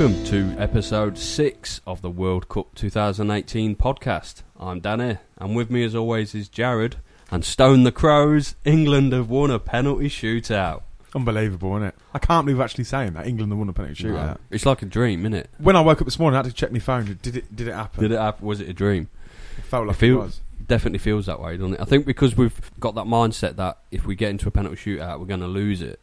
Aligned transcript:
welcome 0.00 0.24
to 0.24 0.58
episode 0.58 1.18
6 1.18 1.82
of 1.86 2.00
the 2.00 2.08
World 2.08 2.48
Cup 2.48 2.74
2018 2.74 3.76
podcast. 3.76 4.42
I'm 4.58 4.80
Danny, 4.80 5.18
and 5.36 5.54
with 5.54 5.70
me 5.70 5.84
as 5.84 5.94
always 5.94 6.34
is 6.34 6.48
Jared. 6.48 6.96
And 7.30 7.44
Stone 7.44 7.82
the 7.82 7.92
Crows, 7.92 8.54
England 8.64 9.12
have 9.12 9.28
won 9.28 9.50
a 9.50 9.58
penalty 9.58 10.08
shootout. 10.08 10.84
Unbelievable, 11.14 11.76
isn't 11.76 11.88
it? 11.88 11.94
I 12.14 12.18
can't 12.18 12.46
believe 12.46 12.62
actually 12.62 12.84
saying 12.84 13.12
that 13.12 13.26
England 13.26 13.52
have 13.52 13.58
won 13.58 13.68
a 13.68 13.74
penalty 13.74 14.04
shootout. 14.04 14.26
No, 14.26 14.36
it's 14.48 14.64
like 14.64 14.80
a 14.80 14.86
dream, 14.86 15.20
isn't 15.26 15.34
it? 15.34 15.50
When 15.58 15.76
I 15.76 15.82
woke 15.82 16.00
up 16.00 16.06
this 16.06 16.18
morning, 16.18 16.36
I 16.36 16.38
had 16.38 16.46
to 16.46 16.52
check 16.54 16.72
my 16.72 16.78
phone. 16.78 17.18
Did 17.20 17.36
it? 17.36 17.54
Did 17.54 17.68
it 17.68 17.74
happen? 17.74 18.00
Did 18.02 18.12
it 18.12 18.18
happen? 18.18 18.46
Was 18.46 18.62
it 18.62 18.70
a 18.70 18.72
dream? 18.72 19.10
It 19.58 19.64
felt 19.64 19.86
like 19.86 19.96
I 19.96 19.98
feel- 19.98 20.22
it 20.22 20.24
was. 20.24 20.40
Definitely 20.66 21.00
feels 21.00 21.26
that 21.26 21.42
way, 21.42 21.58
doesn't 21.58 21.74
it? 21.74 21.80
I 21.80 21.84
think 21.84 22.06
because 22.06 22.38
we've 22.38 22.58
got 22.80 22.94
that 22.94 23.04
mindset 23.04 23.56
that 23.56 23.80
if 23.90 24.06
we 24.06 24.14
get 24.14 24.30
into 24.30 24.48
a 24.48 24.50
penalty 24.50 24.76
shootout, 24.76 25.20
we're 25.20 25.26
going 25.26 25.40
to 25.40 25.46
lose 25.46 25.82
it. 25.82 26.02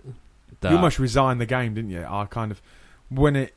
You 0.61 0.69
almost 0.69 0.99
resigned 0.99 1.41
the 1.41 1.47
game, 1.47 1.73
didn't 1.73 1.89
you? 1.89 2.05
I 2.07 2.25
kind 2.25 2.52
of 2.52 2.61
when 3.09 3.35
it 3.35 3.55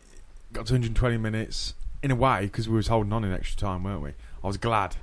got 0.52 0.66
to 0.66 0.72
120 0.74 1.16
minutes, 1.18 1.74
in 2.02 2.10
a 2.10 2.14
way, 2.16 2.42
because 2.42 2.68
we 2.68 2.76
was 2.76 2.88
holding 2.88 3.12
on 3.12 3.24
in 3.24 3.32
extra 3.32 3.58
time, 3.58 3.84
weren't 3.84 4.02
we? 4.02 4.10
I 4.42 4.46
was 4.46 4.56
glad. 4.56 4.96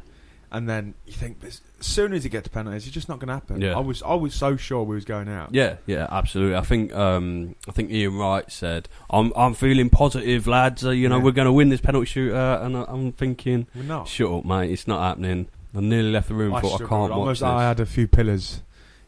And 0.50 0.68
then 0.70 0.94
you 1.06 1.12
think, 1.12 1.44
as 1.44 1.60
soon 1.82 2.14
as 2.14 2.23
you 2.23 2.30
get 2.30 2.46
to 2.46 2.50
penalties, 2.50 2.86
it's 2.86 2.94
just 2.94 3.10
not 3.10 3.20
going 3.20 3.28
to 3.28 3.34
happen. 3.34 3.60
Yeah. 3.60 3.76
I 3.76 3.80
was, 3.82 4.02
I 4.02 4.14
was 4.14 4.34
so 4.34 4.56
sure 4.56 4.81
we 4.84 4.95
was 4.95 5.03
going 5.03 5.28
out. 5.28 5.50
Yeah, 5.53 5.75
yeah, 5.86 6.08
absolutely. 6.09 6.56
I 6.56 6.62
think 6.62 6.94
um, 6.95 7.56
I 7.68 7.72
think 7.73 7.92
Ian 7.92 8.18
Wright 8.18 8.50
said, 8.50 8.88
"I'm 9.09 9.34
I'm 9.36 9.53
feeling 9.53 9.90
positive, 9.90 10.48
lads. 10.48 10.86
Uh, 10.86 10.92
you 10.92 11.09
know, 11.09 11.18
Yeah. 11.18 11.23
we're 11.23 11.31
going 11.34 11.48
to 11.48 11.52
win 11.52 11.68
this 11.68 11.81
penalty 11.81 12.08
shootout." 12.09 12.64
And 12.66 12.78
I, 12.78 12.86
I'm 12.88 13.12
thinking, 13.12 13.68
We're 13.75 13.84
not. 13.84 14.08
"Shut 14.08 14.31
up, 14.31 14.45
mate! 14.45 14.72
It's 14.72 14.88
not 14.88 15.02
happening." 15.02 15.48
I 15.75 15.81
nearly 15.81 16.12
left 16.12 16.30
the 16.30 16.34
room. 16.34 16.53
I 16.56 16.62
thought 16.62 16.81
I 16.81 16.88
can't 16.88 17.14
watch 17.14 17.40
this. 17.40 17.42
I 17.44 17.64
had 17.64 17.81
a 17.81 17.86
few 17.86 18.08
pillars 18.08 18.62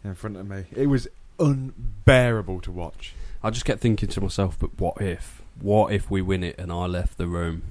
in 0.04 0.16
front 0.16 0.36
of 0.36 0.46
me. 0.46 0.66
It 0.76 0.88
was 0.88 1.08
unbearable 1.40 2.60
to 2.62 2.72
watch. 2.72 3.14
I 3.42 3.50
just 3.50 3.64
kept 3.66 3.80
thinking 3.80 4.10
to 4.10 4.22
myself, 4.22 4.58
"But 4.60 4.78
what 4.80 5.02
if? 5.02 5.39
What 5.62 5.92
if 5.94 6.10
we 6.10 6.22
win 6.22 6.44
it 6.44 6.58
and 6.58 6.72
I 6.72 6.86
left 6.86 7.18
the 7.18 7.28
room? 7.28 7.62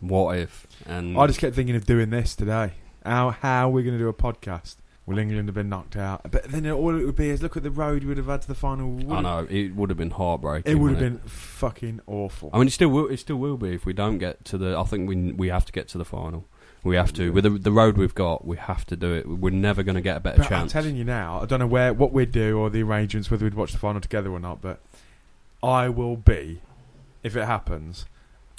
What 0.00 0.38
if?" 0.38 0.66
And 0.86 1.16
I 1.18 1.26
just 1.26 1.38
kept 1.38 1.54
thinking 1.54 1.76
of 1.76 1.86
doing 1.86 2.10
this 2.10 2.34
today. 2.34 2.72
How 3.04 3.30
how 3.30 3.68
are 3.68 3.72
we 3.72 3.82
going 3.82 3.96
to 3.96 4.02
do 4.02 4.08
a 4.08 4.14
podcast? 4.14 4.76
Will 5.06 5.18
England 5.18 5.48
have 5.48 5.54
been 5.54 5.68
knocked 5.68 5.96
out? 5.96 6.22
But 6.30 6.44
then 6.44 6.66
all 6.70 6.98
it 6.98 7.04
would 7.04 7.16
be 7.16 7.28
is 7.28 7.42
look 7.42 7.58
at 7.58 7.62
the 7.62 7.70
road 7.70 8.02
we 8.02 8.08
would 8.08 8.16
have 8.16 8.26
had 8.26 8.40
to 8.42 8.48
the 8.48 8.54
final. 8.54 9.12
I 9.12 9.20
know 9.20 9.46
it 9.50 9.76
would 9.76 9.90
have 9.90 9.98
been 9.98 10.12
heartbreaking. 10.12 10.72
It 10.72 10.76
would 10.76 10.92
have 10.92 11.00
been 11.00 11.18
fucking 11.18 12.00
awful. 12.06 12.48
I 12.54 12.58
mean, 12.58 12.68
it 12.68 12.70
still 12.70 12.88
will. 12.88 13.08
It 13.08 13.18
still 13.18 13.36
will 13.36 13.58
be 13.58 13.74
if 13.74 13.84
we 13.84 13.92
don't 13.92 14.16
get 14.16 14.44
to 14.46 14.56
the. 14.56 14.78
I 14.78 14.84
think 14.84 15.06
we 15.08 15.32
we 15.32 15.48
have 15.48 15.66
to 15.66 15.72
get 15.72 15.88
to 15.88 15.98
the 15.98 16.06
final. 16.06 16.46
We 16.82 16.96
have 16.96 17.12
to 17.14 17.32
with 17.32 17.44
the, 17.44 17.50
the 17.50 17.72
road 17.72 17.98
we've 17.98 18.14
got. 18.14 18.46
We 18.46 18.56
have 18.56 18.86
to 18.86 18.96
do 18.96 19.14
it. 19.14 19.26
We're 19.28 19.50
never 19.50 19.82
going 19.82 19.94
to 19.94 20.00
get 20.02 20.16
a 20.16 20.20
better 20.20 20.42
chance. 20.42 20.52
I'm 20.74 20.82
telling 20.82 20.96
you 20.96 21.04
now, 21.04 21.40
I 21.42 21.46
don't 21.46 21.60
know 21.60 21.66
where 21.66 21.92
what 21.92 22.12
we'd 22.12 22.32
do 22.32 22.58
or 22.58 22.70
the 22.70 22.82
arrangements, 22.82 23.30
whether 23.30 23.44
we'd 23.44 23.54
watch 23.54 23.72
the 23.72 23.78
final 23.78 24.00
together 24.00 24.30
or 24.30 24.40
not. 24.40 24.62
But 24.62 24.80
I 25.62 25.90
will 25.90 26.16
be, 26.16 26.60
if 27.24 27.34
it 27.36 27.44
happens, 27.46 28.06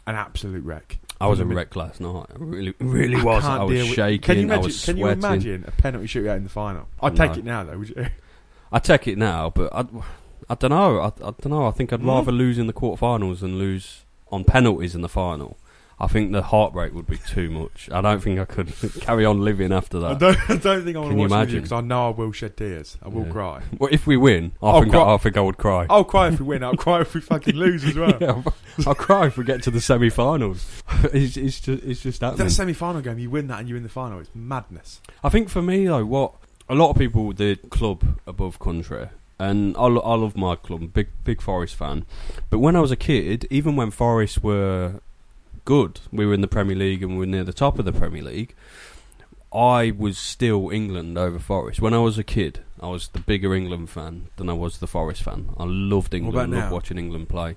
an 0.05 0.15
absolute 0.15 0.63
wreck. 0.65 0.99
I 1.21 1.27
was 1.27 1.39
a 1.39 1.45
wreck 1.45 1.75
last 1.77 2.01
night. 2.01 2.25
I 2.29 2.37
really, 2.37 2.73
really 2.79 3.15
I 3.15 3.23
was. 3.23 3.45
I 3.45 3.63
was 3.63 3.71
with- 3.81 3.93
shaking. 3.95 4.21
Can 4.21 4.37
you 4.37 4.43
imagine? 4.43 4.63
I 4.63 4.65
was 4.65 4.85
can 4.85 4.97
you 4.97 5.07
imagine 5.07 5.63
a 5.65 5.71
penalty 5.71 6.07
shootout 6.07 6.35
in 6.37 6.43
the 6.43 6.49
final? 6.49 6.89
I'd 7.01 7.17
No. 7.17 7.27
take 7.27 7.37
it 7.37 7.45
now, 7.45 7.63
though. 7.63 7.77
Would 7.77 7.89
you? 7.89 8.07
I 8.73 8.79
take 8.79 9.07
it 9.07 9.17
now, 9.17 9.49
but 9.51 9.73
I, 9.73 9.85
I 10.49 10.55
don't 10.55 10.71
know. 10.71 10.99
I, 10.99 11.05
I 11.07 11.09
don't 11.31 11.45
know. 11.47 11.65
I 11.67 11.71
think 11.71 11.93
I'd 11.93 12.01
Hmm? 12.01 12.09
rather 12.09 12.31
lose 12.33 12.57
in 12.57 12.67
the 12.67 12.73
quarterfinals 12.73 13.39
than 13.39 13.57
lose 13.57 14.03
on 14.29 14.43
penalties 14.43 14.93
in 14.95 15.01
the 15.01 15.07
final. 15.09 15.57
I 15.97 16.07
think 16.07 16.33
the 16.33 16.41
heartbreak 16.41 16.93
would 16.93 17.07
be 17.07 17.17
too 17.17 17.49
much. 17.49 17.89
I 17.89 18.01
don't 18.01 18.21
think 18.21 18.37
I 18.39 18.43
could 18.45 18.73
carry 18.99 19.23
on 19.23 19.39
living 19.41 19.71
after 19.71 19.97
I 20.05 20.13
that. 20.13 20.19
don't. 20.19 20.49
I 20.49 20.55
don't 20.57 20.83
think 20.83 20.97
I 20.97 20.99
want 20.99 21.11
Can 21.11 21.17
to 21.17 21.21
watch 21.23 21.31
imagine? 21.31 21.55
because 21.59 21.71
I 21.71 21.79
know 21.81 22.07
I 22.07 22.09
will 22.11 22.31
shed 22.33 22.57
tears. 22.57 22.97
I 23.01 23.07
will 23.07 23.25
Yeah. 23.25 23.31
cry. 23.31 23.61
Well, 23.79 23.89
if 23.93 24.05
we 24.05 24.17
win, 24.17 24.51
I 24.61 24.67
I'll 24.67 24.81
think 24.81 24.91
cry- 24.91 25.01
I, 25.03 25.13
I 25.13 25.17
think 25.17 25.37
I 25.37 25.41
would 25.41 25.57
cry. 25.57 25.85
I'll 25.89 26.03
cry 26.03 26.27
if 26.27 26.39
we 26.39 26.45
win. 26.47 26.63
I'll 26.63 26.75
cry 26.75 27.01
if 27.01 27.13
we 27.13 27.21
fucking 27.21 27.55
lose 27.55 27.83
as 27.85 27.95
well. 27.95 28.17
Yeah, 28.21 28.41
I'll, 28.87 28.95
cry 28.95 29.27
if 29.27 29.37
we 29.37 29.45
get 29.45 29.63
to 29.63 29.71
the 29.71 29.79
semi-finals. 29.79 30.83
it's, 31.13 31.37
it's 31.37 31.61
just 31.61 31.83
it's 31.83 32.01
just 32.01 32.19
happening. 32.21 32.47
That 32.47 32.51
semi-final 32.51 33.01
game, 33.01 33.17
you 33.19 33.29
win 33.29 33.47
that 33.47 33.59
and 33.59 33.69
you're 33.69 33.77
in 33.77 33.83
the 33.83 33.89
final. 33.89 34.19
It's 34.19 34.29
madness. 34.35 34.99
I 35.23 35.29
think 35.29 35.47
for 35.49 35.61
me 35.61 35.85
though, 35.87 36.05
what 36.05 36.33
a 36.67 36.75
lot 36.75 36.89
of 36.89 36.97
people 36.97 37.31
did 37.31 37.69
club 37.69 38.19
above 38.27 38.59
country, 38.59 39.07
and 39.39 39.77
I, 39.77 39.85
lo- 39.87 40.01
I 40.01 40.15
love 40.15 40.35
my 40.35 40.55
club, 40.55 40.91
big 40.93 41.07
big 41.23 41.41
Forest 41.41 41.75
fan. 41.75 42.05
But 42.49 42.59
when 42.59 42.75
I 42.75 42.81
was 42.81 42.91
a 42.91 42.97
kid, 42.97 43.47
even 43.49 43.77
when 43.77 43.91
Forest 43.91 44.43
were 44.43 44.99
good, 45.65 45.99
we 46.11 46.25
were 46.25 46.33
in 46.33 46.41
the 46.41 46.47
Premier 46.47 46.75
League 46.75 47.01
and 47.03 47.13
we 47.13 47.17
were 47.19 47.25
near 47.25 47.43
the 47.43 47.53
top 47.53 47.77
of 47.79 47.85
the 47.85 47.91
Premier 47.91 48.23
League. 48.23 48.53
I 49.53 49.91
was 49.97 50.17
still 50.17 50.69
England 50.69 51.17
over 51.17 51.39
Forest. 51.39 51.81
When 51.81 51.93
I 51.93 51.99
was 51.99 52.17
a 52.17 52.23
kid, 52.23 52.59
I 52.81 52.87
was 52.87 53.07
the 53.09 53.19
bigger 53.19 53.55
England 53.55 53.89
fan 53.89 54.27
than 54.37 54.49
I 54.49 54.53
was 54.53 54.79
the 54.79 54.87
Forest 54.87 55.23
fan. 55.23 55.49
I 55.57 55.63
loved 55.65 56.13
England, 56.13 56.35
loved 56.51 56.65
now? 56.65 56.71
watching 56.73 56.97
England 56.97 57.29
play. 57.29 57.55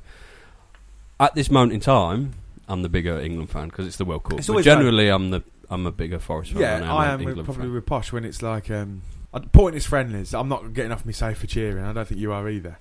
At 1.21 1.35
this 1.35 1.51
moment 1.51 1.73
in 1.73 1.81
time, 1.81 2.35
I'm 2.69 2.83
the 2.83 2.89
bigger 2.89 3.19
England 3.19 3.51
fan 3.51 3.69
because 3.69 3.87
it's 3.87 3.97
the 3.97 4.05
World 4.05 4.23
Cup. 4.25 4.39
It's 4.39 4.47
But 4.47 4.53
always 4.53 4.65
generally, 4.65 5.09
I'm 5.09 5.31
the 5.31 5.43
I'm 5.71 5.87
a 5.87 5.93
bigger 5.93 6.19
Forest 6.19 6.53
fan. 6.53 6.61
Yeah, 6.63 6.79
than 6.81 6.89
I 6.89 7.07
an 7.07 7.11
am 7.13 7.19
with- 7.19 7.29
England 7.29 7.45
probably 7.47 7.65
fan. 7.65 7.75
with 7.75 7.87
Posh 7.87 8.13
when 8.13 8.25
it's 8.25 8.43
like 8.43 8.71
um, 8.71 9.03
I- 9.35 9.41
pointless 9.41 9.85
friendlies. 9.87 10.33
I'm 10.35 10.49
not 10.49 10.73
getting 10.73 10.93
off 10.93 11.05
my 11.05 11.13
safe 11.13 11.39
for 11.39 11.47
cheering. 11.49 11.85
I 11.85 11.93
don't 11.93 12.07
think 12.07 12.21
you 12.21 12.33
are 12.33 12.49
either. 12.49 12.79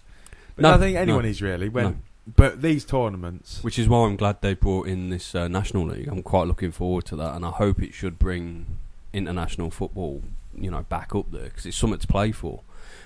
But 0.56 0.62
No, 0.62 0.74
I 0.74 0.78
think 0.78 0.96
anyone 0.96 1.24
no, 1.24 1.30
is 1.30 1.42
really. 1.42 1.70
When, 1.70 1.84
no. 1.86 1.96
But 2.36 2.62
these 2.62 2.84
tournaments, 2.84 3.64
Which 3.64 3.80
is 3.80 3.88
why 3.88 4.06
I'm 4.06 4.18
glad 4.18 4.42
they 4.42 4.54
brought 4.54 4.88
in 4.88 5.10
this 5.10 5.34
uh, 5.34 5.48
national 5.48 5.86
league. 5.86 6.10
I'm 6.10 6.24
quite 6.24 6.48
looking 6.48 6.72
forward 6.72 7.06
to 7.06 7.16
that, 7.16 7.36
and 7.36 7.46
I 7.46 7.52
hope 7.52 7.82
it 7.82 7.94
should 7.94 8.20
bring 8.20 8.78
international 9.14 9.72
football, 9.72 10.22
you 10.54 10.70
know, 10.70 10.82
back 10.84 11.16
up 11.16 11.32
there 11.32 11.46
because 11.46 11.66
it's 11.66 11.78
something 11.78 12.00
to 12.00 12.08
play 12.08 12.34
for, 12.34 12.62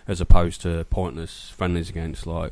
as 0.07 0.21
opposed 0.21 0.61
to 0.61 0.85
pointless 0.85 1.51
friendlies 1.51 1.89
against 1.89 2.25
like 2.25 2.51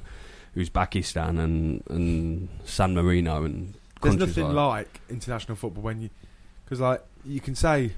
Uzbekistan 0.55 1.39
and 1.39 1.83
and 1.89 2.49
San 2.65 2.93
Marino 2.93 3.43
and 3.43 3.73
there's 4.01 4.15
nothing 4.15 4.45
like, 4.45 4.55
like 4.55 5.01
international 5.09 5.55
football 5.55 5.83
when 5.83 6.01
you 6.01 6.09
because 6.63 6.79
like 6.79 7.03
you 7.25 7.39
can 7.39 7.55
say 7.55 7.91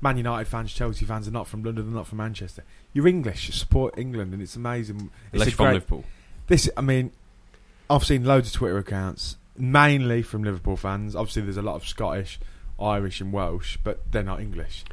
Man 0.00 0.16
United 0.18 0.46
fans, 0.46 0.72
Chelsea 0.72 1.04
fans 1.04 1.26
are 1.26 1.32
not 1.32 1.46
from 1.46 1.62
London, 1.62 1.86
they're 1.86 1.94
not 1.96 2.06
from 2.06 2.18
Manchester. 2.18 2.62
You're 2.92 3.08
English, 3.08 3.48
you 3.48 3.54
support 3.54 3.98
England, 3.98 4.34
and 4.34 4.42
it's 4.42 4.56
amazing. 4.56 5.10
It's 5.32 5.32
unless 5.32 5.48
you're 5.48 5.56
from 5.56 5.72
Liverpool. 5.72 6.04
This, 6.48 6.70
I 6.76 6.80
mean, 6.82 7.10
I've 7.88 8.04
seen 8.04 8.24
loads 8.24 8.48
of 8.48 8.54
Twitter 8.54 8.78
accounts, 8.78 9.36
mainly 9.56 10.22
from 10.22 10.42
Liverpool 10.44 10.76
fans. 10.76 11.14
Obviously, 11.14 11.42
there's 11.42 11.56
a 11.56 11.62
lot 11.62 11.76
of 11.76 11.86
Scottish, 11.86 12.38
Irish, 12.80 13.20
and 13.20 13.32
Welsh, 13.32 13.78
but 13.84 14.00
they're 14.10 14.22
not 14.22 14.40
English. 14.40 14.84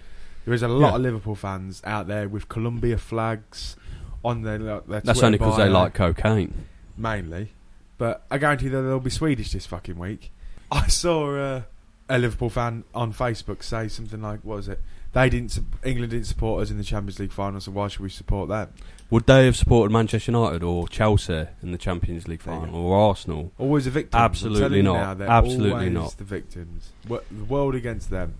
There 0.45 0.53
is 0.53 0.61
a 0.61 0.67
lot 0.67 0.89
Yeah. 0.89 0.95
of 0.95 1.01
Liverpool 1.01 1.35
fans 1.35 1.81
out 1.85 2.07
there 2.07 2.27
with 2.29 2.49
Colombia 2.49 2.97
flags 2.97 3.75
on 4.23 4.41
their, 4.43 4.57
their 4.57 4.81
That's 4.87 5.05
Twitter 5.19 5.25
only 5.25 5.37
because 5.37 5.57
they 5.57 5.69
like 5.69 5.93
cocaine. 5.93 6.65
mainly. 6.97 7.53
But 7.97 8.25
I 8.29 8.37
guarantee 8.37 8.67
that 8.69 8.81
they'll 8.81 8.99
be 8.99 9.09
Swedish 9.09 9.51
this 9.51 9.65
fucking 9.65 9.97
week. 9.97 10.31
I 10.71 10.87
saw 10.87 11.35
uh, 11.35 11.61
a 12.09 12.19
Liverpool 12.19 12.49
fan 12.49 12.83
on 12.93 13.13
Facebook 13.13 13.63
say 13.63 13.87
something 13.87 14.21
like, 14.21 14.41
"What 14.43 14.57
was 14.57 14.67
it? 14.67 14.81
They 15.13 15.29
didn't. 15.29 15.59
England 15.83 16.11
didn't 16.11 16.25
support 16.25 16.63
us 16.63 16.71
in 16.71 16.77
the 16.77 16.83
Champions 16.83 17.19
League 17.19 17.31
final, 17.31 17.61
so 17.61 17.71
why 17.71 17.87
should 17.87 18.01
we 18.01 18.09
support 18.09 18.49
them?" 18.49 18.69
Would 19.09 19.27
they 19.27 19.45
have 19.45 19.55
supported 19.55 19.93
Manchester 19.93 20.31
United 20.31 20.63
or 20.63 20.87
Chelsea 20.87 21.45
in 21.61 21.71
the 21.71 21.77
Champions 21.77 22.27
League 22.27 22.41
final 22.41 22.75
or 22.75 22.97
Arsenal? 22.97 23.51
Always 23.59 23.85
the 23.85 23.91
victims. 23.91 24.15
I'm 24.15 24.25
Absolutely 24.25 24.81
not. 24.81 25.19
now, 25.19 25.25
Absolutely 25.27 25.91
not. 25.91 26.17
The 26.17 26.23
victims. 26.23 26.89
The 27.07 27.21
world 27.47 27.75
against 27.75 28.09
them. 28.09 28.33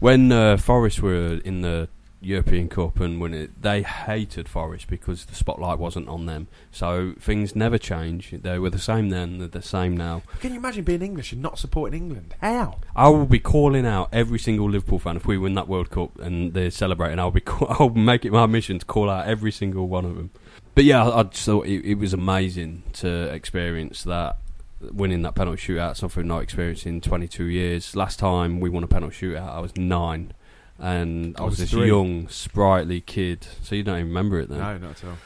When 0.00 0.30
uh, 0.30 0.58
Forest 0.58 1.00
were 1.00 1.40
in 1.44 1.62
the 1.62 1.88
European 2.20 2.68
Cup 2.68 2.98
and 3.00 3.20
when 3.20 3.32
it, 3.32 3.62
they 3.62 3.82
hated 3.82 4.48
Forest 4.48 4.88
because 4.88 5.26
the 5.26 5.34
spotlight 5.34 5.78
wasn't 5.78 6.08
on 6.08 6.26
them. 6.26 6.48
So 6.72 7.14
things 7.20 7.54
never 7.54 7.78
change. 7.78 8.30
They 8.30 8.58
were 8.58 8.70
the 8.70 8.78
same 8.78 9.10
then, 9.10 9.38
they're 9.38 9.48
the 9.48 9.62
same 9.62 9.96
now. 9.96 10.22
Can 10.40 10.52
you 10.52 10.58
imagine 10.58 10.84
being 10.84 11.02
English 11.02 11.32
and 11.32 11.40
not 11.40 11.58
supporting 11.58 12.00
England? 12.00 12.34
How? 12.40 12.78
I 12.96 13.08
will 13.08 13.26
be 13.26 13.38
calling 13.38 13.86
out 13.86 14.08
every 14.12 14.38
single 14.38 14.68
Liverpool 14.68 14.98
fan 14.98 15.16
if 15.16 15.26
we 15.26 15.38
win 15.38 15.54
that 15.54 15.68
World 15.68 15.90
Cup 15.90 16.18
and 16.18 16.54
they're 16.54 16.70
celebrating. 16.70 17.18
I'll 17.18 17.30
be 17.30 17.40
call- 17.40 17.68
I'll 17.78 17.90
make 17.90 18.24
it 18.24 18.32
my 18.32 18.46
mission 18.46 18.78
to 18.78 18.86
call 18.86 19.08
out 19.08 19.26
every 19.26 19.52
single 19.52 19.88
one 19.88 20.04
of 20.04 20.16
them. 20.16 20.30
But 20.74 20.84
yeah, 20.84 21.08
I, 21.08 21.20
I 21.20 21.22
just 21.24 21.44
thought 21.44 21.66
it, 21.66 21.84
it 21.84 21.94
was 21.94 22.12
amazing 22.12 22.82
to 22.94 23.32
experience 23.32 24.02
that 24.04 24.38
winning 24.80 25.22
that 25.22 25.34
penalty 25.34 25.60
shootout. 25.60 25.96
Something 25.96 26.26
not 26.26 26.42
experienced 26.42 26.86
in 26.86 27.00
22 27.00 27.44
years. 27.44 27.96
Last 27.96 28.18
time 28.18 28.60
we 28.60 28.70
won 28.70 28.84
a 28.84 28.88
penalty 28.88 29.26
shootout, 29.26 29.48
I 29.48 29.60
was 29.60 29.76
nine, 29.76 30.32
and 30.78 31.34
I, 31.36 31.42
I 31.42 31.44
was, 31.44 31.52
was 31.52 31.58
this 31.58 31.70
three. 31.70 31.86
young, 31.88 32.28
sprightly 32.28 33.00
kid. 33.00 33.46
So 33.62 33.74
you 33.74 33.82
don't 33.82 33.96
even 33.96 34.08
remember 34.08 34.40
it 34.40 34.48
then. 34.48 34.58
No, 34.58 34.78
not 34.78 34.90
at 35.02 35.04
all. 35.04 35.18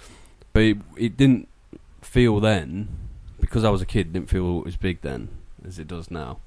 But 0.52 0.62
it, 0.62 0.78
it 0.96 1.16
didn't 1.16 1.48
feel 2.00 2.40
then 2.40 2.88
because 3.40 3.64
I 3.64 3.70
was 3.70 3.82
a 3.82 3.86
kid. 3.86 4.08
It 4.08 4.12
didn't 4.14 4.28
feel 4.30 4.64
as 4.66 4.76
big 4.76 5.00
then 5.02 5.28
as 5.66 5.78
it 5.78 5.86
does 5.88 6.10
now. 6.10 6.38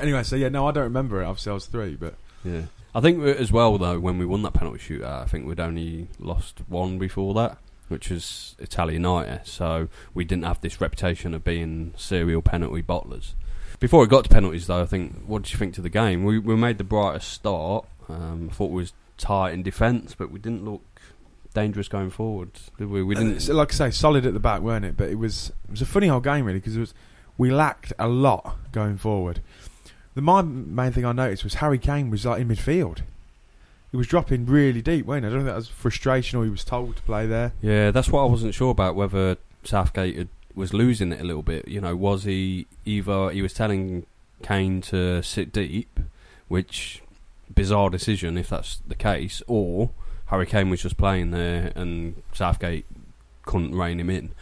Anyway, 0.00 0.22
so 0.22 0.36
yeah, 0.36 0.48
no, 0.48 0.66
I 0.68 0.72
don't 0.72 0.84
remember 0.84 1.22
it. 1.22 1.26
Obviously, 1.26 1.50
I 1.50 1.54
was 1.54 1.66
three, 1.66 1.94
but 1.94 2.14
Yeah. 2.44 2.62
I 2.94 3.00
think 3.00 3.22
as 3.24 3.52
well 3.52 3.76
though 3.78 3.98
when 4.00 4.16
we 4.18 4.24
won 4.24 4.42
that 4.42 4.54
penalty 4.54 4.78
shootout, 4.78 5.22
I 5.22 5.26
think 5.26 5.46
we'd 5.46 5.60
only 5.60 6.08
lost 6.18 6.60
one 6.68 6.98
before 6.98 7.34
that, 7.34 7.58
which 7.88 8.10
was 8.10 8.54
Italian 8.58 9.02
United. 9.02 9.30
Eh? 9.32 9.38
So 9.44 9.88
we 10.14 10.24
didn't 10.24 10.44
have 10.44 10.60
this 10.62 10.80
reputation 10.80 11.34
of 11.34 11.44
being 11.44 11.92
serial 11.96 12.40
penalty 12.42 12.82
bottlers. 12.82 13.32
Before 13.80 14.02
it 14.04 14.08
got 14.08 14.24
to 14.24 14.30
penalties 14.30 14.66
though, 14.66 14.80
I 14.80 14.86
think 14.86 15.24
what 15.26 15.42
did 15.42 15.52
you 15.52 15.58
think 15.58 15.74
to 15.74 15.82
the 15.82 15.90
game? 15.90 16.24
We 16.24 16.38
we 16.38 16.56
made 16.56 16.78
the 16.78 16.84
brightest 16.84 17.30
start. 17.30 17.84
Um, 18.08 18.48
I 18.50 18.54
thought 18.54 18.70
we 18.70 18.82
was 18.82 18.92
tight 19.18 19.54
in 19.54 19.62
defence, 19.62 20.14
but 20.14 20.30
we 20.30 20.38
didn't 20.38 20.64
look 20.64 20.82
dangerous 21.54 21.88
going 21.88 22.10
forward, 22.10 22.50
did 22.78 22.90
we? 22.90 23.02
We 23.02 23.14
didn't. 23.14 23.36
it's, 23.36 23.48
like 23.48 23.72
I 23.72 23.76
say, 23.76 23.90
solid 23.90 24.26
at 24.26 24.34
the 24.34 24.40
back, 24.40 24.60
weren't 24.60 24.84
it? 24.84 24.96
But 24.96 25.08
it 25.08 25.16
was 25.16 25.52
it 25.64 25.70
was 25.70 25.82
a 25.82 25.86
funny 25.86 26.08
whole 26.08 26.20
game 26.20 26.44
really 26.44 26.58
because 26.58 26.76
it 26.76 26.80
was 26.80 26.94
we 27.38 27.50
lacked 27.50 27.92
a 27.98 28.08
lot 28.08 28.56
going 28.72 28.98
forward. 28.98 29.40
The 30.14 30.22
my 30.22 30.42
main 30.42 30.92
thing 30.92 31.04
I 31.04 31.12
noticed 31.12 31.44
was 31.44 31.54
Harry 31.54 31.78
Kane 31.78 32.10
was 32.10 32.24
like 32.24 32.40
in 32.40 32.48
midfield. 32.48 33.00
He 33.90 33.96
was 33.96 34.06
dropping 34.06 34.46
really 34.46 34.82
deep, 34.82 35.06
wasn't 35.06 35.24
he? 35.24 35.30
I 35.30 35.32
don't 35.32 35.44
know 35.44 35.50
if 35.50 35.52
that 35.52 35.56
was 35.56 35.68
frustration 35.68 36.38
or 36.38 36.44
he 36.44 36.50
was 36.50 36.64
told 36.64 36.96
to 36.96 37.02
play 37.02 37.26
there. 37.26 37.52
Yeah, 37.62 37.90
that's 37.90 38.10
what 38.10 38.22
I 38.22 38.26
wasn't 38.26 38.54
sure 38.54 38.70
about 38.70 38.94
whether 38.94 39.36
Southgate 39.64 40.16
had, 40.16 40.28
was 40.54 40.74
losing 40.74 41.12
it 41.12 41.20
a 41.20 41.24
little 41.24 41.42
bit. 41.42 41.68
You 41.68 41.80
know, 41.80 41.94
was 41.94 42.24
he 42.24 42.66
either 42.84 43.30
he 43.30 43.42
was 43.42 43.54
telling 43.54 44.06
Kane 44.42 44.80
to 44.82 45.22
sit 45.22 45.52
deep, 45.52 46.00
which 46.48 47.02
bizarre 47.54 47.90
decision 47.90 48.36
if 48.38 48.48
that's 48.48 48.76
the 48.86 48.94
case, 48.94 49.42
or 49.46 49.90
Harry 50.26 50.46
Kane 50.46 50.70
was 50.70 50.82
just 50.82 50.96
playing 50.96 51.30
there 51.30 51.72
and 51.76 52.22
Southgate 52.32 52.86
couldn't 53.44 53.74
rein 53.74 54.00
him 54.00 54.10
in. 54.10 54.32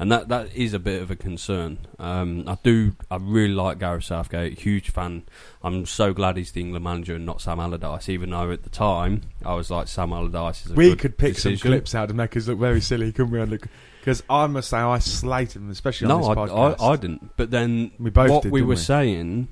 And 0.00 0.12
that, 0.12 0.28
that 0.28 0.54
is 0.54 0.74
a 0.74 0.78
bit 0.78 1.02
of 1.02 1.10
a 1.10 1.16
concern. 1.16 1.78
Um, 1.98 2.44
I 2.46 2.56
do. 2.62 2.92
I 3.10 3.16
really 3.16 3.52
like 3.52 3.80
Gareth 3.80 4.04
Southgate. 4.04 4.60
Huge 4.60 4.90
fan. 4.90 5.24
I'm 5.60 5.86
so 5.86 6.12
glad 6.12 6.36
he's 6.36 6.52
the 6.52 6.60
England 6.60 6.84
manager 6.84 7.16
and 7.16 7.26
not 7.26 7.40
Sam 7.40 7.58
Allardyce. 7.58 8.08
Even 8.08 8.30
though 8.30 8.52
at 8.52 8.62
the 8.62 8.70
time 8.70 9.22
I 9.44 9.54
was 9.54 9.72
like 9.72 9.88
Sam 9.88 10.12
Allardyce 10.12 10.66
is 10.66 10.70
a 10.70 10.74
we 10.74 10.90
good 10.90 10.98
could 11.00 11.18
pick 11.18 11.34
decision. 11.34 11.58
some 11.58 11.70
clips 11.72 11.96
out 11.96 12.06
to 12.10 12.14
make 12.14 12.36
us 12.36 12.46
look 12.46 12.60
very 12.60 12.80
silly, 12.80 13.10
couldn't 13.10 13.50
we? 13.50 13.58
Because 14.00 14.22
I 14.30 14.46
must 14.46 14.70
say, 14.70 14.76
I 14.78 15.00
slated 15.00 15.62
him, 15.62 15.70
especially 15.70 16.08
on 16.12 16.20
No, 16.20 16.28
this 16.44 16.52
I. 16.52 16.54
I, 16.86 16.92
I 16.92 16.96
didn't. 16.96 17.36
But 17.36 17.50
then 17.50 17.90
we 17.98 18.10
both 18.10 18.30
what 18.30 18.42
did, 18.44 18.52
we 18.52 18.62
were 18.62 18.68
we? 18.68 18.76
saying 18.76 19.48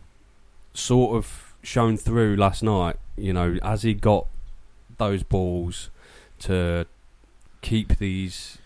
sort 0.74 1.16
of 1.16 1.45
shown 1.66 1.96
through 1.96 2.36
last 2.36 2.62
night. 2.62 2.96
You 3.16 3.32
know, 3.32 3.58
as 3.62 3.82
he 3.82 3.94
got 3.94 4.26
those 4.98 5.22
balls 5.22 5.90
to 6.40 6.86
keep 7.60 7.98
these 7.98 8.58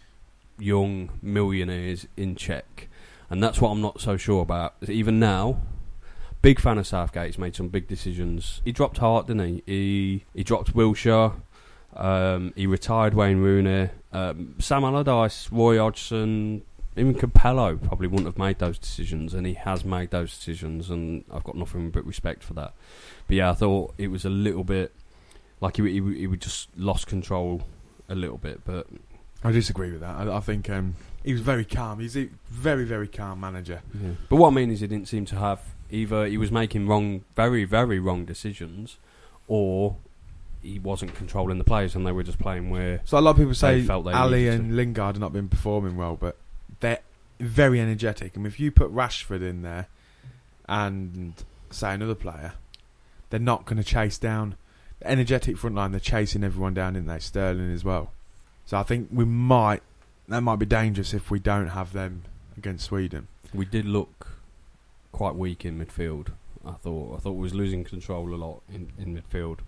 young 0.58 1.10
millionaires 1.22 2.06
in 2.16 2.36
check, 2.36 2.88
and 3.28 3.42
that's 3.42 3.60
what 3.60 3.70
I'm 3.70 3.80
not 3.80 4.00
so 4.00 4.16
sure 4.16 4.42
about. 4.42 4.74
Even 4.88 5.18
now, 5.18 5.60
big 6.42 6.60
fan 6.60 6.78
of 6.78 6.86
Southgate. 6.86 7.26
He's 7.26 7.38
made 7.38 7.56
some 7.56 7.68
big 7.68 7.88
decisions. 7.88 8.60
He 8.64 8.72
dropped 8.72 8.98
Hart, 8.98 9.26
didn't 9.26 9.46
he? 9.46 9.62
He 9.66 10.24
he 10.34 10.44
dropped 10.44 10.74
Wilshere. 10.74 11.34
Um, 11.96 12.52
he 12.54 12.66
retired 12.66 13.14
Wayne 13.14 13.38
Rooney. 13.38 13.90
Um, 14.12 14.54
Sam 14.58 14.84
Allardyce, 14.84 15.50
Roy 15.50 15.78
Hodgson, 15.78 16.62
even 16.96 17.14
Capello 17.14 17.76
probably 17.76 18.08
wouldn't 18.08 18.26
have 18.26 18.38
made 18.38 18.58
those 18.58 18.78
decisions, 18.78 19.32
and 19.34 19.46
he 19.46 19.54
has 19.54 19.84
made 19.84 20.10
those 20.10 20.36
decisions, 20.36 20.90
and 20.90 21.24
I've 21.32 21.44
got 21.44 21.56
nothing 21.56 21.90
but 21.90 22.04
respect 22.04 22.42
for 22.42 22.54
that. 22.54 22.74
But 23.26 23.36
yeah, 23.36 23.50
I 23.50 23.54
thought 23.54 23.94
it 23.96 24.08
was 24.08 24.24
a 24.24 24.30
little 24.30 24.64
bit 24.64 24.92
like 25.60 25.76
he 25.76 25.82
he, 25.84 26.00
he 26.18 26.26
would 26.26 26.40
just 26.40 26.68
lost 26.76 27.06
control 27.06 27.62
a 28.08 28.14
little 28.14 28.38
bit, 28.38 28.64
but 28.64 28.88
I 29.44 29.52
disagree 29.52 29.90
with 29.92 30.00
that. 30.00 30.16
I, 30.16 30.36
I 30.36 30.40
think 30.40 30.68
um, 30.68 30.96
he 31.24 31.32
was 31.32 31.42
very 31.42 31.64
calm. 31.64 32.00
He's 32.00 32.16
a 32.16 32.28
very, 32.48 32.84
very 32.84 33.08
calm 33.08 33.40
manager. 33.40 33.82
yeah. 33.94 34.10
But 34.28 34.36
what 34.36 34.48
I 34.48 34.50
mean 34.50 34.70
is, 34.70 34.80
he 34.80 34.86
didn't 34.86 35.08
seem 35.08 35.24
to 35.26 35.36
have 35.36 35.60
either 35.90 36.26
he 36.26 36.38
was 36.38 36.50
making 36.50 36.88
wrong, 36.88 37.24
very 37.36 37.64
very 37.64 38.00
wrong 38.00 38.24
decisions, 38.24 38.98
or 39.46 39.96
he 40.60 40.78
wasn't 40.78 41.14
controlling 41.14 41.58
the 41.58 41.64
players, 41.64 41.94
and 41.94 42.04
they 42.04 42.12
were 42.12 42.24
just 42.24 42.38
playing 42.38 42.68
where 42.68 43.00
So 43.04 43.16
a 43.16 43.20
lot 43.20 43.32
of 43.32 43.36
people 43.36 43.54
say 43.54 43.80
They 43.80 43.86
felt 43.86 44.04
they 44.06 44.12
Alli 44.12 44.48
and 44.48 44.76
Lingard 44.76 45.14
have 45.14 45.20
not 45.20 45.32
been 45.32 45.48
performing 45.48 45.96
well, 45.96 46.16
but 46.16 46.36
they're 46.80 47.00
very 47.38 47.80
energetic. 47.80 48.36
And 48.36 48.46
if 48.46 48.60
you 48.60 48.70
put 48.70 48.92
Rashford 48.94 49.42
in 49.42 49.62
there 49.62 49.88
and 50.68 51.34
say 51.70 51.94
another 51.94 52.14
player, 52.14 52.54
they're 53.30 53.40
not 53.40 53.64
going 53.64 53.78
to 53.78 53.84
chase 53.84 54.18
down 54.18 54.56
the 54.98 55.10
energetic 55.10 55.56
front 55.56 55.76
line. 55.76 55.92
They're 55.92 56.00
chasing 56.00 56.44
everyone 56.44 56.74
down 56.74 56.96
in 56.96 57.06
there, 57.06 57.20
Sterling 57.20 57.72
as 57.72 57.84
well. 57.84 58.12
So 58.66 58.76
I 58.76 58.82
think 58.82 59.08
we 59.12 59.24
might 59.24 59.82
that 60.28 60.42
might 60.42 60.60
be 60.60 60.66
dangerous 60.66 61.12
if 61.12 61.30
we 61.30 61.40
don't 61.40 61.68
have 61.68 61.92
them 61.92 62.22
against 62.56 62.84
Sweden. 62.84 63.26
we 63.52 63.64
did 63.64 63.84
look 63.84 64.38
quite 65.10 65.34
weak 65.34 65.64
in 65.64 65.84
midfield. 65.84 66.28
I 66.64 66.72
thought 66.72 67.16
I 67.16 67.18
thought 67.18 67.32
we 67.32 67.42
was 67.42 67.54
losing 67.54 67.82
control 67.84 68.32
a 68.32 68.36
lot 68.36 68.62
in, 68.72 68.92
in 68.96 69.20
midfield, 69.20 69.58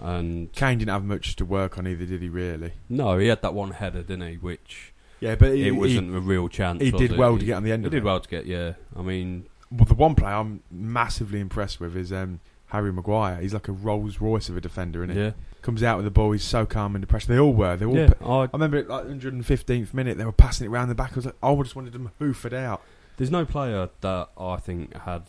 and 0.00 0.52
Kane 0.52 0.78
didn't 0.78 0.92
have 0.92 1.04
much 1.04 1.34
to 1.36 1.44
work 1.44 1.76
on 1.76 1.88
either, 1.88 2.06
did 2.06 2.22
he? 2.22 2.28
Really? 2.28 2.72
no, 2.88 3.18
he 3.18 3.26
had 3.28 3.42
that 3.42 3.54
one 3.54 3.72
header, 3.72 4.02
didn't 4.02 4.28
he? 4.28 4.36
Which 4.36 4.92
Yeah, 5.20 5.34
but 5.36 5.52
it 5.52 5.72
wasn't 5.72 6.14
a 6.14 6.20
real 6.20 6.48
chance. 6.48 6.82
He, 6.82 6.90
did 6.90 7.12
it? 7.12 7.18
well 7.18 7.34
He- 7.34 7.40
to 7.40 7.44
get 7.46 7.54
on 7.56 7.62
the 7.64 7.72
end 7.72 7.84
He 7.84 7.90
did 7.90 7.98
it. 7.98 8.04
well 8.04 8.20
to 8.20 8.28
get. 8.28 8.46
Yeah, 8.46 8.74
I 8.96 9.02
mean, 9.02 9.46
Well, 9.70 9.86
the 9.86 9.94
one 9.94 10.14
player 10.14 10.34
I'm 10.34 10.62
massively 10.70 11.40
impressed 11.40 11.80
with 11.80 11.96
is 11.96 12.12
um, 12.12 12.40
Harry 12.66 12.92
Maguire. 12.92 13.40
He's 13.40 13.54
like 13.54 13.68
a 13.68 13.72
Rolls 13.72 14.20
Royce 14.20 14.48
of 14.48 14.56
a 14.56 14.60
defender, 14.60 15.02
isn't 15.04 15.16
he? 15.16 15.22
yeah, 15.22 15.30
Comes 15.62 15.82
out 15.82 15.96
with 15.96 16.04
the 16.04 16.10
ball. 16.10 16.32
He's 16.32 16.44
so 16.44 16.66
calm 16.66 16.94
under 16.94 17.06
pressure. 17.06 17.28
They 17.28 17.38
all 17.38 17.54
were. 17.54 17.76
They 17.76 17.86
all. 17.86 17.96
yeah. 17.96 18.10
pa- 18.12 18.40
I, 18.40 18.44
I 18.44 18.48
remember 18.52 18.76
at 18.78 18.88
like 18.88 19.06
115th 19.06 19.94
minute, 19.94 20.18
they 20.18 20.24
were 20.24 20.32
passing 20.32 20.66
it 20.66 20.68
around 20.70 20.88
the 20.88 20.94
back. 20.94 21.12
I 21.12 21.16
was 21.16 21.26
like, 21.26 21.36
I 21.42 21.54
just 21.56 21.74
wanted 21.76 21.92
them 21.94 22.04
to 22.06 22.12
hoof 22.18 22.44
it 22.44 22.52
out. 22.52 22.82
there's 23.16 23.30
no 23.30 23.44
player 23.46 23.88
that 24.02 24.28
I 24.36 24.56
think 24.56 24.94
had 24.94 25.22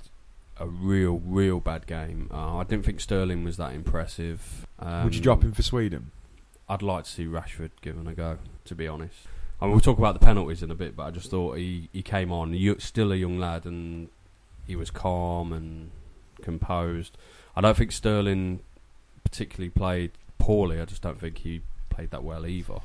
a 0.59 0.67
real, 0.67 1.21
real 1.25 1.59
bad 1.61 1.87
game. 1.87 2.29
Uh, 2.33 2.57
I 2.57 2.63
didn't 2.63 2.85
think 2.85 2.99
Sterling 2.99 3.43
was 3.45 3.57
that 3.57 3.73
impressive. 3.73 4.65
Um, 4.79 5.05
Would 5.05 5.15
you 5.15 5.21
drop 5.21 5.43
him 5.43 5.51
for 5.53 5.61
Sweden? 5.63 6.11
I'd 6.67 6.81
like 6.81 7.03
to 7.05 7.09
see 7.09 7.25
Rashford 7.25 7.71
given 7.81 8.07
a 8.07 8.13
go. 8.13 8.39
To 8.65 8.75
be 8.75 8.87
honest, 8.87 9.27
I 9.61 9.65
mean, 9.65 9.71
we'll 9.71 9.81
talk 9.81 9.97
about 9.97 10.19
the 10.19 10.25
penalties 10.25 10.61
in 10.61 10.69
a 10.69 10.75
bit, 10.75 10.95
but 10.95 11.03
I 11.03 11.11
just 11.11 11.31
thought 11.31 11.57
he, 11.57 11.89
he 11.93 12.01
came 12.01 12.31
on, 12.31 12.55
still 12.79 13.11
a 13.11 13.15
young 13.15 13.39
lad, 13.39 13.65
and 13.65 14.09
he 14.67 14.75
was 14.75 14.91
calm 14.91 15.53
and 15.53 15.91
composed. 16.41 17.17
I 17.55 17.61
don't 17.61 17.77
think 17.77 17.91
Sterling 17.91 18.59
particularly 19.23 19.69
played 19.69 20.11
poorly. 20.37 20.81
I 20.81 20.85
just 20.85 21.01
don't 21.01 21.19
think 21.19 21.39
he 21.39 21.61
played 21.89 22.11
that 22.11 22.23
well 22.23 22.45
either. 22.45 22.79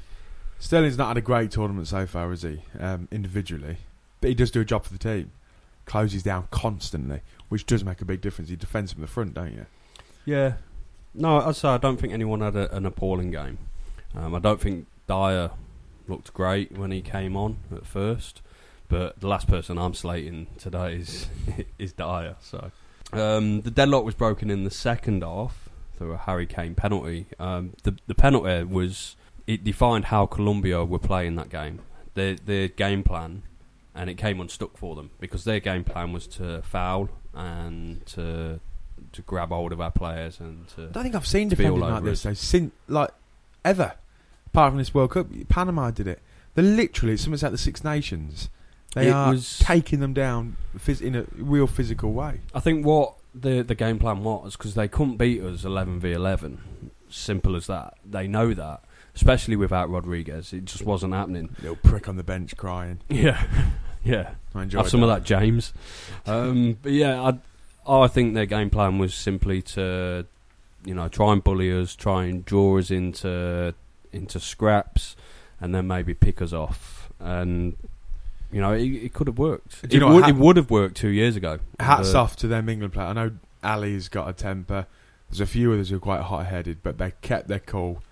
Sterling's 0.58 0.98
not 0.98 1.08
had 1.08 1.16
a 1.16 1.22
great 1.22 1.50
tournament 1.50 1.88
so 1.88 2.06
far, 2.06 2.30
has 2.30 2.42
he? 2.42 2.62
Um, 2.78 3.08
individually, 3.10 3.78
but 4.20 4.28
he 4.28 4.34
does 4.34 4.50
do 4.50 4.60
a 4.60 4.64
job 4.64 4.84
for 4.84 4.92
the 4.92 4.98
team. 4.98 5.32
Closes 5.86 6.22
down 6.22 6.46
constantly, 6.50 7.20
which 7.48 7.66
does 7.66 7.82
make 7.82 8.00
a 8.00 8.04
big 8.04 8.20
difference. 8.20 8.50
He 8.50 8.56
defends 8.56 8.92
from 8.92 9.00
the 9.00 9.08
front, 9.08 9.34
don't 9.34 9.52
you? 9.52 9.66
Yeah. 10.24 10.54
No, 11.14 11.40
I'd 11.40 11.56
say 11.56 11.68
I 11.68 11.78
don't 11.78 11.96
think 11.96 12.12
anyone 12.12 12.42
had 12.42 12.54
a, 12.54 12.74
an 12.76 12.86
appalling 12.86 13.32
game. 13.32 13.58
Um, 14.14 14.34
I 14.34 14.38
don't 14.38 14.60
think 14.60 14.86
Dier 15.08 15.50
looked 16.10 16.34
great 16.34 16.76
when 16.76 16.90
he 16.90 17.00
came 17.00 17.36
on 17.36 17.58
at 17.74 17.86
first, 17.86 18.42
but 18.88 19.18
the 19.20 19.28
last 19.28 19.48
person 19.48 19.78
I'm 19.78 19.94
slating 19.94 20.48
today 20.58 20.96
is 20.96 21.28
is 21.78 21.92
Dier. 21.92 22.36
So 22.40 22.70
um, 23.12 23.62
the 23.62 23.70
deadlock 23.70 24.04
was 24.04 24.14
broken 24.14 24.50
in 24.50 24.64
the 24.64 24.70
second 24.70 25.22
half 25.22 25.68
through 25.96 26.12
a 26.12 26.18
Harry 26.18 26.46
Kane 26.46 26.74
penalty. 26.74 27.26
Um, 27.38 27.72
the 27.82 27.96
the 28.06 28.14
penalty 28.14 28.64
was 28.64 29.16
it 29.46 29.64
defined 29.64 30.06
how 30.06 30.26
Colombia 30.26 30.84
were 30.84 30.98
playing 30.98 31.36
that 31.36 31.48
game. 31.48 31.80
Their 32.14 32.34
their 32.34 32.68
game 32.68 33.02
plan, 33.02 33.42
and 33.94 34.10
it 34.10 34.14
came 34.14 34.40
unstuck 34.40 34.76
for 34.76 34.94
them 34.94 35.10
because 35.20 35.44
their 35.44 35.60
game 35.60 35.84
plan 35.84 36.12
was 36.12 36.26
to 36.28 36.62
foul 36.62 37.08
and 37.34 38.04
to 38.06 38.60
to 39.12 39.22
grab 39.22 39.48
hold 39.48 39.72
of 39.72 39.80
our 39.80 39.90
players 39.90 40.40
and 40.40 40.68
to 40.68 40.82
I 40.82 40.86
don't 40.86 41.02
think 41.02 41.14
I've 41.14 41.26
seen 41.26 41.48
defending 41.48 41.80
like 41.80 42.02
this 42.02 42.22
though, 42.22 42.34
since 42.34 42.72
like 42.88 43.10
ever. 43.64 43.94
Apart 44.52 44.72
from 44.72 44.78
this 44.78 44.92
World 44.94 45.10
Cup, 45.12 45.28
Panama 45.48 45.90
did 45.90 46.06
it. 46.06 46.20
They're 46.54 46.64
literally 46.64 47.16
something's 47.16 47.42
like 47.42 47.52
the 47.52 47.58
Six 47.58 47.84
Nations. 47.84 48.48
They 48.94 49.08
It 49.08 49.12
are 49.12 49.30
was- 49.30 49.58
taking 49.60 50.00
them 50.00 50.12
down 50.12 50.56
phys- 50.76 51.00
in 51.00 51.14
a 51.14 51.24
real 51.36 51.66
physical 51.68 52.12
way. 52.12 52.40
I 52.54 52.60
think 52.60 52.84
what 52.84 53.14
the 53.34 53.62
the 53.62 53.76
game 53.76 53.98
plan 54.00 54.24
was 54.24 54.56
because 54.56 54.74
they 54.74 54.88
couldn't 54.88 55.16
beat 55.16 55.40
us 55.42 55.64
eleven 55.64 56.00
v 56.00 56.12
eleven. 56.12 56.58
Simple 57.08 57.54
as 57.56 57.66
that. 57.68 57.94
They 58.08 58.26
know 58.26 58.52
that, 58.54 58.82
especially 59.14 59.54
without 59.56 59.88
Rodriguez. 59.90 60.52
It 60.52 60.64
just 60.64 60.84
wasn't 60.84 61.12
happening. 61.14 61.54
Little 61.60 61.76
prick 61.76 62.08
on 62.08 62.16
the 62.16 62.22
bench 62.24 62.56
crying. 62.56 62.98
Yeah, 63.08 63.44
yeah. 64.04 64.30
I 64.54 64.62
enjoyed 64.64 64.82
Have 64.82 64.90
some 64.90 65.02
of 65.04 65.08
that, 65.08 65.22
James. 65.24 65.72
Um, 66.26 66.76
but 66.82 66.90
yeah, 66.92 67.20
I 67.22 67.38
I 68.04 68.08
think 68.08 68.34
their 68.34 68.46
game 68.46 68.70
plan 68.70 68.98
was 68.98 69.14
simply 69.14 69.62
to, 69.62 70.26
you 70.84 70.94
know, 70.94 71.06
try 71.08 71.32
and 71.32 71.42
bully 71.44 71.70
us, 71.72 71.94
try 71.94 72.24
and 72.24 72.44
draw 72.44 72.78
us 72.78 72.90
into 72.90 73.74
into 74.12 74.40
scraps, 74.40 75.16
and 75.60 75.74
then 75.74 75.86
maybe 75.86 76.14
pick 76.14 76.40
us 76.42 76.52
off. 76.52 77.10
And 77.18 77.76
you 78.52 78.60
know, 78.60 78.72
it, 78.72 78.82
it 78.86 79.12
could 79.14 79.26
have 79.26 79.38
worked. 79.38 79.84
It 79.84 80.00
know 80.00 80.14
would 80.14 80.28
it 80.28 80.36
would 80.36 80.56
have 80.56 80.70
worked 80.70 80.96
two 80.96 81.08
years 81.08 81.36
ago. 81.36 81.58
Hats 81.78 82.12
But- 82.12 82.18
off 82.18 82.36
to 82.36 82.48
them 82.48 82.68
England 82.68 82.92
player. 82.92 83.06
I 83.08 83.12
know 83.12 83.32
Alli's 83.62 84.08
got 84.08 84.28
a 84.28 84.32
temper. 84.32 84.86
There's 85.28 85.40
a 85.40 85.46
few 85.46 85.72
others 85.72 85.90
who 85.90 85.96
are 85.96 86.00
quite 86.00 86.22
hot 86.22 86.46
headed, 86.46 86.78
but 86.82 86.98
they 86.98 87.12
kept 87.22 87.46
their 87.46 87.60
cool. 87.60 88.02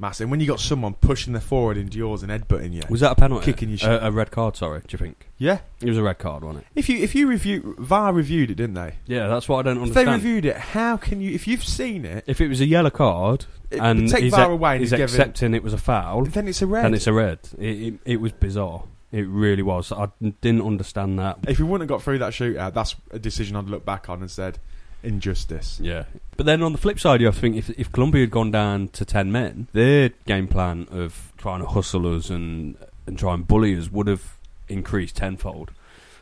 Massive. 0.00 0.24
And 0.24 0.30
when 0.30 0.40
you 0.40 0.46
got 0.46 0.60
someone 0.60 0.94
pushing 0.94 1.32
their 1.32 1.42
forward 1.42 1.76
into 1.76 1.98
yours 1.98 2.22
and 2.22 2.30
headbutting 2.30 2.72
you, 2.72 2.82
Was 2.88 3.00
that 3.00 3.12
a 3.12 3.14
penalty? 3.14 3.46
Kicking 3.46 3.68
your 3.68 3.78
sh- 3.78 3.84
a, 3.84 4.06
a 4.06 4.10
red 4.10 4.30
card? 4.30 4.56
Sorry, 4.56 4.80
do 4.80 4.86
you 4.90 4.98
think 4.98 5.28
yeah. 5.38 5.58
it 5.80 5.88
was 5.88 5.98
a 5.98 6.02
red 6.02 6.18
card, 6.18 6.44
wasn't 6.44 6.64
it? 6.64 6.70
If 6.74 6.88
you 6.88 6.98
if 6.98 7.14
you 7.14 7.26
review 7.26 7.76
VAR 7.78 8.12
reviewed 8.12 8.50
it, 8.50 8.54
didn't 8.54 8.74
they? 8.74 8.96
Yeah, 9.06 9.28
that's 9.28 9.48
what 9.48 9.58
I 9.58 9.62
don't 9.62 9.78
understand. 9.78 9.88
If 9.88 9.94
they 9.94 10.12
understand. 10.12 10.24
reviewed 10.24 10.44
it, 10.46 10.56
how 10.56 10.96
can 10.96 11.20
you? 11.20 11.32
If 11.32 11.46
you've 11.46 11.64
seen 11.64 12.04
it, 12.04 12.24
if 12.26 12.40
it 12.40 12.48
was 12.48 12.60
a 12.60 12.66
yellow 12.66 12.90
card 12.90 13.46
it 13.70 13.80
and 13.80 14.08
take 14.08 14.24
he's, 14.24 14.34
VAR 14.34 14.50
away 14.50 14.72
and 14.72 14.80
he's 14.80 14.90
he's 14.90 14.98
given, 14.98 15.14
accepting 15.14 15.54
it 15.54 15.62
was 15.62 15.72
a 15.72 15.78
foul, 15.78 16.24
then 16.24 16.48
it's 16.48 16.62
a 16.62 16.66
red. 16.66 16.84
then 16.84 16.94
it's 16.94 17.06
a 17.06 17.12
red. 17.12 17.38
It, 17.58 17.64
it, 17.64 17.94
it 18.04 18.16
was 18.20 18.32
bizarre. 18.32 18.84
It 19.12 19.28
really 19.28 19.62
was. 19.62 19.92
I 19.92 20.08
didn't 20.20 20.62
understand 20.62 21.18
that. 21.18 21.38
if 21.46 21.58
we 21.58 21.66
wouldn't 21.66 21.90
have 21.90 21.98
got 21.98 22.02
through 22.02 22.18
that 22.20 22.32
shootout, 22.32 22.72
that's 22.72 22.96
a 23.10 23.18
decision 23.18 23.56
I'd 23.56 23.66
look 23.66 23.84
back 23.84 24.08
on 24.08 24.22
and 24.22 24.30
said 24.30 24.58
injustice. 25.02 25.78
Yeah. 25.80 26.04
But 26.36 26.46
then 26.46 26.62
on 26.62 26.72
the 26.72 26.78
flip 26.78 26.98
side, 27.00 27.20
you 27.20 27.26
have 27.26 27.36
to 27.36 27.40
think 27.40 27.56
if, 27.56 27.70
if 27.70 27.90
Colombia 27.92 28.22
had 28.22 28.30
gone 28.30 28.50
down 28.50 28.88
to 28.88 29.04
10 29.04 29.30
men, 29.32 29.68
their 29.72 30.10
game 30.26 30.48
plan 30.48 30.86
of 30.90 31.32
trying 31.36 31.60
to 31.60 31.66
hustle 31.66 32.14
us 32.14 32.30
and, 32.30 32.76
and 33.06 33.18
try 33.18 33.34
and 33.34 33.46
bully 33.46 33.76
us 33.76 33.90
would 33.90 34.06
have 34.06 34.36
increased 34.68 35.16
tenfold. 35.16 35.72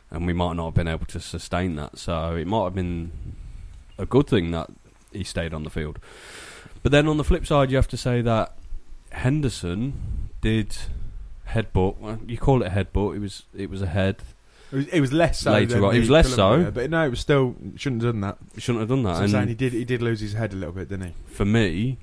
and 0.09 0.27
we 0.27 0.33
might 0.33 0.53
not 0.53 0.65
have 0.65 0.73
been 0.73 0.87
able 0.87 1.05
to 1.07 1.19
sustain 1.19 1.75
that. 1.75 1.97
So 1.97 2.35
it 2.35 2.45
might 2.45 2.65
have 2.65 2.75
been 2.75 3.11
a 3.97 4.05
good 4.05 4.27
thing 4.27 4.51
that 4.51 4.69
he 5.11 5.23
stayed 5.23 5.53
on 5.53 5.63
the 5.63 5.69
field. 5.69 5.99
But 6.83 6.91
then 6.91 7.07
on 7.07 7.17
the 7.17 7.23
flip 7.23 7.45
side, 7.45 7.69
you 7.69 7.77
have 7.77 7.87
to 7.89 7.97
say 7.97 8.21
that 8.21 8.53
Henderson 9.11 10.29
did 10.41 10.75
headbutt. 11.49 11.97
Well, 11.97 12.19
you 12.25 12.37
call 12.37 12.63
it 12.63 12.71
headbutt. 12.71 13.15
It 13.15 13.19
was 13.19 13.43
it 13.55 13.69
was 13.69 13.81
a 13.81 13.87
head. 13.87 14.17
It 14.71 14.75
was, 14.75 14.87
it 14.87 15.01
was 15.01 15.13
less 15.13 15.39
so. 15.39 15.51
Later 15.51 15.85
on. 15.85 15.95
It 15.95 15.99
was 15.99 16.09
less 16.09 16.33
so. 16.33 16.71
but 16.71 16.89
no, 16.89 17.05
it 17.05 17.09
was 17.09 17.19
still 17.19 17.55
shouldn't 17.75 18.03
have 18.03 18.13
done 18.13 18.21
that. 18.21 18.37
Shouldn't 18.57 18.79
have 18.81 18.89
done 18.89 19.03
that. 19.03 19.17
So 19.17 19.23
I'm 19.23 19.29
saying 19.29 19.47
he 19.47 19.51
and 19.51 19.57
did. 19.57 19.73
He 19.73 19.83
did 19.85 20.01
lose 20.01 20.19
his 20.21 20.33
head 20.33 20.53
a 20.53 20.55
little 20.55 20.73
bit, 20.73 20.89
didn't 20.89 21.07
he? 21.07 21.13
for 21.25 21.43
me, 21.45 21.97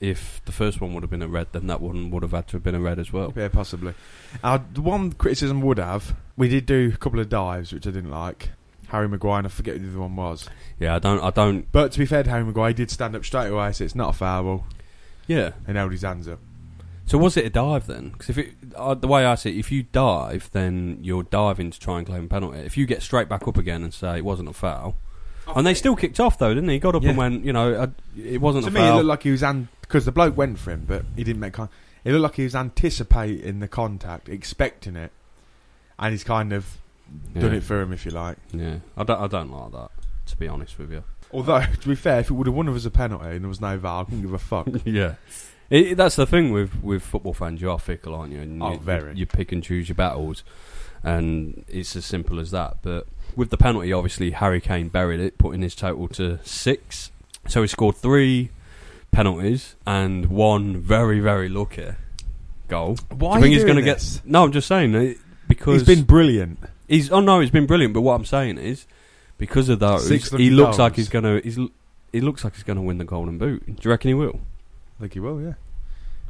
if 0.00 0.40
the 0.44 0.52
first 0.52 0.80
one 0.80 0.92
would 0.94 1.02
have 1.02 1.10
been 1.10 1.22
a 1.22 1.28
red, 1.28 1.48
then 1.52 1.66
that 1.68 1.80
one 1.80 2.10
would 2.10 2.22
have 2.22 2.32
had 2.32 2.46
to 2.48 2.52
have 2.56 2.62
been 2.62 2.74
a 2.74 2.80
red 2.80 2.98
as 2.98 3.12
well. 3.12 3.32
Yeah, 3.36 3.48
possibly. 3.48 3.94
Uh, 4.42 4.58
the 4.72 4.80
one 4.82 5.12
criticism 5.12 5.60
would 5.62 5.78
have, 5.78 6.14
we 6.36 6.48
did 6.48 6.66
do 6.66 6.90
a 6.94 6.96
couple 6.96 7.20
of 7.20 7.28
dives 7.28 7.72
which 7.72 7.86
I 7.86 7.90
didn't 7.90 8.10
like. 8.10 8.50
Harry 8.88 9.08
Maguire, 9.08 9.38
and 9.38 9.46
I 9.46 9.50
forget 9.50 9.76
who 9.76 9.84
the 9.84 9.88
other 9.90 10.00
one 10.00 10.16
was. 10.16 10.48
Yeah, 10.80 10.96
I 10.96 10.98
don't. 10.98 11.22
I 11.22 11.30
don't. 11.30 11.70
But 11.70 11.92
to 11.92 11.98
be 11.98 12.06
fair 12.06 12.22
to 12.24 12.30
Harry 12.30 12.44
Maguire, 12.44 12.68
he 12.68 12.74
did 12.74 12.90
stand 12.90 13.14
up 13.14 13.24
straight 13.24 13.46
away, 13.48 13.70
so 13.72 13.84
it's 13.84 13.94
not 13.94 14.10
a 14.10 14.12
foul, 14.18 14.66
Yeah. 15.28 15.52
and 15.66 15.76
held 15.76 15.92
his 15.92 16.02
hands 16.02 16.26
up. 16.26 16.40
So 17.10 17.18
was 17.18 17.36
it 17.36 17.44
a 17.44 17.50
dive 17.50 17.88
then? 17.88 18.10
Because 18.10 18.30
if 18.30 18.38
it, 18.38 18.50
uh, 18.76 18.94
the 18.94 19.08
way 19.08 19.26
I 19.26 19.34
see 19.34 19.50
it, 19.50 19.58
if 19.58 19.72
you 19.72 19.82
dive, 19.82 20.48
then 20.52 20.98
you're 21.02 21.24
diving 21.24 21.72
to 21.72 21.80
try 21.80 21.98
and 21.98 22.06
claim 22.06 22.24
a 22.24 22.28
penalty. 22.28 22.58
If 22.60 22.76
you 22.76 22.86
get 22.86 23.02
straight 23.02 23.28
back 23.28 23.48
up 23.48 23.56
again 23.58 23.82
and 23.82 23.92
say 23.92 24.18
it 24.18 24.24
wasn't 24.24 24.48
a 24.48 24.52
foul, 24.52 24.96
and 25.56 25.66
they 25.66 25.74
still 25.74 25.96
kicked 25.96 26.20
off 26.20 26.38
though, 26.38 26.50
didn't 26.50 26.66
they? 26.68 26.74
He 26.74 26.78
got 26.78 26.94
up 26.94 27.02
Yeah. 27.02 27.08
and 27.08 27.18
went, 27.18 27.44
you 27.44 27.52
know, 27.52 27.74
uh, 27.74 27.86
it 28.16 28.40
wasn't 28.40 28.64
To 28.66 28.70
a 28.70 28.72
me, 28.72 28.80
it 28.80 28.84
foul. 28.84 28.96
looked 28.98 29.06
like 29.08 29.22
he 29.24 29.32
was 29.32 29.42
because 29.80 30.04
the 30.04 30.12
bloke 30.12 30.36
went 30.36 30.60
for 30.60 30.70
him, 30.70 30.84
but 30.86 31.04
he 31.16 31.24
didn't 31.24 31.40
make. 31.40 31.54
Con- 31.54 31.68
it 32.04 32.12
looked 32.12 32.22
like 32.22 32.34
he 32.36 32.44
was 32.44 32.54
anticipating 32.54 33.58
the 33.58 33.66
contact, 33.66 34.28
expecting 34.28 34.94
it, 34.94 35.10
and 35.98 36.12
he's 36.12 36.22
kind 36.22 36.52
of 36.52 36.78
done 37.34 37.50
Yeah. 37.50 37.56
it 37.58 37.64
for 37.64 37.80
him, 37.80 37.92
if 37.92 38.04
you 38.06 38.12
like. 38.12 38.36
yeah, 38.52 38.76
I 38.96 39.02
don't. 39.02 39.20
I 39.20 39.26
don't 39.26 39.50
like 39.50 39.72
that. 39.72 39.90
To 40.26 40.36
be 40.36 40.46
honest 40.46 40.78
with 40.78 40.92
you. 40.92 41.02
Although, 41.32 41.60
to 41.80 41.88
be 41.88 41.96
fair, 41.96 42.20
if 42.20 42.30
it 42.30 42.34
would 42.34 42.46
have 42.46 42.54
won 42.54 42.68
us 42.68 42.84
a 42.84 42.90
penalty 42.90 43.30
and 43.30 43.42
there 43.42 43.48
was 43.48 43.60
no 43.60 43.76
VAR, 43.78 44.02
I 44.02 44.04
couldn't 44.04 44.22
give 44.22 44.32
a 44.32 44.38
fuck. 44.38 44.68
yeah. 44.84 45.14
It, 45.70 45.96
that's 45.96 46.16
the 46.16 46.26
thing 46.26 46.50
with, 46.52 46.82
with 46.82 47.02
football 47.02 47.32
fans. 47.32 47.62
You 47.62 47.70
are 47.70 47.78
fickle, 47.78 48.14
aren't 48.14 48.32
you? 48.32 48.40
And 48.40 48.62
Oh, 48.62 48.72
you, 48.72 48.78
very. 48.78 49.16
You 49.16 49.24
pick 49.26 49.52
and 49.52 49.62
choose 49.62 49.88
your 49.88 49.94
battles, 49.96 50.42
and 51.02 51.64
it's 51.68 51.94
as 51.96 52.04
simple 52.04 52.40
as 52.40 52.50
that. 52.50 52.78
But 52.82 53.06
with 53.36 53.50
the 53.50 53.56
penalty, 53.56 53.92
obviously 53.92 54.32
Harry 54.32 54.60
Kane 54.60 54.88
buried 54.88 55.20
it, 55.20 55.38
putting 55.38 55.62
his 55.62 55.74
total 55.74 56.08
to 56.08 56.40
six. 56.42 57.12
So 57.48 57.62
he 57.62 57.68
scored 57.68 57.96
three 57.96 58.50
penalties 59.12 59.74
and 59.86 60.26
one 60.26 60.76
very 60.76 61.20
very 61.20 61.48
lucky 61.48 61.92
goal. 62.68 62.96
Why 63.10 63.32
Do 63.32 63.36
you 63.38 63.42
think 63.42 63.52
you 63.52 63.58
he's 63.58 63.64
gonna 63.64 63.82
get? 63.82 64.20
No, 64.24 64.44
I'm 64.44 64.52
just 64.52 64.68
saying 64.68 65.16
because 65.48 65.82
He's 65.86 65.96
been 65.96 66.04
brilliant. 66.04 66.58
He's 66.88 67.10
oh 67.10 67.20
no, 67.20 67.40
he's 67.40 67.50
been 67.50 67.66
brilliant. 67.66 67.94
But 67.94 68.02
what 68.02 68.14
I'm 68.14 68.24
saying 68.24 68.58
is, 68.58 68.86
because 69.38 69.68
of 69.68 69.78
those, 69.78 70.08
he 70.08 70.50
looks 70.50 70.78
like 70.78 70.96
he's 70.96 71.08
gonna. 71.08 71.40
He's 71.40 71.58
he 72.12 72.20
looks 72.20 72.44
like 72.44 72.54
he's 72.54 72.64
gonna 72.64 72.82
win 72.82 72.98
the 72.98 73.04
Golden 73.04 73.38
Boot. 73.38 73.64
Do 73.66 73.74
you 73.80 73.90
reckon 73.90 74.08
he 74.08 74.14
will? 74.14 74.40
I 75.00 75.04
think 75.04 75.14
he 75.14 75.20
will, 75.20 75.40
yeah. 75.40 75.54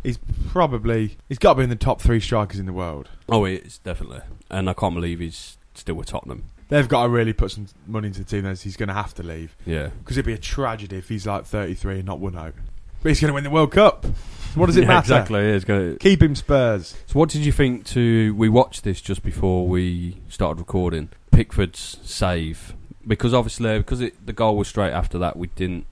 He's 0.04 0.18
probably 0.48 1.16
he's 1.28 1.38
got 1.38 1.54
to 1.54 1.58
be 1.58 1.64
in 1.64 1.70
the 1.70 1.76
top 1.76 2.00
three 2.00 2.20
strikers 2.20 2.60
in 2.60 2.66
the 2.66 2.72
world. 2.72 3.08
Oh, 3.28 3.44
he 3.44 3.56
is 3.56 3.78
definitely. 3.78 4.20
And 4.48 4.70
I 4.70 4.72
can't 4.72 4.94
believe 4.94 5.18
he's 5.18 5.58
still 5.74 5.96
with 5.96 6.06
Tottenham. 6.06 6.44
They've 6.68 6.88
got 6.88 7.02
to 7.02 7.08
really 7.08 7.32
put 7.32 7.50
some 7.50 7.66
money 7.86 8.06
into 8.06 8.20
the 8.20 8.24
team. 8.24 8.46
As 8.46 8.62
he's 8.62 8.76
going 8.76 8.88
to 8.88 8.94
have 8.94 9.12
to 9.14 9.24
leave 9.24 9.56
Yeah, 9.66 9.88
because 9.98 10.16
it'd 10.16 10.24
be 10.26 10.32
a 10.32 10.38
tragedy 10.38 10.96
if 10.98 11.08
he's 11.08 11.26
like 11.26 11.44
33 11.44 11.96
and 11.96 12.04
not 12.04 12.20
won 12.20 12.36
out. 12.36 12.54
But 13.02 13.08
he's 13.08 13.20
going 13.20 13.30
to 13.30 13.34
win 13.34 13.42
the 13.44 13.50
World 13.50 13.72
Cup. 13.72 14.06
What 14.54 14.66
does 14.66 14.76
it 14.76 14.82
Yeah, 14.82 14.86
matter? 14.88 15.00
Exactly. 15.00 15.40
yeah, 15.40 15.54
It's 15.54 15.64
gonna. 15.64 15.96
Keep 15.96 16.22
him 16.22 16.34
Spurs. 16.36 16.94
So, 17.06 17.18
what 17.18 17.28
did 17.28 17.44
you 17.44 17.50
think? 17.52 17.84
To 17.86 18.32
we 18.36 18.48
watched 18.48 18.84
this 18.84 19.00
just 19.00 19.22
before 19.24 19.66
we 19.66 20.18
started 20.28 20.60
recording. 20.60 21.10
Pickford's 21.32 21.98
save 22.04 22.74
because 23.06 23.34
obviously 23.34 23.78
because 23.78 24.00
it, 24.00 24.24
the 24.24 24.32
goal 24.32 24.56
was 24.56 24.68
straight 24.68 24.92
after 24.92 25.18
that. 25.18 25.36
We 25.36 25.48
didn't. 25.48 25.86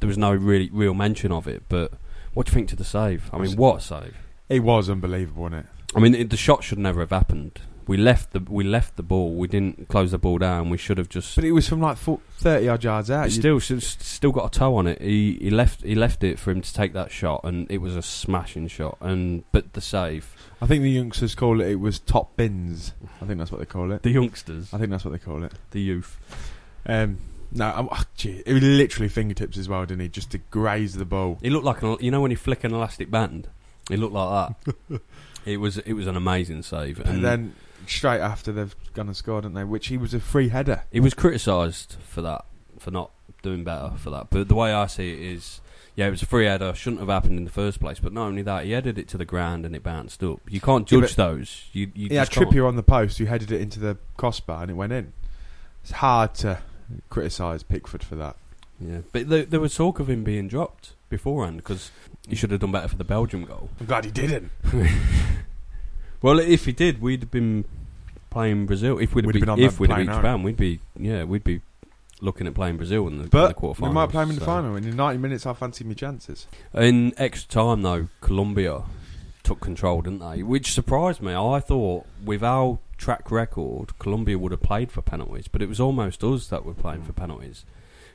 There 0.00 0.08
was 0.08 0.18
no 0.18 0.32
really 0.32 0.70
real 0.72 0.94
mention 0.94 1.30
of 1.30 1.46
it. 1.46 1.62
But 1.68 1.92
what 2.36 2.46
do 2.46 2.50
you 2.50 2.54
think 2.54 2.68
to 2.68 2.76
the 2.76 2.84
save? 2.84 3.30
I 3.32 3.38
mean, 3.38 3.56
what 3.56 3.78
a 3.78 3.80
save! 3.80 4.14
It 4.50 4.60
was 4.60 4.90
unbelievable, 4.90 5.44
wasn't 5.44 5.60
it? 5.64 5.66
I 5.96 6.00
mean, 6.00 6.14
it, 6.14 6.28
the 6.28 6.36
shot 6.36 6.62
should 6.62 6.78
never 6.78 7.00
have 7.00 7.08
happened. 7.10 7.62
We 7.86 7.96
left 7.96 8.32
the 8.32 8.40
we 8.40 8.62
left 8.64 8.96
the 8.96 9.02
ball. 9.02 9.34
We 9.34 9.48
didn't 9.48 9.88
close 9.88 10.10
the 10.10 10.18
ball 10.18 10.36
down. 10.38 10.68
We 10.68 10.76
should 10.76 10.98
have 10.98 11.08
just. 11.08 11.34
But 11.36 11.44
it 11.44 11.52
was 11.52 11.68
from 11.68 11.80
like 11.80 11.96
40, 11.96 12.20
30 12.38 12.68
odd 12.68 12.84
yards 12.84 13.10
out. 13.10 13.30
Still, 13.30 13.56
s- 13.56 13.96
still 14.00 14.32
got 14.32 14.54
a 14.54 14.58
toe 14.58 14.74
on 14.76 14.86
it. 14.88 15.00
He 15.00 15.38
he 15.40 15.50
left 15.50 15.82
he 15.82 15.94
left 15.94 16.22
it 16.24 16.38
for 16.38 16.50
him 16.50 16.60
to 16.60 16.74
take 16.74 16.92
that 16.92 17.10
shot, 17.10 17.40
and 17.44 17.70
it 17.70 17.78
was 17.78 17.94
a 17.96 18.02
smashing 18.02 18.66
shot. 18.68 18.98
And 19.00 19.44
but 19.52 19.72
the 19.72 19.80
save, 19.80 20.34
I 20.60 20.66
think 20.66 20.82
the 20.82 20.90
youngsters 20.90 21.34
call 21.34 21.60
it. 21.60 21.68
It 21.68 21.76
was 21.80 21.98
top 22.00 22.36
bins. 22.36 22.92
I 23.22 23.24
think 23.24 23.38
that's 23.38 23.50
what 23.52 23.60
they 23.60 23.66
call 23.66 23.90
it. 23.92 24.02
the 24.02 24.10
youngsters, 24.10 24.74
I 24.74 24.78
think 24.78 24.90
that's 24.90 25.04
what 25.04 25.12
they 25.12 25.18
call 25.18 25.42
it. 25.44 25.52
the 25.70 25.80
youth. 25.80 26.18
Um, 26.86 27.18
no, 27.56 27.72
I'm, 27.74 27.88
oh, 27.90 28.02
gee, 28.16 28.42
it 28.44 28.52
was 28.52 28.62
literally 28.62 29.08
fingertips 29.08 29.56
as 29.58 29.68
well, 29.68 29.84
didn't 29.86 30.02
he? 30.02 30.08
Just 30.08 30.30
to 30.32 30.38
graze 30.38 30.94
the 30.94 31.04
ball. 31.04 31.38
He 31.42 31.50
looked 31.50 31.64
like 31.64 31.82
an, 31.82 31.96
you 32.00 32.10
know 32.10 32.20
when 32.20 32.30
you 32.30 32.36
flick 32.36 32.64
an 32.64 32.72
elastic 32.72 33.10
band. 33.10 33.48
He 33.88 33.96
looked 33.96 34.14
like 34.14 34.54
that. 34.88 35.00
it 35.46 35.58
was 35.58 35.78
it 35.78 35.92
was 35.94 36.06
an 36.06 36.16
amazing 36.16 36.62
save, 36.62 37.00
and, 37.00 37.08
And 37.08 37.24
then 37.24 37.54
straight 37.86 38.20
after 38.20 38.52
they've 38.52 38.74
gone 38.94 39.06
and 39.06 39.16
scored, 39.16 39.42
didn't 39.42 39.54
they? 39.54 39.64
Which 39.64 39.88
he 39.88 39.96
was 39.96 40.12
a 40.14 40.20
free 40.20 40.48
header. 40.48 40.82
he 40.92 41.00
was 41.00 41.14
criticised 41.14 41.96
for 42.02 42.22
that 42.22 42.44
for 42.78 42.90
not 42.90 43.10
doing 43.42 43.64
better 43.64 43.92
for 43.96 44.10
that. 44.10 44.28
But 44.30 44.48
the 44.48 44.54
way 44.54 44.72
I 44.72 44.86
see 44.86 45.12
it 45.12 45.18
is. 45.20 45.60
Yeah, 45.94 46.08
it 46.08 46.10
was 46.10 46.20
a 46.20 46.26
free 46.26 46.44
header. 46.44 46.74
Shouldn't 46.74 47.00
have 47.00 47.08
happened 47.08 47.38
in 47.38 47.44
the 47.46 47.50
first 47.50 47.80
place. 47.80 47.98
But 48.00 48.12
not 48.12 48.26
only 48.26 48.42
that, 48.42 48.66
he 48.66 48.72
headed 48.72 48.98
it 48.98 49.08
to 49.08 49.16
the 49.16 49.24
ground 49.24 49.64
and 49.64 49.74
it 49.74 49.82
bounced 49.82 50.22
up. 50.22 50.40
You 50.46 50.60
can't 50.60 50.86
judge 50.86 51.16
but- 51.16 51.16
those. 51.16 51.64
You, 51.72 51.90
you 51.94 52.08
He 52.10 52.16
had 52.16 52.26
just 52.26 52.32
can't. 52.32 52.50
Trippier 52.50 52.68
on 52.68 52.76
the 52.76 52.82
post 52.82 53.16
who 53.16 53.24
headed 53.24 53.50
it 53.50 53.62
into 53.62 53.80
the 53.80 53.96
crossbar 54.18 54.60
and 54.60 54.70
it 54.70 54.74
went 54.74 54.92
in. 54.92 55.14
It's 55.82 55.92
hard 55.92 56.34
to 56.34 56.58
criticise 57.10 57.62
Pickford 57.62 58.02
for 58.02 58.16
that. 58.16 58.36
Yeah, 58.80 58.98
but 59.12 59.28
there, 59.28 59.44
there 59.44 59.60
was 59.60 59.74
talk 59.74 60.00
of 60.00 60.10
him 60.10 60.22
being 60.22 60.48
dropped 60.48 60.92
beforehand 61.08 61.56
because 61.58 61.90
he 62.28 62.36
should 62.36 62.50
have 62.50 62.60
done 62.60 62.72
better 62.72 62.88
for 62.88 62.96
the 62.96 63.04
Belgium 63.04 63.44
goal. 63.44 63.70
I'm 63.80 63.86
glad 63.86 64.04
he 64.04 64.10
didn't. 64.10 64.50
Well, 66.22 66.38
if 66.38 66.64
he 66.64 66.72
did, 66.72 67.00
we'd 67.00 67.20
have 67.20 67.30
been 67.30 67.66
playing 68.30 68.66
Brazil. 68.66 68.98
If 68.98 69.14
we'd, 69.14 69.26
We'd 69.26 69.34
have 69.36 69.42
have 69.48 69.56
been, 69.56 69.56
been 69.56 69.64
on 69.64 69.68
if 69.68 69.78
we'd 69.78 69.90
have 69.90 69.96
plane 69.96 70.06
reached 70.06 70.16
out. 70.16 70.22
Japan, 70.22 70.42
we'd 70.42 70.56
be 70.56 70.80
yeah, 70.98 71.24
we'd 71.24 71.44
be 71.44 71.60
looking 72.22 72.46
at 72.46 72.54
playing 72.54 72.78
Brazil 72.78 73.06
in 73.06 73.18
the, 73.18 73.24
in 73.24 73.28
the 73.28 73.28
But 73.30 73.56
quarterfinals. 73.56 73.80
we 73.80 73.90
might 73.90 74.08
play 74.10 74.22
him 74.22 74.30
in 74.30 74.36
the 74.36 74.44
final. 74.44 74.74
And 74.76 74.86
in 74.86 74.96
90 74.96 75.18
minutes, 75.18 75.44
I 75.46 75.52
fancy 75.52 75.84
my 75.84 75.92
chances. 75.92 76.46
In 76.74 77.12
extra 77.18 77.50
time, 77.52 77.82
though, 77.82 78.08
Colombia 78.22 78.82
took 79.42 79.60
control, 79.60 80.00
didn't 80.00 80.20
they? 80.20 80.42
Which 80.42 80.72
surprised 80.72 81.20
me. 81.20 81.34
I 81.34 81.60
thought 81.60 82.06
with 82.24 82.42
our 82.42 82.78
track 82.96 83.30
record, 83.30 83.98
Colombia 83.98 84.38
would 84.38 84.52
have 84.52 84.62
played 84.62 84.90
for 84.90 85.02
penalties, 85.02 85.48
but 85.48 85.62
it 85.62 85.68
was 85.68 85.80
almost 85.80 86.22
us 86.24 86.46
that 86.48 86.64
were 86.64 86.74
playing 86.74 87.02
for 87.02 87.12
mm. 87.12 87.16
penalties, 87.16 87.64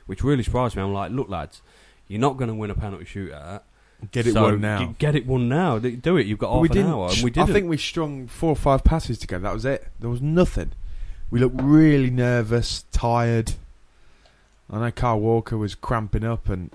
which 0.06 0.22
really 0.22 0.42
surprised 0.42 0.76
me. 0.76 0.82
I'm 0.82 0.92
like, 0.92 1.12
look, 1.12 1.28
lads, 1.28 1.62
you're 2.08 2.20
not 2.20 2.36
going 2.36 2.48
to 2.48 2.54
win 2.54 2.70
a 2.70 2.74
penalty 2.74 3.04
shootout. 3.04 3.62
Get 4.10 4.26
it 4.26 4.32
so 4.32 4.42
won 4.42 4.60
now. 4.60 4.78
g- 4.78 4.94
Get 4.98 5.14
it 5.14 5.26
one 5.26 5.48
now. 5.48 5.78
Do 5.78 6.16
it. 6.16 6.26
You've 6.26 6.38
got 6.38 6.48
But 6.48 6.54
half 6.54 6.74
we 6.74 6.80
an 6.80 6.86
hour, 6.88 7.08
and 7.10 7.22
we 7.22 7.30
didn't. 7.30 7.50
I 7.50 7.52
think 7.52 7.68
we 7.68 7.76
strung 7.76 8.26
four 8.26 8.50
or 8.50 8.56
five 8.56 8.82
passes 8.82 9.18
together. 9.18 9.42
That 9.44 9.54
was 9.54 9.64
it. 9.64 9.86
There 10.00 10.10
was 10.10 10.20
nothing. 10.20 10.72
We 11.30 11.38
looked 11.38 11.60
really 11.62 12.10
nervous, 12.10 12.84
tired. 12.90 13.52
I 14.70 14.80
know 14.80 14.90
Kyle 14.90 15.20
Walker 15.20 15.56
was 15.56 15.74
cramping 15.74 16.24
up, 16.24 16.48
and 16.48 16.70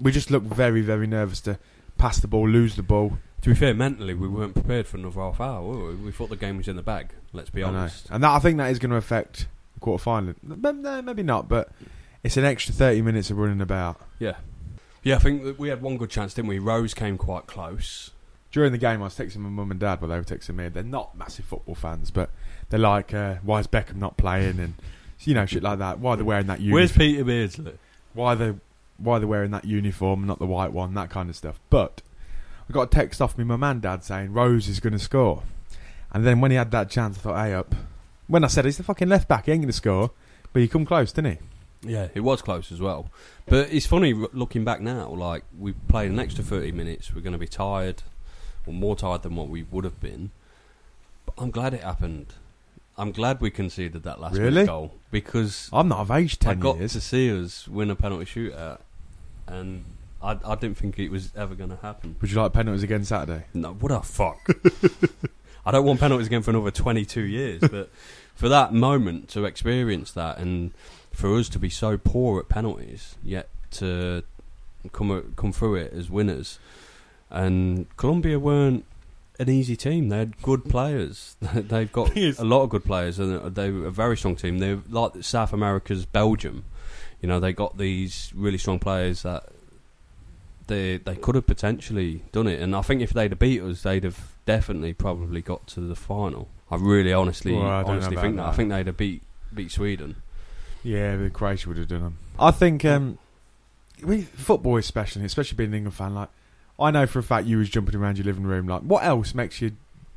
we 0.00 0.12
just 0.12 0.30
looked 0.30 0.46
very, 0.46 0.80
very 0.80 1.06
nervous 1.06 1.40
to 1.42 1.58
pass 1.98 2.18
the 2.18 2.28
ball, 2.28 2.48
lose 2.48 2.76
the 2.76 2.82
ball. 2.82 3.18
To 3.42 3.50
be 3.50 3.54
fair, 3.54 3.74
mentally, 3.74 4.14
we 4.14 4.26
weren't 4.26 4.54
prepared 4.54 4.86
for 4.86 4.96
another 4.96 5.20
half 5.20 5.40
hour. 5.40 5.62
we? 5.62 5.94
We 5.94 6.12
thought 6.12 6.30
the 6.30 6.36
game 6.36 6.56
was 6.56 6.68
in 6.68 6.76
the 6.76 6.82
bag. 6.82 7.10
Let's 7.36 7.50
be 7.50 7.62
I 7.62 7.70
know. 7.70 7.78
honest. 7.78 8.08
And 8.10 8.22
that 8.24 8.30
I 8.30 8.38
think 8.38 8.58
that 8.58 8.70
is 8.70 8.78
going 8.78 8.90
to 8.90 8.96
affect 8.96 9.46
the 9.74 9.80
quarter 9.80 10.02
final. 10.02 10.34
No, 10.42 11.02
maybe 11.02 11.22
not, 11.22 11.48
but 11.48 11.70
it's 12.24 12.36
an 12.36 12.44
extra 12.44 12.74
thirty 12.74 13.02
minutes 13.02 13.30
of 13.30 13.38
running 13.38 13.60
about. 13.60 14.00
Yeah, 14.18 14.36
yeah. 15.02 15.16
I 15.16 15.18
think 15.18 15.44
that 15.44 15.58
we 15.58 15.68
had 15.68 15.82
one 15.82 15.96
good 15.96 16.10
chance, 16.10 16.34
didn't 16.34 16.48
we? 16.48 16.58
Rose 16.58 16.94
came 16.94 17.18
quite 17.18 17.46
close. 17.46 18.10
During 18.52 18.72
the 18.72 18.78
game, 18.78 19.02
I 19.02 19.04
was 19.04 19.14
texting 19.14 19.38
my 19.38 19.50
mum 19.50 19.70
and 19.70 19.78
dad, 19.78 20.00
but 20.00 20.06
they 20.06 20.16
were 20.16 20.24
texting 20.24 20.54
me. 20.54 20.68
They're 20.68 20.82
not 20.82 21.16
massive 21.16 21.44
football 21.44 21.74
fans, 21.74 22.10
but 22.10 22.30
they're 22.70 22.80
like, 22.80 23.12
uh, 23.12 23.36
"Why 23.42 23.60
is 23.60 23.66
Beckham 23.66 23.96
not 23.96 24.16
playing?" 24.16 24.58
and 24.58 24.74
you 25.20 25.34
know, 25.34 25.46
shit 25.46 25.62
like 25.62 25.78
that. 25.78 25.98
Why 25.98 26.12
are 26.12 26.16
they're 26.16 26.24
wearing 26.24 26.46
that 26.46 26.60
uniform? 26.60 26.74
Where's 26.74 26.92
Peter 26.92 27.24
Beardsley? 27.24 27.72
why 28.14 28.32
are 28.32 28.36
they 28.36 28.54
why 28.98 29.16
are 29.16 29.18
they're 29.20 29.28
wearing 29.28 29.50
that 29.50 29.66
uniform, 29.66 30.26
not 30.26 30.38
the 30.38 30.46
white 30.46 30.72
one, 30.72 30.94
that 30.94 31.10
kind 31.10 31.28
of 31.28 31.36
stuff. 31.36 31.60
But 31.68 32.00
I 32.68 32.72
got 32.72 32.82
a 32.82 32.86
text 32.86 33.20
off 33.20 33.36
me 33.36 33.44
mum 33.44 33.62
and 33.62 33.82
dad 33.82 34.04
saying 34.04 34.32
Rose 34.32 34.68
is 34.68 34.80
going 34.80 34.94
to 34.94 34.98
score, 34.98 35.42
and 36.16 36.26
then 36.26 36.40
when 36.40 36.50
he 36.50 36.56
had 36.56 36.70
that 36.70 36.88
chance, 36.88 37.18
I 37.18 37.20
thought, 37.20 37.44
hey 37.44 37.52
up. 37.52 37.74
When 38.26 38.42
I 38.42 38.46
said 38.46 38.64
he's 38.64 38.78
the 38.78 38.82
fucking 38.82 39.08
left 39.08 39.28
back, 39.28 39.44
he 39.44 39.52
ain't 39.52 39.60
going 39.60 39.68
to 39.68 39.72
score, 39.74 40.10
but 40.54 40.62
he 40.62 40.66
come 40.66 40.86
close, 40.86 41.12
didn't 41.12 41.32
he? 41.82 41.92
Yeah, 41.92 42.08
it 42.14 42.20
was 42.20 42.40
close 42.40 42.72
as 42.72 42.80
well. 42.80 43.10
But 43.46 43.70
it's 43.70 43.84
funny 43.86 44.14
looking 44.14 44.64
back 44.64 44.80
now. 44.80 45.10
Like 45.10 45.44
we 45.58 45.72
played 45.72 46.10
an 46.10 46.18
extra 46.18 46.42
thirty 46.42 46.72
minutes. 46.72 47.14
We're 47.14 47.20
going 47.20 47.34
to 47.34 47.38
be 47.38 47.46
tired, 47.46 48.02
or 48.66 48.72
more 48.72 48.96
tired 48.96 49.22
than 49.24 49.36
what 49.36 49.48
we 49.48 49.62
would 49.64 49.84
have 49.84 50.00
been. 50.00 50.30
But 51.26 51.34
I'm 51.38 51.50
glad 51.50 51.74
it 51.74 51.82
happened. 51.82 52.28
I'm 52.98 53.12
glad 53.12 53.42
we 53.42 53.50
conceded 53.50 54.04
that 54.04 54.20
last 54.22 54.38
Really? 54.38 54.64
goal 54.64 54.94
because 55.10 55.68
I'm 55.70 55.88
not 55.88 55.98
of 55.98 56.10
age 56.10 56.38
I 56.40 56.44
ten 56.44 56.60
got 56.60 56.78
years. 56.78 56.94
to 56.94 57.00
see 57.02 57.30
us 57.30 57.68
win 57.68 57.90
a 57.90 57.94
penalty 57.94 58.24
shootout, 58.24 58.78
and 59.46 59.84
I, 60.22 60.38
I 60.44 60.54
didn't 60.54 60.78
think 60.78 60.98
it 60.98 61.10
was 61.10 61.30
ever 61.36 61.54
going 61.54 61.70
to 61.70 61.76
happen. 61.76 62.16
Would 62.22 62.30
you 62.32 62.40
like 62.40 62.54
penalties 62.54 62.82
again 62.82 63.04
Saturday? 63.04 63.44
No, 63.52 63.74
what 63.74 63.92
a 63.92 64.00
fuck! 64.00 64.48
I 65.66 65.72
don't 65.72 65.84
want 65.84 65.98
penalties 65.98 66.28
again 66.28 66.42
for 66.42 66.52
another 66.52 66.70
22 66.70 67.20
years. 67.20 67.60
But 67.70 67.90
for 68.36 68.48
that 68.48 68.72
moment 68.72 69.28
to 69.30 69.44
experience 69.44 70.12
that, 70.12 70.38
and 70.38 70.72
for 71.10 71.34
us 71.34 71.48
to 71.50 71.58
be 71.58 71.68
so 71.68 71.98
poor 71.98 72.40
at 72.40 72.48
penalties, 72.48 73.16
yet 73.24 73.48
to 73.72 74.22
come 74.92 75.34
come 75.36 75.52
through 75.52 75.76
it 75.76 75.92
as 75.92 76.08
winners, 76.08 76.58
and 77.30 77.86
Colombia 77.96 78.38
weren't 78.38 78.84
an 79.40 79.48
easy 79.48 79.76
team. 79.76 80.08
They 80.08 80.18
had 80.18 80.40
good 80.42 80.66
players. 80.66 81.36
They've 81.54 81.90
got 81.90 82.16
a 82.16 82.44
lot 82.44 82.62
of 82.62 82.70
good 82.70 82.84
players, 82.84 83.18
and 83.18 83.54
they 83.54 83.70
were 83.70 83.86
a 83.86 83.90
very 83.90 84.16
strong 84.16 84.36
team. 84.36 84.58
They're 84.58 84.82
like 84.88 85.22
South 85.22 85.52
America's 85.52 86.06
Belgium. 86.06 86.64
You 87.20 87.28
know, 87.28 87.40
they 87.40 87.52
got 87.52 87.78
these 87.78 88.30
really 88.36 88.58
strong 88.58 88.78
players 88.78 89.22
that 89.22 89.48
they 90.68 90.98
they 90.98 91.16
could 91.16 91.34
have 91.34 91.46
potentially 91.46 92.22
done 92.30 92.46
it. 92.46 92.60
And 92.60 92.76
I 92.76 92.82
think 92.82 93.00
if 93.00 93.12
they'd 93.12 93.32
have 93.32 93.38
beat 93.38 93.62
us, 93.62 93.82
they'd 93.82 94.04
have 94.04 94.35
definitely 94.46 94.94
probably 94.94 95.42
got 95.42 95.66
to 95.68 95.80
the 95.80 95.94
final. 95.96 96.48
I 96.70 96.76
really 96.76 97.12
honestly 97.12 97.52
Well, 97.52 97.66
I 97.66 97.82
honestly 97.82 98.16
think 98.16 98.36
that. 98.36 98.46
I 98.46 98.52
think 98.52 98.70
they'd 98.70 98.86
have 98.86 98.96
beat 98.96 99.22
beat 99.54 99.70
Sweden. 99.70 100.16
Yeah, 100.82 101.16
the 101.16 101.30
Croatia 101.30 101.68
would 101.68 101.78
have 101.78 101.88
done 101.88 102.02
them. 102.02 102.18
I 102.38 102.50
think 102.52 102.84
um, 102.84 103.18
we, 104.04 104.22
football 104.22 104.76
especially, 104.76 105.24
especially 105.24 105.56
being 105.56 105.70
an 105.70 105.74
England 105.74 105.94
fan. 105.94 106.14
Like, 106.14 106.28
I 106.78 106.90
know 106.90 107.06
for 107.06 107.18
a 107.18 107.22
fact 107.22 107.46
you 107.46 107.58
was 107.58 107.68
jumping 107.70 107.94
around 107.96 108.18
your 108.18 108.24
living 108.24 108.44
room. 108.44 108.66
Like, 108.68 108.82
what 108.82 109.02
else 109.04 109.34
makes 109.34 109.60
you 109.60 109.72